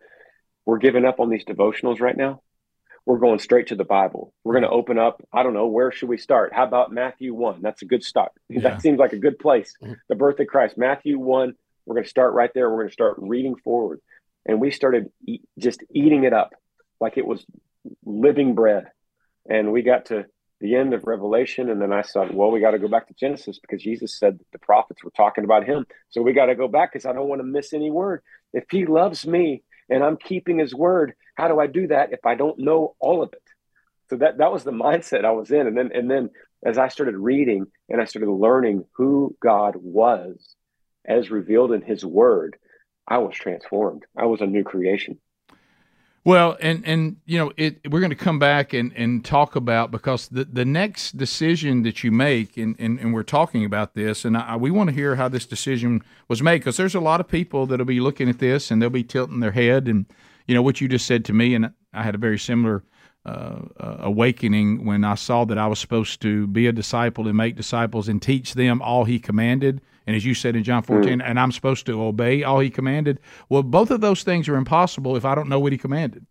"We're 0.66 0.78
giving 0.78 1.04
up 1.04 1.20
on 1.20 1.30
these 1.30 1.44
devotionals 1.44 2.00
right 2.00 2.16
now. 2.16 2.42
We're 3.06 3.18
going 3.18 3.40
straight 3.40 3.68
to 3.68 3.76
the 3.76 3.84
Bible. 3.84 4.34
We're 4.44 4.54
going 4.54 4.64
to 4.64 4.70
open 4.70 4.98
up. 4.98 5.22
I 5.34 5.44
don't 5.44 5.54
know 5.54 5.68
where 5.68 5.92
should 5.92 6.08
we 6.10 6.18
start. 6.18 6.54
How 6.54 6.64
about 6.64 6.94
Matthew 6.94 7.34
one? 7.34 7.62
That's 7.62 7.82
a 7.82 7.86
good 7.86 8.04
start. 8.04 8.32
Yeah. 8.50 8.62
That 8.62 8.82
seems 8.82 9.00
like 9.00 9.14
a 9.14 9.20
good 9.20 9.40
place. 9.40 9.74
Mm. 9.84 9.96
The 10.08 10.16
birth 10.16 10.40
of 10.40 10.48
Christ, 10.48 10.78
Matthew 10.78 11.20
one. 11.20 11.54
We're 11.90 11.96
going 11.96 12.04
to 12.04 12.10
start 12.10 12.36
right 12.36 12.52
there. 12.54 12.70
We're 12.70 12.78
going 12.78 12.90
to 12.90 12.94
start 12.94 13.16
reading 13.18 13.56
forward, 13.56 14.00
and 14.46 14.62
we 14.62 14.70
started 14.70 15.10
just 15.58 15.84
eating 15.92 16.24
it 16.24 16.34
up 16.34 16.54
like 17.02 17.18
it 17.18 17.26
was 17.26 17.44
living 18.06 18.54
bread. 18.54 18.92
And 19.50 19.72
we 19.72 19.82
got 19.82 20.06
to 20.06 20.28
the 20.62 20.76
end 20.76 20.94
of 20.94 21.06
Revelation, 21.06 21.68
and 21.68 21.82
then 21.82 21.92
I 21.92 22.04
said, 22.04 22.32
"Well, 22.32 22.52
we 22.52 22.60
got 22.60 22.72
to 22.72 22.80
go 22.80 22.88
back 22.88 23.08
to 23.08 23.16
Genesis 23.16 23.58
because 23.58 23.82
Jesus 23.82 24.20
said 24.20 24.40
the 24.52 24.60
prophets 24.60 25.04
were 25.04 25.10
talking 25.18 25.46
about 25.46 25.66
Him. 25.66 25.88
So 26.12 26.22
we 26.22 26.32
got 26.34 26.46
to 26.46 26.56
go 26.56 26.68
back 26.68 26.94
because 26.94 27.08
I 27.08 27.14
don't 27.14 27.28
want 27.28 27.42
to 27.42 27.48
miss 27.48 27.74
any 27.74 27.90
word. 27.90 28.22
If 28.54 28.66
He 28.70 28.86
loves 28.86 29.26
me 29.26 29.64
and 29.90 30.04
I'm 30.04 30.18
keeping 30.18 30.60
His 30.60 30.76
word, 30.76 31.14
how 31.34 31.48
do 31.48 31.60
I 31.60 31.66
do 31.66 31.88
that 31.88 32.14
if 32.14 32.24
I 32.24 32.36
don't 32.36 32.60
know 32.60 32.96
all 33.00 33.24
of 33.24 33.34
it? 33.34 33.42
So 34.12 34.18
that 34.18 34.38
that 34.38 34.52
was 34.52 34.64
the 34.64 34.72
mindset 34.86 35.26
I 35.26 35.32
was 35.32 35.50
in, 35.50 35.66
and 35.66 35.76
then 35.76 35.90
and 35.92 36.12
then 36.12 36.30
as 36.64 36.78
I 36.78 36.90
started 36.90 37.18
reading 37.18 37.66
and 37.90 38.00
I 38.00 38.06
started 38.06 38.30
learning 38.30 38.86
who 38.96 39.36
God 39.42 39.76
was 39.76 40.56
as 41.06 41.32
revealed 41.32 41.72
in 41.72 41.82
His 41.82 42.06
Word, 42.06 42.58
I 43.08 43.18
was 43.18 43.36
transformed. 43.36 44.06
I 44.18 44.26
was 44.26 44.42
a 44.42 44.46
new 44.46 44.64
creation. 44.64 45.20
Well, 46.26 46.58
and 46.60 46.86
and 46.86 47.16
you 47.26 47.38
know, 47.38 47.54
it, 47.56 47.80
we're 47.90 48.02
going 48.02 48.10
to 48.10 48.16
come 48.16 48.40
back 48.40 48.74
and, 48.74 48.92
and 48.96 49.24
talk 49.24 49.56
about 49.56 49.90
because 49.90 50.28
the, 50.28 50.44
the 50.44 50.66
next 50.66 51.18
decision 51.18 51.84
that 51.84 52.04
you 52.04 52.12
make, 52.12 52.58
and, 52.58 52.76
and, 52.78 53.00
and 53.00 53.14
we're 53.14 53.24
talking 53.24 53.64
about 53.64 53.96
this, 53.96 54.26
and 54.26 54.38
I, 54.38 54.58
we 54.58 54.70
want 54.70 54.90
to 54.90 54.96
hear 54.96 55.16
how 55.16 55.30
this 55.30 55.46
decision 55.46 56.04
was 56.28 56.44
made 56.44 56.58
because 56.58 56.78
there's 56.78 56.94
a 56.94 57.00
lot 57.00 57.22
of 57.22 57.28
people 57.28 57.66
that'll 57.66 57.86
be 57.86 58.02
looking 58.02 58.30
at 58.30 58.40
this 58.40 58.70
and 58.70 58.82
they'll 58.82 58.90
be 58.90 59.04
tilting 59.04 59.40
their 59.40 59.54
head, 59.54 59.88
and 59.88 60.06
you 60.46 60.54
know 60.54 60.62
what 60.62 60.82
you 60.82 60.90
just 60.90 61.08
said 61.08 61.24
to 61.26 61.34
me, 61.34 61.56
and 61.56 61.72
I 61.94 62.04
had 62.04 62.16
a 62.16 62.20
very 62.20 62.38
similar 62.38 62.84
uh, 63.26 63.62
uh, 63.80 63.98
awakening 64.00 64.86
when 64.86 65.04
I 65.04 65.16
saw 65.16 65.46
that 65.46 65.58
I 65.58 65.68
was 65.68 65.80
supposed 65.80 66.22
to 66.22 66.48
be 66.48 66.68
a 66.68 66.72
disciple 66.72 67.28
and 67.28 67.38
make 67.38 67.56
disciples 67.56 68.08
and 68.08 68.22
teach 68.22 68.56
them 68.56 68.82
all 68.82 69.06
He 69.06 69.20
commanded. 69.20 69.82
And 70.10 70.16
as 70.16 70.26
you 70.26 70.34
said 70.34 70.56
in 70.56 70.64
John 70.64 70.82
14, 70.82 71.22
and 71.22 71.40
I'm 71.40 71.52
supposed 71.52 71.86
to 71.86 72.02
obey 72.02 72.42
all 72.42 72.62
He 72.62 72.72
commanded. 72.72 73.20
Well, 73.48 73.62
both 73.62 73.92
of 73.92 74.02
those 74.02 74.24
things 74.24 74.50
are 74.50 74.56
impossible 74.56 75.16
if 75.16 75.24
I 75.24 75.36
don't 75.36 75.48
know 75.48 75.60
what 75.60 75.72
He 75.72 75.78
commanded. 75.78 76.26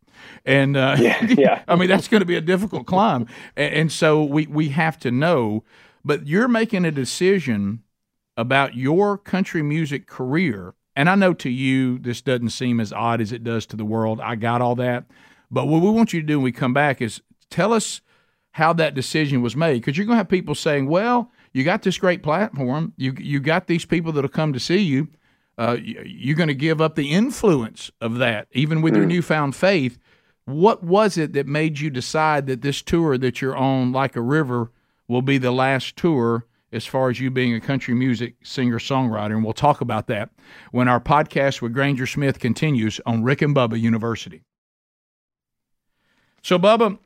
And 0.45 0.77
uh, 0.77 0.97
Yeah, 0.99 1.25
yeah. 1.29 1.63
I 1.69 1.77
mean 1.77 1.89
that's 1.89 2.09
going 2.09 2.21
to 2.21 2.27
be 2.27 2.35
a 2.35 2.41
difficult 2.41 2.89
climb, 2.89 3.29
and, 3.57 3.73
and 3.73 3.93
so 3.93 4.25
we 4.25 4.49
we 4.49 4.71
have 4.71 4.99
to 4.99 5.13
know. 5.13 5.63
But 6.05 6.27
you're 6.27 6.49
making 6.49 6.87
a 6.87 6.91
decision 6.91 7.85
about 8.37 8.75
your 8.75 9.17
country 9.17 9.63
music 9.63 10.09
career, 10.09 10.75
and 10.97 11.09
I 11.09 11.15
know 11.15 11.33
to 11.35 11.49
you 11.49 12.01
this 12.01 12.21
doesn't 12.21 12.51
seem 12.51 12.81
as 12.81 12.93
odd 12.93 13.21
as 13.21 13.31
it 13.31 13.45
does 13.45 13.65
to 13.67 13.77
the 13.77 13.85
world. 13.85 14.21
I 14.21 14.35
got 14.35 14.61
all 14.61 14.75
that, 14.75 15.05
but 15.53 15.69
what 15.69 15.83
we 15.83 15.91
want 15.91 16.13
you 16.13 16.21
to 16.21 16.27
do 16.27 16.39
when 16.41 16.45
we 16.47 16.51
come 16.51 16.75
back 16.75 17.01
is 17.01 17.23
tell 17.49 17.73
us 17.73 18.01
how 18.51 18.73
that 18.73 18.95
decision 18.95 19.41
was 19.41 19.55
made, 19.55 19.75
because 19.75 19.97
you're 19.97 20.07
going 20.07 20.17
to 20.17 20.25
have 20.25 20.29
people 20.29 20.57
saying, 20.57 20.89
"Well, 20.89 21.31
you 21.53 21.65
got 21.65 21.83
this 21.83 21.99
great 21.99 22.23
platform, 22.23 22.93
you 22.97 23.15
you 23.19 23.41
got 23.41 23.67
these 23.67 23.85
people 23.85 24.13
that'll 24.13 24.29
come 24.31 24.53
to 24.53 24.61
see 24.61 24.79
you." 24.79 25.09
Uh, 25.57 25.77
you- 25.83 26.01
you're 26.07 26.37
going 26.37 26.47
to 26.49 26.55
give 26.55 26.81
up 26.81 26.95
the 26.95 27.11
influence 27.11 27.91
of 28.01 28.19
that, 28.19 28.47
even 28.53 28.81
with 28.81 28.95
your 28.95 29.05
newfound 29.07 29.57
faith. 29.57 29.99
What 30.45 30.85
was 30.85 31.19
it 31.19 31.33
that 31.33 31.49
made 31.49 31.81
you 31.81 31.91
decide 31.91 32.47
that 32.47 32.63
this 32.63 32.81
tour 32.81 33.19
that 33.19 33.43
you're 33.43 33.57
on, 33.57 33.91
like 33.91 34.15
a 34.15 34.21
river, 34.21 34.71
will 35.09 35.21
be 35.21 35.37
the 35.37 35.51
last 35.51 35.97
tour 35.97 36.47
as 36.73 36.87
far 36.87 37.11
as 37.11 37.19
you 37.19 37.31
being 37.33 37.55
a 37.55 37.61
country 37.61 37.93
music 37.93 38.37
singer 38.45 38.79
songwriter? 38.79 39.33
And 39.33 39.43
we'll 39.43 39.53
talk 39.53 39.81
about 39.81 40.07
that 40.07 40.31
when 40.71 40.87
our 40.87 41.01
podcast 41.01 41.61
with 41.61 41.73
Granger 41.75 42.07
Smith 42.07 42.39
continues 42.39 43.01
on 43.05 43.25
Rick 43.25 43.43
and 43.43 43.55
Bubba 43.55 43.81
University. 43.81 44.43
So, 46.43 46.59
Bubba, 46.59 46.99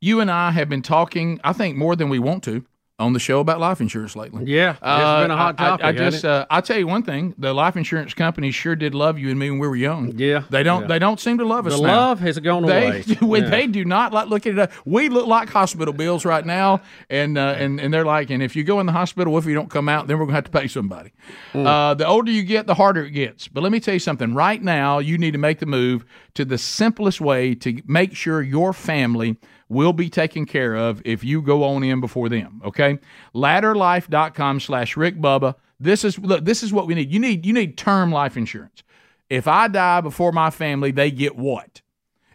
you 0.00 0.20
and 0.20 0.30
I 0.30 0.50
have 0.50 0.68
been 0.68 0.82
talking, 0.82 1.40
I 1.44 1.52
think, 1.52 1.76
more 1.76 1.94
than 1.96 2.08
we 2.08 2.18
want 2.18 2.42
to 2.44 2.64
on 2.98 3.12
the 3.12 3.20
show 3.20 3.38
about 3.38 3.60
life 3.60 3.80
insurance 3.80 4.16
lately. 4.16 4.44
Yeah, 4.44 4.72
it's 4.72 4.80
uh, 4.82 5.22
been 5.22 5.30
a 5.30 5.36
hot 5.36 5.56
topic. 5.56 5.84
I, 5.84 5.88
I 5.90 5.92
just, 5.92 6.24
uh, 6.24 6.46
I'll 6.50 6.62
tell 6.62 6.78
you 6.78 6.86
one 6.86 7.04
thing: 7.04 7.34
the 7.38 7.52
life 7.52 7.76
insurance 7.76 8.12
companies 8.12 8.54
sure 8.54 8.74
did 8.74 8.94
love 8.94 9.18
you 9.18 9.30
and 9.30 9.38
me 9.38 9.50
when 9.50 9.60
we 9.60 9.68
were 9.68 9.76
young. 9.76 10.12
Yeah, 10.16 10.42
they 10.50 10.62
don't. 10.64 10.82
Yeah. 10.82 10.88
They 10.88 10.98
don't 10.98 11.20
seem 11.20 11.38
to 11.38 11.44
love 11.44 11.66
us. 11.66 11.76
The 11.76 11.82
now. 11.82 11.96
love 11.96 12.20
has 12.20 12.38
gone 12.40 12.64
they, 12.64 12.88
away. 12.88 13.02
when 13.20 13.44
yeah. 13.44 13.50
they 13.50 13.66
do 13.68 13.84
not 13.84 14.12
like 14.12 14.28
look 14.28 14.46
at 14.46 14.58
it. 14.58 14.70
We 14.84 15.08
look 15.08 15.26
like 15.26 15.48
hospital 15.48 15.94
bills 15.94 16.24
right 16.24 16.44
now, 16.44 16.82
and 17.08 17.38
uh, 17.38 17.54
and 17.56 17.80
and 17.80 17.94
they're 17.94 18.04
like, 18.04 18.30
and 18.30 18.42
if 18.42 18.56
you 18.56 18.64
go 18.64 18.80
in 18.80 18.86
the 18.86 18.92
hospital, 18.92 19.32
what 19.32 19.40
if 19.40 19.46
you 19.46 19.54
don't 19.54 19.70
come 19.70 19.88
out? 19.88 20.08
Then 20.08 20.18
we're 20.18 20.24
gonna 20.24 20.36
have 20.36 20.44
to 20.44 20.50
pay 20.50 20.66
somebody. 20.66 21.12
Mm. 21.52 21.98
the 21.98 22.06
older 22.06 22.32
you 22.32 22.42
get, 22.42 22.66
the 22.66 22.74
harder 22.74 23.04
it 23.04 23.10
gets. 23.10 23.46
But 23.46 23.62
let 23.62 23.70
me 23.70 23.78
tell 23.78 23.94
you 23.94 24.00
something. 24.00 24.34
Right 24.34 24.62
now, 24.62 24.98
you 24.98 25.18
need 25.18 25.32
to 25.32 25.38
make 25.38 25.60
the 25.60 25.66
move 25.66 26.04
to 26.34 26.44
the 26.44 26.58
simplest 26.58 27.20
way 27.20 27.54
to 27.56 27.80
make 27.86 28.16
sure 28.16 28.42
your 28.42 28.72
family 28.72 29.36
will 29.68 29.92
be 29.92 30.08
taken 30.08 30.46
care 30.46 30.74
of 30.74 31.02
if 31.04 31.22
you 31.22 31.42
go 31.42 31.64
on 31.64 31.82
in 31.82 32.00
before 32.00 32.28
them. 32.28 32.60
Okay, 32.64 32.98
ladderlife.com 33.34 34.60
slash 34.60 34.96
Rick 34.96 35.16
Bubba. 35.16 35.54
This 35.80 36.04
is 36.04 36.18
look. 36.18 36.44
This 36.44 36.62
is 36.62 36.72
what 36.72 36.86
we 36.86 36.94
need. 36.94 37.12
You 37.12 37.20
need 37.20 37.46
you 37.46 37.52
need 37.52 37.76
term 37.76 38.10
life 38.10 38.36
insurance. 38.36 38.82
If 39.30 39.46
I 39.46 39.68
die 39.68 40.00
before 40.00 40.32
my 40.32 40.50
family, 40.50 40.90
they 40.90 41.10
get 41.10 41.36
what? 41.36 41.82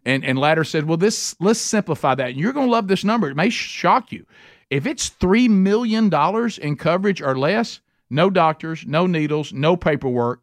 And 0.05 0.23
and 0.23 0.37
Ladder 0.37 0.63
said, 0.63 0.85
well, 0.85 0.97
this 0.97 1.35
let's 1.39 1.59
simplify 1.59 2.15
that. 2.15 2.29
And 2.29 2.37
you're 2.37 2.53
going 2.53 2.67
to 2.67 2.71
love 2.71 2.87
this 2.87 3.03
number. 3.03 3.29
It 3.29 3.35
may 3.35 3.49
shock 3.49 4.11
you. 4.11 4.25
If 4.69 4.85
it's 4.85 5.09
three 5.09 5.47
million 5.47 6.09
dollars 6.09 6.57
in 6.57 6.75
coverage 6.75 7.21
or 7.21 7.37
less, 7.37 7.79
no 8.09 8.29
doctors, 8.29 8.85
no 8.85 9.07
needles, 9.07 9.53
no 9.53 9.75
paperwork, 9.75 10.41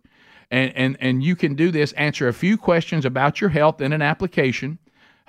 and 0.51 0.73
and 0.77 0.97
and 1.01 1.23
you 1.23 1.37
can 1.37 1.55
do 1.55 1.71
this. 1.71 1.93
Answer 1.93 2.29
a 2.29 2.35
few 2.35 2.57
questions 2.57 3.05
about 3.05 3.41
your 3.41 3.51
health 3.51 3.81
in 3.81 3.93
an 3.93 4.03
application 4.03 4.79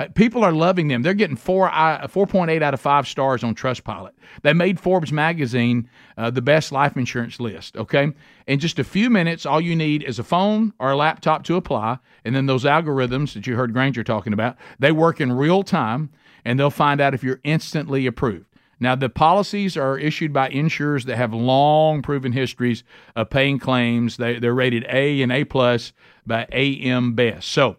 people 0.09 0.43
are 0.43 0.51
loving 0.51 0.87
them. 0.87 1.01
They're 1.01 1.13
getting 1.13 1.35
four 1.35 1.69
uh, 1.73 2.07
four 2.07 2.27
point 2.27 2.51
eight 2.51 2.61
out 2.61 2.73
of 2.73 2.81
five 2.81 3.07
stars 3.07 3.43
on 3.43 3.55
Trustpilot. 3.55 4.11
They 4.43 4.53
made 4.53 4.79
Forbes 4.79 5.11
magazine 5.11 5.89
uh, 6.17 6.29
the 6.29 6.41
best 6.41 6.71
life 6.71 6.95
insurance 6.95 7.39
list. 7.39 7.77
Okay, 7.77 8.11
in 8.47 8.59
just 8.59 8.79
a 8.79 8.83
few 8.83 9.09
minutes, 9.09 9.45
all 9.45 9.61
you 9.61 9.75
need 9.75 10.03
is 10.03 10.19
a 10.19 10.23
phone 10.23 10.73
or 10.79 10.91
a 10.91 10.95
laptop 10.95 11.43
to 11.45 11.55
apply, 11.55 11.99
and 12.23 12.35
then 12.35 12.45
those 12.45 12.63
algorithms 12.63 13.33
that 13.33 13.47
you 13.47 13.55
heard 13.55 13.73
Granger 13.73 14.03
talking 14.03 14.33
about, 14.33 14.57
they 14.79 14.91
work 14.91 15.19
in 15.19 15.31
real 15.31 15.63
time, 15.63 16.11
and 16.45 16.59
they'll 16.59 16.69
find 16.69 17.01
out 17.01 17.13
if 17.13 17.23
you're 17.23 17.41
instantly 17.43 18.05
approved. 18.05 18.45
Now, 18.81 18.95
the 18.95 19.09
policies 19.09 19.77
are 19.77 19.95
issued 19.95 20.33
by 20.33 20.49
insurers 20.49 21.05
that 21.05 21.15
have 21.15 21.35
long 21.35 22.01
proven 22.01 22.31
histories 22.31 22.83
of 23.15 23.29
paying 23.29 23.59
claims. 23.59 24.17
They, 24.17 24.39
they're 24.39 24.55
rated 24.55 24.87
A 24.89 25.21
and 25.21 25.31
A 25.31 25.43
plus 25.43 25.93
by 26.25 26.47
AM 26.51 27.13
Best. 27.13 27.47
So 27.49 27.77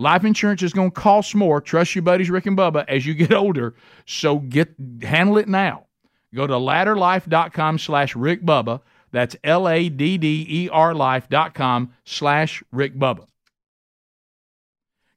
Life 0.00 0.24
insurance 0.24 0.62
is 0.62 0.72
going 0.72 0.92
to 0.92 0.98
cost 0.98 1.34
more. 1.34 1.60
Trust 1.60 1.94
your 1.94 2.00
buddies 2.00 2.30
Rick 2.30 2.46
and 2.46 2.56
Bubba 2.56 2.86
as 2.88 3.04
you 3.04 3.12
get 3.12 3.34
older. 3.34 3.74
So 4.06 4.38
get 4.38 4.74
handle 5.02 5.36
it 5.36 5.46
now. 5.46 5.88
Go 6.34 6.46
to 6.46 6.54
ladderlife.com 6.54 7.78
slash 7.78 8.16
Rick 8.16 8.42
Bubba. 8.42 8.80
That's 9.12 9.36
L 9.44 9.68
A 9.68 9.90
D 9.90 10.16
D 10.16 10.46
E 10.48 10.68
R 10.70 10.94
life.com 10.94 11.92
slash 12.06 12.62
Rick 12.72 12.94
Bubba. 12.94 13.26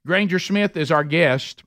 Granger 0.06 0.38
Smith 0.38 0.76
is 0.76 0.90
our 0.90 1.02
guest. 1.02 1.64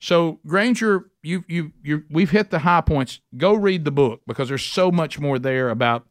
So 0.00 0.40
Granger, 0.44 1.08
you 1.22 1.44
you 1.46 1.72
you 1.84 2.02
we've 2.10 2.30
hit 2.30 2.50
the 2.50 2.58
high 2.58 2.80
points. 2.80 3.20
Go 3.36 3.54
read 3.54 3.84
the 3.84 3.92
book 3.92 4.22
because 4.26 4.48
there's 4.48 4.64
so 4.64 4.90
much 4.90 5.20
more 5.20 5.38
there 5.38 5.70
about, 5.70 6.04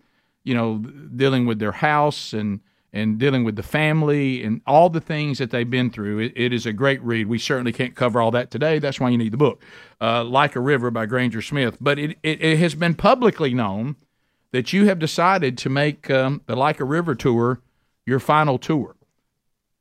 you 0.45 0.53
know, 0.53 0.77
dealing 0.77 1.47
with 1.47 1.59
their 1.59 1.73
house 1.73 2.31
and 2.31 2.61
and 2.95 3.19
dealing 3.19 3.43
with 3.43 3.57
the 3.57 3.63
family 3.63 4.41
and 4.41 4.61
all 4.65 4.89
the 4.89 5.01
things 5.01 5.37
that 5.37 5.51
they've 5.51 5.69
been 5.69 5.89
through. 5.89 6.19
it, 6.19 6.33
it 6.33 6.53
is 6.53 6.65
a 6.65 6.71
great 6.71 7.03
read. 7.03 7.27
We 7.27 7.37
certainly 7.37 7.73
can't 7.73 7.93
cover 7.93 8.21
all 8.21 8.31
that 8.31 8.49
today. 8.49 8.79
That's 8.79 9.01
why 9.01 9.09
you 9.09 9.17
need 9.17 9.33
the 9.33 9.37
book, 9.37 9.61
uh, 9.99 10.23
Like 10.23 10.55
a 10.55 10.61
River 10.61 10.89
by 10.91 11.05
Granger 11.05 11.41
Smith. 11.41 11.77
But 11.81 11.99
it, 11.99 12.17
it, 12.23 12.41
it, 12.41 12.57
has 12.59 12.73
been 12.73 12.95
publicly 12.95 13.53
known 13.53 13.97
that 14.51 14.71
you 14.71 14.87
have 14.87 14.97
decided 14.97 15.57
to 15.59 15.69
make 15.69 16.09
um, 16.09 16.41
the 16.45 16.55
Like 16.55 16.79
a 16.79 16.85
River 16.85 17.15
tour 17.15 17.59
your 18.05 18.19
final 18.19 18.57
tour. 18.57 18.95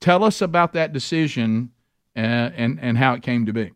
Tell 0.01 0.25
us 0.25 0.43
about 0.43 0.73
that 0.73 0.93
decision 0.93 1.71
uh, 2.17 2.21
and, 2.21 2.81
and 2.83 2.99
how 2.99 3.15
it 3.15 3.23
came 3.23 3.47
to 3.47 3.53
be. 3.53 3.71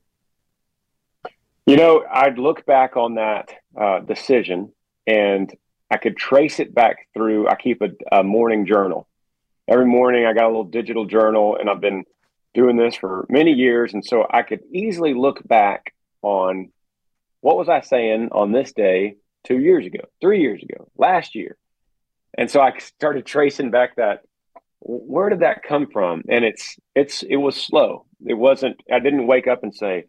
You 1.66 1.76
know, 1.76 2.04
I'd 2.10 2.38
look 2.38 2.66
back 2.66 2.96
on 2.96 3.14
that 3.14 3.50
uh, 3.80 4.00
decision 4.00 4.72
and 5.06 5.54
I 5.90 5.96
could 5.98 6.16
trace 6.16 6.58
it 6.58 6.74
back 6.74 7.06
through. 7.14 7.46
I 7.46 7.54
keep 7.54 7.82
a, 7.82 7.90
a 8.10 8.24
morning 8.24 8.66
journal 8.66 9.07
every 9.68 9.86
morning 9.86 10.24
I 10.24 10.32
got 10.32 10.44
a 10.44 10.48
little 10.48 10.64
digital 10.64 11.04
journal 11.04 11.56
and 11.56 11.68
I've 11.68 11.80
been 11.80 12.04
doing 12.54 12.76
this 12.76 12.96
for 12.96 13.26
many 13.28 13.52
years. 13.52 13.92
And 13.92 14.04
so 14.04 14.26
I 14.28 14.42
could 14.42 14.60
easily 14.72 15.14
look 15.14 15.46
back 15.46 15.94
on 16.22 16.70
what 17.40 17.56
was 17.56 17.68
I 17.68 17.82
saying 17.82 18.30
on 18.32 18.52
this 18.52 18.72
day 18.72 19.16
two 19.44 19.58
years 19.58 19.86
ago, 19.86 20.00
three 20.20 20.40
years 20.40 20.62
ago, 20.62 20.88
last 20.96 21.34
year. 21.34 21.56
And 22.36 22.50
so 22.50 22.60
I 22.60 22.76
started 22.78 23.26
tracing 23.26 23.70
back 23.70 23.96
that 23.96 24.22
where 24.80 25.28
did 25.28 25.40
that 25.40 25.62
come 25.62 25.88
from? 25.88 26.22
And 26.28 26.44
it's 26.44 26.76
it's 26.94 27.22
it 27.22 27.36
was 27.36 27.56
slow. 27.56 28.06
It 28.24 28.34
wasn't 28.34 28.80
I 28.90 29.00
didn't 29.00 29.26
wake 29.26 29.46
up 29.46 29.62
and 29.62 29.74
say, 29.74 30.06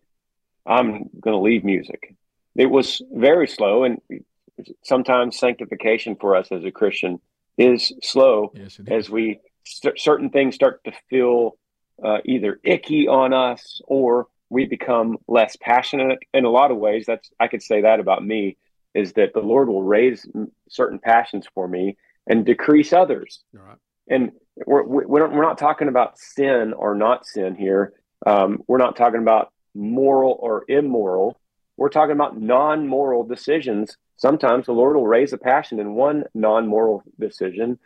I'm 0.66 1.10
gonna 1.20 1.42
leave 1.42 1.64
music. 1.64 2.16
It 2.56 2.68
was 2.68 3.02
very 3.12 3.48
slow 3.48 3.84
and 3.84 4.00
sometimes 4.84 5.40
sanctification 5.40 6.16
for 6.16 6.36
us 6.36 6.52
as 6.52 6.64
a 6.66 6.72
Christian 6.72 7.20
is 7.58 7.94
slow 8.02 8.52
yes, 8.56 8.80
as 8.88 9.10
we 9.10 9.40
st- 9.70 10.00
certain 10.00 10.30
things 10.30 10.56
start 10.56 10.84
to 10.84 10.92
feel 11.10 11.58
uh, 12.04 12.20
either 12.26 12.60
icky 12.64 13.08
on 13.08 13.34
us 13.34 13.82
or 13.88 14.28
we 14.50 14.66
become 14.66 15.18
less 15.28 15.56
passionate 15.62 16.20
in 16.34 16.46
a 16.46 16.50
lot 16.50 16.72
of 16.72 16.78
ways. 16.78 17.06
That's 17.06 17.30
i 17.40 17.48
could 17.48 17.62
say 17.62 17.82
that 17.82 18.00
about 18.00 18.26
me 18.26 18.58
is 18.94 19.14
that 19.14 19.34
the 19.34 19.42
lord 19.42 19.70
will 19.70 19.84
raise 19.84 20.28
certain 20.70 21.00
passions 21.00 21.46
for 21.54 21.68
me 21.68 21.98
and 22.28 22.46
decrease 22.46 22.94
others. 22.94 23.44
Right. 23.54 23.78
and 24.08 24.32
we're, 24.66 24.84
we're, 24.84 25.06
we're 25.08 25.42
not 25.42 25.58
talking 25.58 25.88
about 25.88 26.18
sin 26.18 26.74
or 26.74 26.96
not 26.96 27.26
sin 27.26 27.56
here. 27.56 27.94
Um, 28.28 28.62
we're 28.68 28.78
not 28.78 28.98
talking 28.98 29.22
about 29.22 29.54
moral 29.74 30.38
or 30.40 30.66
immoral. 30.68 31.40
We're 31.78 31.90
talking 31.90 32.12
about 32.12 32.40
non-moral 32.40 33.24
decisions. 33.24 33.96
Sometimes 34.18 34.66
the 34.66 34.74
lord 34.74 34.98
will 34.98 35.08
raise 35.08 35.32
a 35.32 35.38
passion 35.38 35.80
in 35.80 35.94
one 35.94 36.26
non-moral 36.34 37.04
decision 37.20 37.80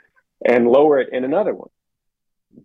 and 0.46 0.68
lower 0.68 1.00
it 1.00 1.10
in 1.12 1.24
another 1.24 1.54
one. 1.54 1.70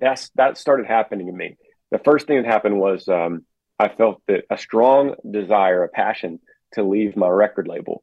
That's 0.00 0.30
that 0.30 0.58
started 0.58 0.86
happening 0.86 1.26
to 1.26 1.32
me. 1.32 1.56
The 1.90 1.98
first 1.98 2.26
thing 2.26 2.42
that 2.42 2.46
happened 2.46 2.78
was 2.78 3.08
um, 3.08 3.44
I 3.78 3.88
felt 3.88 4.22
that 4.26 4.44
a 4.50 4.58
strong 4.58 5.14
desire, 5.28 5.84
a 5.84 5.88
passion 5.88 6.40
to 6.72 6.82
leave 6.82 7.16
my 7.16 7.28
record 7.28 7.66
label 7.68 8.02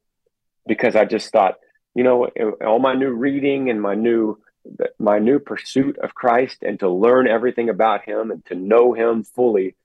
because 0.67 0.95
I 0.95 1.05
just 1.05 1.31
thought, 1.31 1.55
you 1.93 2.03
know, 2.03 2.27
all 2.65 2.79
my 2.79 2.95
new 2.95 3.11
reading 3.11 3.69
and 3.69 3.81
my 3.81 3.95
new 3.95 4.39
my 4.97 5.19
new 5.19 5.39
pursuit 5.39 5.97
of 5.99 6.15
Christ 6.15 6.63
and 6.63 6.79
to 6.79 6.89
learn 6.89 7.27
everything 7.27 7.69
about 7.69 8.03
Him 8.03 8.31
and 8.31 8.43
to 8.45 8.55
know 8.55 8.93
Him 8.93 9.23
fully, 9.23 9.75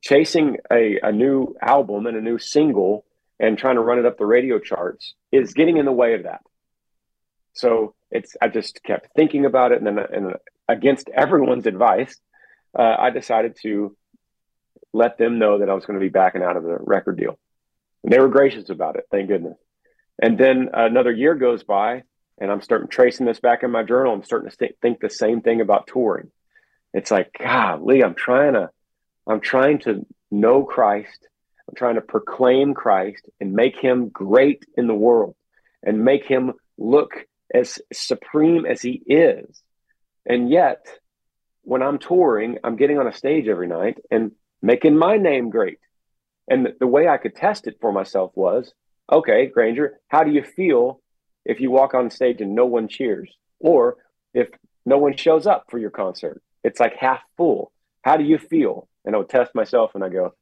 chasing 0.00 0.56
a, 0.72 0.98
a 1.02 1.12
new 1.12 1.54
album 1.60 2.06
and 2.06 2.16
a 2.16 2.22
new 2.22 2.38
single 2.38 3.04
and 3.38 3.58
trying 3.58 3.74
to 3.74 3.82
run 3.82 3.98
it 3.98 4.06
up 4.06 4.16
the 4.16 4.24
radio 4.24 4.58
charts 4.58 5.14
is 5.30 5.52
getting 5.52 5.76
in 5.76 5.84
the 5.84 5.92
way 5.92 6.14
of 6.14 6.22
that. 6.22 6.40
So 7.52 7.94
it's 8.10 8.36
I 8.40 8.48
just 8.48 8.82
kept 8.82 9.14
thinking 9.14 9.44
about 9.44 9.72
it, 9.72 9.78
and 9.78 9.86
then 9.86 9.98
and 9.98 10.34
against 10.68 11.08
everyone's 11.10 11.66
advice, 11.66 12.18
uh, 12.78 12.96
I 12.98 13.10
decided 13.10 13.56
to 13.62 13.96
let 14.92 15.18
them 15.18 15.38
know 15.38 15.58
that 15.58 15.70
I 15.70 15.74
was 15.74 15.86
going 15.86 15.98
to 15.98 16.04
be 16.04 16.10
backing 16.10 16.42
out 16.42 16.56
of 16.56 16.64
the 16.64 16.76
record 16.78 17.16
deal. 17.16 17.38
And 18.02 18.12
they 18.12 18.18
were 18.18 18.28
gracious 18.28 18.68
about 18.68 18.96
it, 18.96 19.04
thank 19.10 19.28
goodness. 19.28 19.56
And 20.20 20.36
then 20.36 20.70
another 20.72 21.12
year 21.12 21.34
goes 21.34 21.62
by, 21.62 22.02
and 22.38 22.50
I'm 22.50 22.60
starting 22.60 22.88
tracing 22.88 23.26
this 23.26 23.40
back 23.40 23.62
in 23.62 23.70
my 23.70 23.82
journal. 23.82 24.12
I'm 24.12 24.24
starting 24.24 24.50
to 24.50 24.56
th- 24.56 24.76
think 24.82 25.00
the 25.00 25.10
same 25.10 25.40
thing 25.40 25.60
about 25.60 25.86
touring. 25.86 26.30
It's 26.92 27.10
like, 27.10 27.30
golly, 27.38 28.04
I'm 28.04 28.14
trying 28.14 28.54
to, 28.54 28.70
I'm 29.26 29.40
trying 29.40 29.78
to 29.80 30.04
know 30.30 30.64
Christ. 30.64 31.28
I'm 31.68 31.74
trying 31.74 31.94
to 31.94 32.00
proclaim 32.02 32.74
Christ 32.74 33.28
and 33.40 33.52
make 33.52 33.76
Him 33.76 34.08
great 34.08 34.64
in 34.76 34.86
the 34.86 34.94
world, 34.94 35.34
and 35.82 36.04
make 36.04 36.24
Him 36.24 36.52
look 36.76 37.26
as 37.52 37.78
supreme 37.92 38.66
as 38.66 38.82
he 38.82 39.02
is. 39.06 39.62
And 40.26 40.50
yet, 40.50 40.86
when 41.62 41.82
I'm 41.82 41.98
touring, 41.98 42.58
I'm 42.64 42.76
getting 42.76 42.98
on 42.98 43.06
a 43.06 43.12
stage 43.12 43.48
every 43.48 43.68
night 43.68 43.98
and 44.10 44.32
making 44.60 44.96
my 44.96 45.16
name 45.16 45.50
great. 45.50 45.78
And 46.48 46.68
the 46.80 46.86
way 46.86 47.08
I 47.08 47.18
could 47.18 47.36
test 47.36 47.66
it 47.66 47.78
for 47.80 47.92
myself 47.92 48.32
was 48.34 48.72
okay, 49.10 49.46
Granger, 49.46 49.98
how 50.08 50.24
do 50.24 50.30
you 50.30 50.42
feel 50.42 51.00
if 51.44 51.60
you 51.60 51.70
walk 51.70 51.92
on 51.94 52.10
stage 52.10 52.40
and 52.40 52.54
no 52.54 52.66
one 52.66 52.88
cheers? 52.88 53.30
Or 53.58 53.96
if 54.32 54.48
no 54.86 54.98
one 54.98 55.16
shows 55.16 55.46
up 55.46 55.66
for 55.70 55.78
your 55.78 55.90
concert? 55.90 56.42
It's 56.64 56.80
like 56.80 56.96
half 56.96 57.20
full. 57.36 57.72
How 58.02 58.16
do 58.16 58.24
you 58.24 58.38
feel? 58.38 58.88
And 59.04 59.14
I 59.14 59.18
would 59.18 59.28
test 59.28 59.54
myself 59.54 59.92
and 59.94 60.02
I 60.02 60.08
go, 60.08 60.34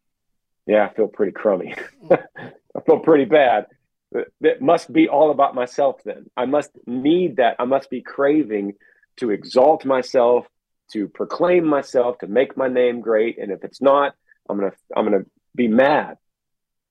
yeah, 0.67 0.87
I 0.87 0.95
feel 0.95 1.09
pretty 1.09 1.33
crummy. 1.33 1.75
I 2.11 2.81
feel 2.87 3.01
pretty 3.01 3.25
bad 3.25 3.67
it 4.13 4.61
must 4.61 4.93
be 4.93 5.09
all 5.09 5.31
about 5.31 5.55
myself 5.55 5.97
then 6.05 6.27
i 6.37 6.45
must 6.45 6.71
need 6.87 7.37
that 7.37 7.57
i 7.59 7.65
must 7.65 7.91
be 7.91 8.03
craving 8.03 8.73
to 9.17 9.31
exalt 9.31 9.85
myself 9.85 10.47
to 10.93 11.09
proclaim 11.09 11.65
myself 11.65 12.19
to 12.19 12.27
make 12.27 12.57
my 12.57 12.69
name 12.69 13.01
great 13.01 13.39
and 13.39 13.53
if 13.53 13.63
it's 13.65 13.81
not 13.81 14.15
i'm 14.49 14.59
gonna 14.59 14.73
i'm 14.97 15.05
gonna 15.05 15.25
be 15.55 15.69
mad 15.69 16.17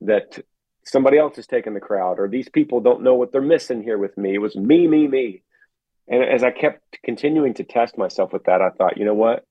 that 0.02 0.40
somebody 0.90 1.18
else 1.18 1.38
is 1.38 1.48
taking 1.48 1.74
the 1.74 1.80
crowd, 1.80 2.20
or 2.20 2.28
these 2.28 2.50
people 2.50 2.82
don't 2.82 3.04
know 3.04 3.14
what 3.14 3.32
they're 3.32 3.42
missing 3.42 3.84
here 3.84 3.98
with 3.98 4.18
me. 4.18 4.36
It 4.36 4.40
was 4.40 4.56
me, 4.56 4.88
me, 4.88 5.08
me. 5.08 5.44
And 6.08 6.24
as 6.24 6.44
I 6.44 6.52
kept 6.52 6.82
continuing 7.04 7.54
to 7.56 7.64
test 7.64 7.98
myself 7.98 8.34
with 8.34 8.46
that, 8.46 8.62
I 8.62 8.70
thought, 8.70 8.98
you 8.98 9.06
know 9.06 9.14
what? 9.14 9.46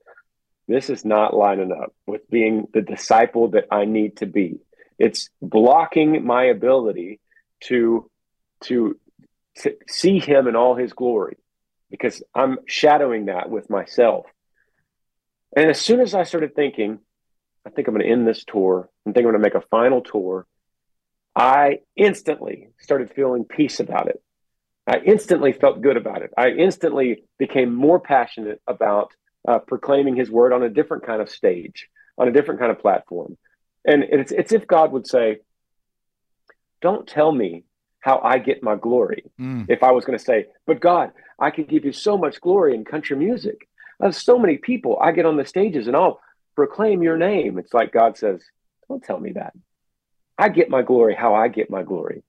This 0.67 0.91
is 0.91 1.05
not 1.05 1.35
lining 1.35 1.73
up 1.73 1.95
with 2.07 2.29
being 2.29 2.67
the 2.75 2.83
disciple 2.83 3.49
that 3.51 3.67
I 3.71 3.85
need 3.85 4.19
to 4.19 4.27
be. 4.27 4.59
It's 4.99 5.31
blocking 5.41 6.27
my 6.27 6.45
ability 6.45 7.21
to 7.65 8.11
to, 8.65 8.99
to 9.59 9.75
see 9.89 10.19
him 10.19 10.47
in 10.47 10.57
all 10.57 10.75
his 10.75 10.93
glory 10.93 11.37
because 11.91 12.23
I'm 12.35 12.59
shadowing 12.67 13.27
that 13.27 13.51
with 13.51 13.71
myself. 13.71 14.27
And 15.57 15.71
as 15.71 15.81
soon 15.81 16.01
as 16.01 16.15
I 16.15 16.25
started 16.25 16.55
thinking, 16.55 16.99
I 17.67 17.71
think 17.71 17.89
I'm 17.89 17.95
going 17.95 18.07
to 18.07 18.13
end 18.13 18.27
this 18.27 18.45
tour, 18.45 18.89
I 19.07 19.11
think 19.11 19.19
I'm 19.19 19.33
going 19.33 19.35
to 19.35 19.39
make 19.39 19.55
a 19.55 19.67
final 19.69 20.03
tour, 20.03 20.47
I 21.35 21.81
instantly 21.97 22.69
started 22.81 23.13
feeling 23.15 23.45
peace 23.45 23.81
about 23.81 24.09
it. 24.09 24.23
I 24.87 24.99
instantly 25.05 25.53
felt 25.53 25.83
good 25.83 25.97
about 25.97 26.23
it. 26.23 26.33
I 26.37 26.49
instantly 26.49 27.25
became 27.39 27.75
more 27.75 28.01
passionate 28.01 28.61
about 28.67 29.13
uh, 29.47 29.59
proclaiming 29.59 30.17
his 30.17 30.31
word 30.31 30.53
on 30.53 30.63
a 30.63 30.71
different 30.71 31.07
kind 31.07 31.21
of 31.21 31.31
stage, 31.31 31.89
on 32.17 32.29
a 32.29 32.33
different 32.33 32.61
kind 32.61 32.73
of 32.73 32.81
platform. 32.81 33.37
And 33.85 34.03
it's, 34.03 34.33
it's 34.33 34.53
if 34.53 34.67
God 34.67 34.93
would 34.93 35.07
say, 35.07 35.39
Don't 36.81 37.07
tell 37.07 37.33
me 37.33 37.65
how 38.01 38.21
I 38.23 38.39
get 38.39 38.63
my 38.63 38.77
glory. 38.77 39.25
Mm. 39.41 39.67
If 39.69 39.83
I 39.83 39.93
was 39.93 40.05
going 40.05 40.19
to 40.19 40.25
say, 40.25 40.47
But 40.67 40.81
God, 40.81 41.13
I 41.39 41.51
can 41.51 41.65
give 41.65 41.85
you 41.85 41.93
so 41.93 42.17
much 42.17 42.41
glory 42.41 42.75
in 42.75 42.85
country 42.85 43.17
music. 43.17 43.69
Of 44.01 44.15
so 44.15 44.39
many 44.39 44.59
people, 44.59 44.97
I 45.01 45.11
get 45.11 45.27
on 45.27 45.37
the 45.37 45.45
stages 45.45 45.89
and 45.89 45.97
I'll 45.97 46.21
proclaim 46.55 47.03
your 47.03 47.17
name. 47.17 47.59
It's 47.59 47.75
like 47.75 47.93
God 47.93 48.17
says, 48.17 48.43
Don't 48.89 49.03
tell 49.03 49.19
me 49.19 49.33
that. 49.33 49.53
I 50.39 50.49
get 50.49 50.71
my 50.71 50.83
glory 50.83 51.15
how 51.15 51.35
I 51.35 51.49
get 51.49 51.69
my 51.69 51.83
glory. 51.83 52.23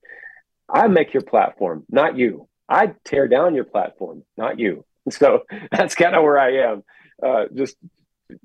I 0.67 0.87
make 0.87 1.13
your 1.13 1.23
platform, 1.23 1.85
not 1.89 2.17
you. 2.17 2.47
I 2.67 2.93
tear 3.03 3.27
down 3.27 3.55
your 3.55 3.65
platform, 3.65 4.23
not 4.37 4.59
you. 4.59 4.85
So 5.11 5.45
that's 5.71 5.95
kind 5.95 6.13
of 6.15 6.21
where 6.21 6.37
I 6.37 6.69
am. 6.69 6.83
Uh, 7.25 7.45
just 7.55 7.75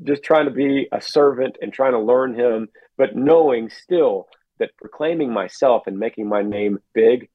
just 0.03 0.23
trying 0.23 0.47
to 0.47 0.51
be 0.51 0.89
a 0.93 1.01
servant 1.01 1.59
and 1.61 1.71
trying 1.71 1.93
to 1.93 1.99
learn 1.99 2.35
him, 2.35 2.69
but 2.97 3.15
knowing 3.15 3.69
still 3.69 4.29
that 4.59 4.77
proclaiming 4.77 5.33
myself 5.33 5.87
and 5.87 5.99
making 5.99 6.29
my 6.29 6.43
name 6.43 6.79
big 6.93 7.29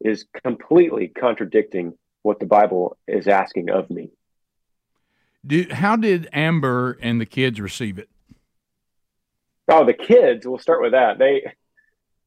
is 0.00 0.26
completely 0.42 1.08
contradicting 1.08 1.94
what 2.22 2.40
the 2.40 2.46
Bible 2.46 2.96
is 3.06 3.28
asking 3.28 3.70
of 3.70 3.90
me. 3.90 4.10
Do, 5.46 5.66
how 5.70 5.96
did 5.96 6.28
Amber 6.32 6.98
and 7.02 7.20
the 7.20 7.26
kids 7.26 7.60
receive 7.60 7.98
it? 7.98 8.08
Oh, 9.68 9.84
the 9.84 9.94
kids. 9.94 10.46
We'll 10.46 10.58
start 10.58 10.82
with 10.82 10.92
that. 10.92 11.18
They 11.18 11.52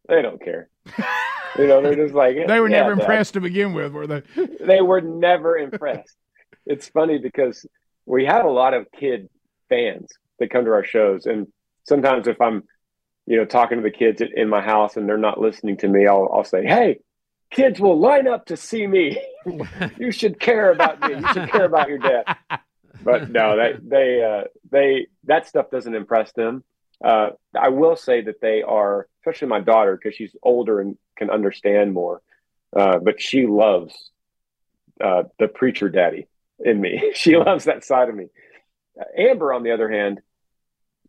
they 0.08 0.22
don't 0.22 0.42
care. 0.42 0.70
You 1.58 1.68
know, 1.68 1.82
they're 1.82 1.96
just 1.96 2.14
like 2.14 2.36
they 2.48 2.60
were 2.60 2.70
yeah, 2.70 2.82
never 2.82 2.94
impressed 2.94 3.34
to 3.34 3.42
begin 3.42 3.74
with, 3.74 3.92
were 3.92 4.08
they? 4.08 4.24
they 4.60 4.82
were 4.82 5.02
never 5.02 5.58
impressed. 5.58 6.16
it's 6.66 6.88
funny 6.88 7.18
because 7.18 7.66
we 8.06 8.26
have 8.26 8.46
a 8.46 8.50
lot 8.50 8.74
of 8.74 8.88
kid 8.98 9.30
fans 9.70 10.12
that 10.40 10.50
come 10.50 10.66
to 10.66 10.72
our 10.72 10.84
shows, 10.84 11.26
and 11.26 11.48
sometimes 11.84 12.28
if 12.28 12.40
I'm, 12.40 12.64
you 13.28 13.36
know, 13.36 13.46
talking 13.46 13.78
to 13.78 13.84
the 13.84 13.92
kids 13.92 14.22
in 14.22 14.50
my 14.50 14.62
house 14.62 14.96
and 14.96 15.08
they're 15.08 15.18
not 15.18 15.40
listening 15.40 15.78
to 15.78 15.88
me, 15.88 16.08
I'll 16.08 16.30
I'll 16.34 16.44
say, 16.46 16.66
"Hey, 16.66 17.00
kids 17.52 17.80
will 17.80 18.00
line 18.00 18.28
up 18.28 18.46
to 18.48 18.58
see 18.58 18.88
me. 18.88 19.22
you 20.00 20.12
should 20.12 20.40
care 20.40 20.72
about 20.72 21.02
me. 21.02 21.16
You 21.16 21.28
should 21.34 21.52
care 21.52 21.66
about 21.66 21.90
your 21.90 22.00
dad." 22.00 22.38
But 23.04 23.30
no, 23.30 23.58
that 23.58 23.88
they 23.88 24.24
uh, 24.24 24.48
they 24.72 25.08
that 25.26 25.48
stuff 25.48 25.70
doesn't 25.70 25.94
impress 25.94 26.32
them. 26.32 26.64
Uh, 27.04 27.32
I 27.56 27.70
will 27.70 27.96
say 27.96 28.22
that 28.22 28.42
they 28.42 28.64
are, 28.64 29.08
especially 29.22 29.50
my 29.50 29.60
daughter, 29.60 29.96
because 29.96 30.16
she's 30.16 30.36
older 30.42 30.80
and 30.80 30.98
can 31.16 31.30
understand 31.30 31.94
more. 31.94 32.22
Uh, 32.76 32.98
but 32.98 33.22
she 33.22 33.46
loves 33.46 33.94
uh, 35.04 35.24
the 35.38 35.48
preacher 35.48 35.90
daddy 35.90 36.28
in 36.60 36.80
me. 36.80 37.12
she 37.14 37.36
loves 37.36 37.66
that 37.66 37.84
side 37.84 38.10
of 38.10 38.16
me. 38.16 38.28
Amber, 39.18 39.54
on 39.54 39.64
the 39.64 39.72
other 39.72 39.90
hand, 39.90 40.22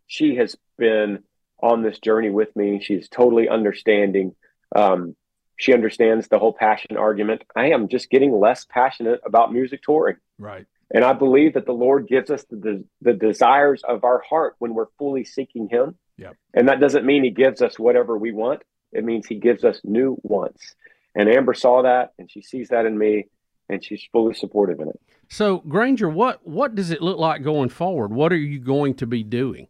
she 0.07 0.37
has 0.37 0.57
been 0.77 1.23
on 1.61 1.83
this 1.83 1.99
journey 1.99 2.31
with 2.31 2.55
me. 2.57 2.81
She's 2.83 3.09
totally 3.09 3.49
understanding. 3.49 4.35
Um, 4.75 5.17
she 5.57 5.75
understands 5.75 6.29
the 6.29 6.39
whole 6.39 6.53
passion 6.53 6.97
argument. 6.97 7.43
I 7.57 7.71
am 7.71 7.89
just 7.89 8.11
getting 8.11 8.33
less 8.33 8.65
passionate 8.65 9.21
about 9.27 9.53
music 9.53 9.83
touring. 9.83 10.17
Right. 10.39 10.67
And 10.95 11.05
I 11.05 11.13
believe 11.13 11.55
that 11.55 11.67
the 11.67 11.73
Lord 11.73 12.09
gives 12.09 12.31
us 12.31 12.45
the, 12.49 12.85
the 13.03 13.13
desires 13.13 13.83
of 13.87 14.05
our 14.05 14.21
heart 14.21 14.55
when 14.59 14.75
we're 14.75 14.87
fully 14.99 15.25
seeking 15.25 15.69
Him. 15.69 15.97
Yep. 16.17 16.37
And 16.55 16.69
that 16.69 16.81
doesn't 16.81 17.05
mean 17.05 17.25
He 17.25 17.31
gives 17.31 17.61
us 17.61 17.79
whatever 17.79 18.17
we 18.17 18.33
want. 18.33 18.63
It 18.93 19.05
means 19.05 19.27
He 19.27 19.35
gives 19.35 19.65
us 19.65 19.81
new 19.85 20.17
wants. 20.23 20.75
And 21.15 21.29
Amber 21.29 21.55
saw 21.55 21.83
that, 21.83 22.13
and 22.19 22.31
she 22.31 22.41
sees 22.41 22.69
that 22.69 22.87
in 22.87 22.97
me, 22.97 23.27
and 23.69 23.85
she's 23.85 24.07
fully 24.13 24.35
supportive 24.35 24.81
in 24.81 24.89
it. 24.89 25.01
So, 25.29 25.59
Granger, 25.59 26.09
what 26.09 26.47
what 26.47 26.75
does 26.75 26.91
it 26.91 27.03
look 27.03 27.19
like 27.19 27.43
going 27.43 27.69
forward? 27.69 28.13
What 28.13 28.33
are 28.33 28.37
you 28.37 28.61
going 28.61 28.95
to 28.95 29.07
be 29.07 29.23
doing? 29.23 29.69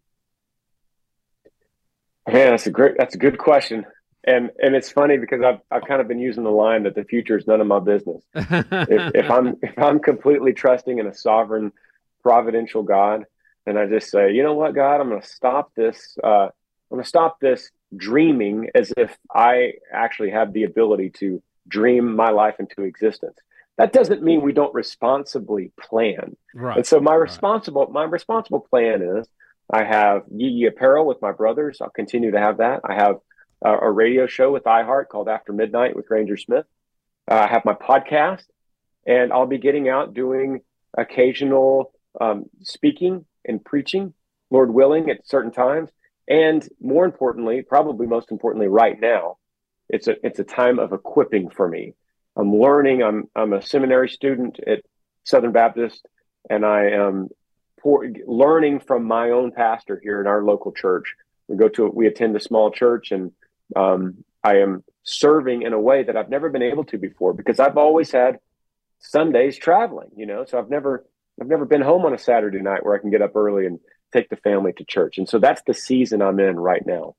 Yeah, 2.29 2.51
that's 2.51 2.67
a 2.67 2.71
great. 2.71 2.97
That's 2.99 3.15
a 3.15 3.19
good 3.19 3.39
question 3.39 3.87
and 4.29 4.51
and 4.63 4.77
it's 4.77 4.91
funny 4.91 5.17
because 5.17 5.43
I've 5.43 5.61
I've 5.71 5.89
kind 5.89 6.01
of 6.01 6.09
been 6.09 6.19
using 6.19 6.45
the 6.45 6.51
line 6.51 6.83
that 6.85 6.95
the 6.95 7.05
future 7.05 7.39
is 7.39 7.47
none 7.47 7.61
of 7.61 7.67
my 7.67 7.81
business. 7.81 8.23
if, 8.35 8.67
if, 9.15 9.31
I'm 9.31 9.57
if 9.63 9.79
I'm 9.79 10.01
completely 10.01 10.53
trusting 10.53 10.99
in 10.99 11.07
a 11.07 11.15
sovereign, 11.15 11.73
providential 12.23 12.83
God, 12.83 13.25
then 13.65 13.77
I 13.77 13.87
just 13.87 14.11
say, 14.11 14.33
you 14.33 14.43
know 14.43 14.55
what, 14.55 14.75
God, 14.75 15.01
I'm 15.01 15.09
going 15.09 15.23
to 15.23 15.27
stop 15.27 15.73
this. 15.75 16.17
Uh, 16.23 16.49
I'm 16.49 16.97
going 16.97 17.03
to 17.03 17.09
stop 17.09 17.41
this 17.41 17.71
dreaming 17.97 18.69
as 18.75 18.93
if 18.97 19.17
I 19.35 19.75
actually 19.93 20.31
have 20.31 20.53
the 20.53 20.65
ability 20.65 21.11
to 21.19 21.43
dream 21.67 22.15
my 22.15 22.31
life 22.31 22.57
into 22.59 22.83
existence. 22.83 23.37
That 23.77 23.93
doesn't 23.93 24.23
mean 24.23 24.43
we 24.43 24.53
don't 24.53 24.75
responsibly 24.75 25.71
plan. 25.81 26.37
Right. 26.55 26.79
And 26.79 26.87
so 26.87 27.01
my 27.01 27.15
responsible 27.15 27.85
right. 27.85 27.93
my 27.93 28.05
responsible 28.05 28.61
plan 28.61 29.01
is 29.01 29.29
I 29.71 29.85
have 29.85 30.23
Yee 30.31 30.49
Yee 30.49 30.67
Apparel 30.67 31.07
with 31.07 31.21
my 31.21 31.33
brothers. 31.33 31.79
I'll 31.81 31.91
continue 31.91 32.31
to 32.31 32.39
have 32.39 32.59
that. 32.59 32.81
I 32.85 32.95
have 32.95 33.17
uh, 33.65 33.79
a 33.81 33.91
radio 33.91 34.27
show 34.27 34.53
with 34.53 34.65
iHeart 34.65 35.09
called 35.09 35.29
After 35.29 35.53
Midnight 35.53 35.97
with 35.97 36.09
Granger 36.09 36.37
Smith. 36.37 36.67
Uh, 37.31 37.35
I 37.35 37.47
have 37.49 37.65
my 37.65 37.75
podcast, 37.75 38.45
and 39.07 39.33
I'll 39.33 39.47
be 39.47 39.59
getting 39.59 39.89
out 39.89 40.15
doing 40.15 40.61
occasional 40.97 41.93
um, 42.21 42.47
speaking 42.63 43.27
and 43.45 43.63
preaching, 43.63 44.15
Lord 44.51 44.73
willing, 44.73 45.11
at 45.11 45.27
certain 45.27 45.53
times. 45.53 45.91
And 46.27 46.67
more 46.81 47.05
importantly, 47.05 47.63
probably 47.63 48.07
most 48.07 48.31
importantly, 48.31 48.69
right 48.69 48.99
now, 48.99 49.37
it's 49.89 50.09
a 50.09 50.15
it's 50.25 50.39
a 50.39 50.45
time 50.45 50.79
of 50.79 50.93
equipping 50.93 51.51
for 51.51 51.67
me. 51.69 51.95
I'm 52.37 52.55
learning. 52.55 53.03
I'm 53.03 53.29
I'm 53.35 53.53
a 53.53 53.63
seminary 53.63 54.09
student 54.09 54.61
at 54.67 54.83
Southern 55.25 55.53
Baptist, 55.53 56.07
and 56.49 56.65
I 56.65 56.91
am 56.91 57.29
pour, 57.81 58.07
learning 58.27 58.81
from 58.81 59.05
my 59.05 59.31
own 59.31 59.53
pastor 59.53 60.01
here 60.03 60.21
in 60.21 60.27
our 60.27 60.43
local 60.43 60.73
church. 60.73 61.15
We 61.49 61.57
go 61.57 61.69
to 61.71 61.89
we 61.89 62.07
attend 62.07 62.37
a 62.37 62.41
small 62.41 62.71
church, 62.71 63.11
and 63.11 63.33
um, 63.75 64.25
I 64.45 64.59
am 64.59 64.85
serving 65.03 65.63
in 65.63 65.73
a 65.73 65.81
way 65.81 66.03
that 66.03 66.17
I've 66.17 66.29
never 66.29 66.51
been 66.51 66.63
able 66.63 66.85
to 66.85 66.99
before 66.99 67.33
because 67.33 67.59
I've 67.59 67.79
always 67.79 68.13
had 68.13 68.39
Sundays 69.01 69.57
traveling, 69.57 70.11
you 70.17 70.27
know, 70.27 70.45
so 70.45 70.59
I've 70.59 70.71
never 70.71 71.07
I've 71.41 71.49
never 71.49 71.65
been 71.65 71.81
home 71.81 72.05
on 72.05 72.15
a 72.15 72.19
Saturday 72.19 72.61
night 72.61 72.85
where 72.85 72.95
I 72.95 72.99
can 72.99 73.11
get 73.11 73.23
up 73.23 73.37
early 73.37 73.67
and 73.67 73.79
take 74.13 74.29
the 74.29 74.37
family 74.37 74.73
to 74.75 74.85
church. 74.85 75.19
And 75.19 75.29
so 75.29 75.39
that's 75.39 75.63
the 75.67 75.75
season 75.75 76.23
I'm 76.23 76.41
in 76.41 76.59
right 76.59 76.85
now. 76.85 77.15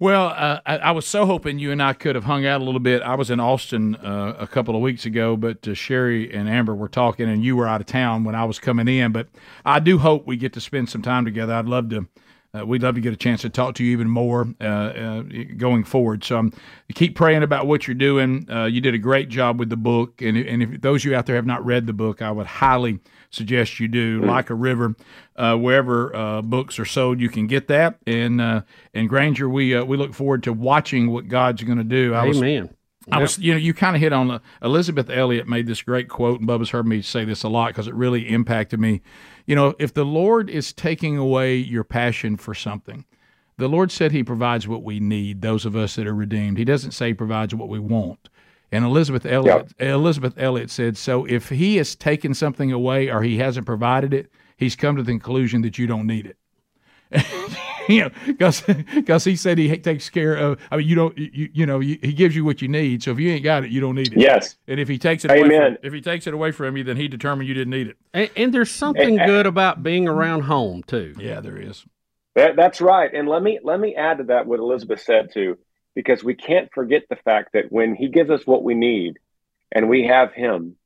Well, 0.00 0.28
uh, 0.28 0.60
I, 0.64 0.78
I, 0.78 0.90
was 0.92 1.06
so 1.06 1.26
hoping 1.26 1.58
you 1.58 1.72
and 1.72 1.82
I 1.82 1.92
could 1.92 2.14
have 2.14 2.24
hung 2.24 2.46
out 2.46 2.62
a 2.62 2.64
little 2.64 2.80
bit. 2.80 3.02
I 3.02 3.16
was 3.16 3.28
in 3.28 3.38
Austin 3.38 3.96
uh, 3.96 4.34
a 4.38 4.46
couple 4.46 4.74
of 4.74 4.80
weeks 4.80 5.04
ago, 5.04 5.36
but 5.36 5.68
uh, 5.68 5.74
Sherry 5.74 6.32
and 6.32 6.48
Amber 6.48 6.74
were 6.74 6.88
talking, 6.88 7.28
and 7.28 7.44
you 7.44 7.54
were 7.54 7.68
out 7.68 7.82
of 7.82 7.86
town 7.86 8.24
when 8.24 8.34
I 8.34 8.46
was 8.46 8.58
coming 8.58 8.88
in. 8.88 9.12
But 9.12 9.28
I 9.66 9.78
do 9.78 9.98
hope 9.98 10.26
we 10.26 10.38
get 10.38 10.54
to 10.54 10.60
spend 10.60 10.88
some 10.88 11.02
time 11.02 11.26
together. 11.26 11.52
I'd 11.52 11.66
love 11.66 11.90
to 11.90 12.08
uh, 12.58 12.64
we'd 12.64 12.82
love 12.82 12.94
to 12.94 13.02
get 13.02 13.12
a 13.12 13.16
chance 13.16 13.42
to 13.42 13.50
talk 13.50 13.74
to 13.74 13.84
you 13.84 13.92
even 13.92 14.08
more 14.08 14.48
uh, 14.58 14.64
uh, 14.64 15.22
going 15.58 15.84
forward. 15.84 16.24
So 16.24 16.38
um, 16.38 16.52
keep 16.94 17.14
praying 17.14 17.42
about 17.42 17.66
what 17.66 17.86
you're 17.86 17.94
doing. 17.94 18.46
You 18.48 18.80
did 18.80 18.94
a 18.94 18.98
great 18.98 19.28
job 19.28 19.60
with 19.60 19.68
the 19.68 19.76
book, 19.76 20.22
and, 20.22 20.34
and 20.34 20.62
if 20.62 20.80
those 20.80 21.02
of 21.02 21.10
you 21.10 21.16
out 21.16 21.26
there 21.26 21.36
have 21.36 21.46
not 21.46 21.64
read 21.64 21.86
the 21.86 21.92
book, 21.92 22.22
I 22.22 22.30
would 22.30 22.46
highly 22.46 23.00
suggest 23.30 23.80
you 23.80 23.88
do. 23.88 24.20
Mm. 24.20 24.26
Like 24.26 24.50
a 24.50 24.54
River, 24.54 24.94
uh, 25.36 25.56
wherever 25.56 26.14
uh, 26.14 26.42
books 26.42 26.78
are 26.78 26.84
sold, 26.84 27.20
you 27.20 27.28
can 27.28 27.46
get 27.46 27.68
that. 27.68 27.98
And 28.06 28.40
and 28.40 29.08
Granger, 29.08 29.48
we 29.48 29.80
we 29.82 29.96
look 29.96 30.14
forward 30.14 30.42
to 30.44 30.52
watching 30.52 31.10
what 31.10 31.28
God's 31.28 31.62
going 31.62 31.78
to 31.78 31.84
do. 31.84 32.14
I 32.14 32.26
Amen. 32.26 32.62
Was, 32.62 32.70
I 33.10 33.18
was, 33.18 33.38
you 33.38 33.52
know, 33.52 33.58
you 33.58 33.72
kind 33.72 33.96
of 33.96 34.02
hit 34.02 34.12
on 34.12 34.30
uh, 34.30 34.38
Elisabeth 34.62 35.08
Elliot 35.08 35.48
made 35.48 35.66
this 35.66 35.82
great 35.82 36.08
quote, 36.08 36.40
and 36.40 36.48
Bubba's 36.48 36.70
heard 36.70 36.86
me 36.86 37.02
say 37.02 37.24
this 37.24 37.42
a 37.42 37.48
lot 37.48 37.68
because 37.68 37.88
it 37.88 37.94
really 37.94 38.28
impacted 38.28 38.78
me. 38.78 39.00
You 39.46 39.56
know, 39.56 39.74
if 39.78 39.94
the 39.94 40.04
Lord 40.04 40.50
is 40.50 40.72
taking 40.72 41.16
away 41.16 41.56
your 41.56 41.82
passion 41.82 42.36
for 42.36 42.54
something, 42.54 43.04
the 43.56 43.68
Lord 43.68 43.90
said 43.90 44.12
He 44.12 44.22
provides 44.22 44.68
what 44.68 44.82
we 44.82 45.00
need. 45.00 45.40
Those 45.40 45.64
of 45.64 45.76
us 45.76 45.96
that 45.96 46.06
are 46.06 46.14
redeemed, 46.14 46.58
He 46.58 46.64
doesn't 46.64 46.92
say 46.92 47.08
He 47.08 47.14
provides 47.14 47.54
what 47.54 47.68
we 47.68 47.78
want. 47.78 48.28
And 48.72 48.84
Elisabeth 48.84 49.26
Elliot, 49.26 49.72
yep. 49.78 49.88
Elisabeth 49.88 50.34
Elliot 50.38 50.70
said, 50.70 50.96
so 50.96 51.24
if 51.24 51.48
He 51.48 51.76
has 51.76 51.96
taken 51.96 52.34
something 52.34 52.70
away 52.70 53.10
or 53.10 53.22
He 53.22 53.38
hasn't 53.38 53.66
provided 53.66 54.14
it, 54.14 54.30
He's 54.56 54.76
come 54.76 54.96
to 54.96 55.02
the 55.02 55.12
conclusion 55.12 55.62
that 55.62 55.78
you 55.78 55.86
don't 55.86 56.06
need 56.06 56.26
it. 56.26 56.36
you 57.88 58.02
know, 58.02 58.10
because 58.26 58.60
because 58.94 59.24
he 59.24 59.34
said 59.34 59.58
he 59.58 59.76
takes 59.78 60.08
care 60.08 60.34
of. 60.34 60.60
I 60.70 60.76
mean, 60.76 60.86
you 60.86 60.94
don't, 60.94 61.16
you, 61.18 61.48
you 61.52 61.66
know, 61.66 61.80
he 61.80 61.96
gives 61.96 62.36
you 62.36 62.44
what 62.44 62.62
you 62.62 62.68
need. 62.68 63.02
So 63.02 63.10
if 63.10 63.18
you 63.18 63.30
ain't 63.30 63.42
got 63.42 63.64
it, 63.64 63.70
you 63.70 63.80
don't 63.80 63.96
need 63.96 64.12
it. 64.12 64.20
Yes. 64.20 64.56
And 64.68 64.78
if 64.78 64.86
he 64.86 64.98
takes 64.98 65.24
it, 65.24 65.30
away 65.30 65.48
from, 65.48 65.78
if 65.82 65.92
he 65.92 66.00
takes 66.00 66.26
it 66.26 66.34
away 66.34 66.52
from 66.52 66.76
you, 66.76 66.84
then 66.84 66.96
he 66.96 67.08
determined 67.08 67.48
you 67.48 67.54
didn't 67.54 67.70
need 67.70 67.88
it. 67.88 67.96
And, 68.14 68.30
and 68.36 68.54
there's 68.54 68.70
something 68.70 69.16
good 69.16 69.46
about 69.46 69.82
being 69.82 70.06
around 70.06 70.42
home 70.42 70.82
too. 70.84 71.14
Yeah, 71.18 71.40
there 71.40 71.56
is. 71.56 71.84
That, 72.36 72.54
that's 72.54 72.80
right. 72.80 73.12
And 73.12 73.28
let 73.28 73.42
me 73.42 73.58
let 73.64 73.80
me 73.80 73.96
add 73.96 74.18
to 74.18 74.24
that 74.24 74.46
what 74.46 74.60
Elisabeth 74.60 75.00
said 75.00 75.32
too, 75.32 75.58
because 75.94 76.22
we 76.22 76.34
can't 76.34 76.70
forget 76.72 77.02
the 77.08 77.16
fact 77.16 77.50
that 77.54 77.70
when 77.70 77.94
he 77.94 78.08
gives 78.08 78.30
us 78.30 78.46
what 78.46 78.62
we 78.62 78.74
need, 78.74 79.18
and 79.72 79.88
we 79.88 80.06
have 80.06 80.32
him, 80.32 80.76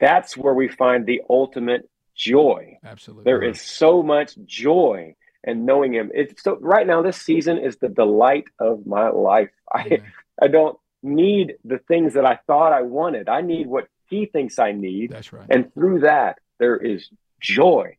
that's 0.00 0.36
where 0.36 0.54
we 0.54 0.68
find 0.68 1.06
the 1.06 1.22
ultimate 1.30 1.88
joy. 2.14 2.78
Absolutely. 2.84 3.24
There 3.24 3.42
is 3.42 3.60
so 3.60 4.02
much 4.02 4.36
joy 4.44 5.14
in 5.44 5.64
knowing 5.64 5.92
him. 5.92 6.10
It's 6.14 6.42
so 6.42 6.58
right 6.60 6.86
now 6.86 7.02
this 7.02 7.20
season 7.20 7.58
is 7.58 7.76
the 7.76 7.88
delight 7.88 8.44
of 8.58 8.86
my 8.86 9.08
life. 9.08 9.50
I 9.72 10.02
I 10.40 10.48
don't 10.48 10.78
need 11.02 11.54
the 11.64 11.78
things 11.78 12.14
that 12.14 12.24
I 12.24 12.38
thought 12.46 12.72
I 12.72 12.82
wanted. 12.82 13.28
I 13.28 13.40
need 13.40 13.66
what 13.66 13.88
he 14.08 14.26
thinks 14.26 14.58
I 14.58 14.72
need. 14.72 15.10
That's 15.10 15.32
right. 15.32 15.46
And 15.48 15.72
through 15.74 16.00
that 16.00 16.38
there 16.58 16.76
is 16.76 17.08
joy 17.40 17.96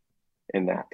in 0.53 0.67
that. 0.67 0.85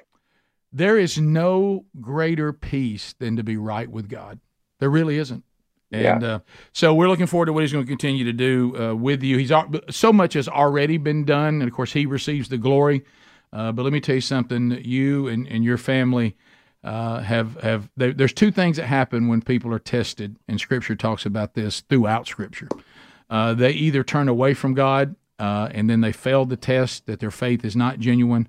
There 0.72 0.96
is 0.96 1.18
no 1.18 1.84
greater 2.00 2.52
peace 2.52 3.14
than 3.18 3.36
to 3.36 3.42
be 3.42 3.56
right 3.56 3.90
with 3.90 4.08
God. 4.08 4.38
There 4.80 4.90
really 4.90 5.18
isn't. 5.18 5.44
And 5.92 6.22
yeah. 6.22 6.28
uh, 6.28 6.38
so 6.72 6.94
we're 6.94 7.08
looking 7.08 7.26
forward 7.26 7.46
to 7.46 7.52
what 7.52 7.62
he's 7.62 7.72
going 7.72 7.84
to 7.84 7.88
continue 7.88 8.24
to 8.24 8.32
do 8.32 8.76
uh, 8.80 8.94
with 8.94 9.22
you. 9.22 9.38
He's 9.38 9.52
so 9.90 10.12
much 10.12 10.34
has 10.34 10.48
already 10.48 10.98
been 10.98 11.24
done, 11.24 11.60
and 11.60 11.64
of 11.64 11.72
course 11.72 11.92
he 11.92 12.06
receives 12.06 12.48
the 12.48 12.58
glory. 12.58 13.04
Uh, 13.52 13.72
but 13.72 13.82
let 13.82 13.92
me 13.92 14.00
tell 14.00 14.14
you 14.14 14.20
something: 14.20 14.80
you 14.84 15.26
and, 15.26 15.48
and 15.48 15.64
your 15.64 15.78
family 15.78 16.36
uh, 16.84 17.20
have 17.20 17.60
have 17.60 17.90
there, 17.96 18.12
there's 18.12 18.32
two 18.32 18.52
things 18.52 18.76
that 18.76 18.86
happen 18.86 19.26
when 19.26 19.42
people 19.42 19.74
are 19.74 19.80
tested, 19.80 20.36
and 20.46 20.60
Scripture 20.60 20.94
talks 20.94 21.26
about 21.26 21.54
this 21.54 21.80
throughout 21.80 22.28
Scripture. 22.28 22.68
Uh, 23.28 23.54
they 23.54 23.72
either 23.72 24.04
turn 24.04 24.28
away 24.28 24.54
from 24.54 24.74
God, 24.74 25.16
uh, 25.40 25.68
and 25.72 25.90
then 25.90 26.00
they 26.00 26.12
fail 26.12 26.44
the 26.44 26.56
test 26.56 27.06
that 27.06 27.18
their 27.18 27.30
faith 27.32 27.64
is 27.64 27.74
not 27.74 27.98
genuine, 27.98 28.48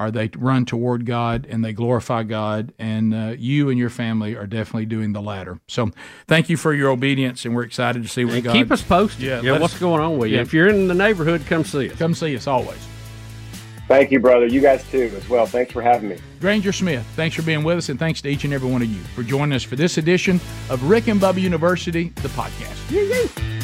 or 0.00 0.10
they 0.10 0.30
run 0.36 0.64
toward 0.64 1.04
God 1.04 1.46
and 1.48 1.62
they 1.62 1.74
glorify 1.74 2.22
God. 2.22 2.72
And 2.78 3.14
uh, 3.14 3.34
you 3.38 3.68
and 3.68 3.78
your 3.78 3.90
family 3.90 4.34
are 4.34 4.46
definitely 4.46 4.86
doing 4.86 5.12
the 5.12 5.20
latter. 5.20 5.60
So 5.68 5.90
thank 6.26 6.48
you 6.48 6.56
for 6.56 6.72
your 6.72 6.90
obedience, 6.90 7.44
and 7.44 7.54
we're 7.54 7.64
excited 7.64 8.02
to 8.02 8.08
see 8.08 8.24
what 8.24 8.34
and 8.34 8.44
God. 8.44 8.54
Keep 8.54 8.72
us 8.72 8.82
posted. 8.82 9.22
Yeah, 9.22 9.42
yeah 9.42 9.58
what's 9.58 9.74
us, 9.74 9.80
going 9.80 10.00
on 10.00 10.16
with 10.16 10.30
you? 10.30 10.36
Yeah. 10.36 10.42
If 10.42 10.54
you're 10.54 10.68
in 10.68 10.88
the 10.88 10.94
neighborhood, 10.94 11.44
come 11.46 11.64
see 11.64 11.90
us. 11.90 11.98
Come 11.98 12.14
see 12.14 12.34
us 12.34 12.46
always. 12.46 12.78
Thank 13.88 14.10
you, 14.12 14.20
brother. 14.20 14.46
You 14.46 14.60
guys 14.60 14.88
too, 14.88 15.12
as 15.16 15.28
well. 15.28 15.46
Thanks 15.46 15.72
for 15.72 15.82
having 15.82 16.08
me. 16.08 16.18
Granger 16.40 16.72
Smith, 16.72 17.04
thanks 17.16 17.36
for 17.36 17.42
being 17.42 17.64
with 17.64 17.76
us, 17.76 17.88
and 17.88 17.98
thanks 17.98 18.22
to 18.22 18.28
each 18.28 18.44
and 18.44 18.54
every 18.54 18.70
one 18.70 18.82
of 18.82 18.88
you 18.88 19.02
for 19.16 19.22
joining 19.22 19.52
us 19.52 19.64
for 19.64 19.76
this 19.76 19.98
edition 19.98 20.40
of 20.70 20.82
Rick 20.84 21.08
and 21.08 21.20
Bubba 21.20 21.40
University, 21.40 22.10
the 22.16 22.28
podcast. 22.28 23.59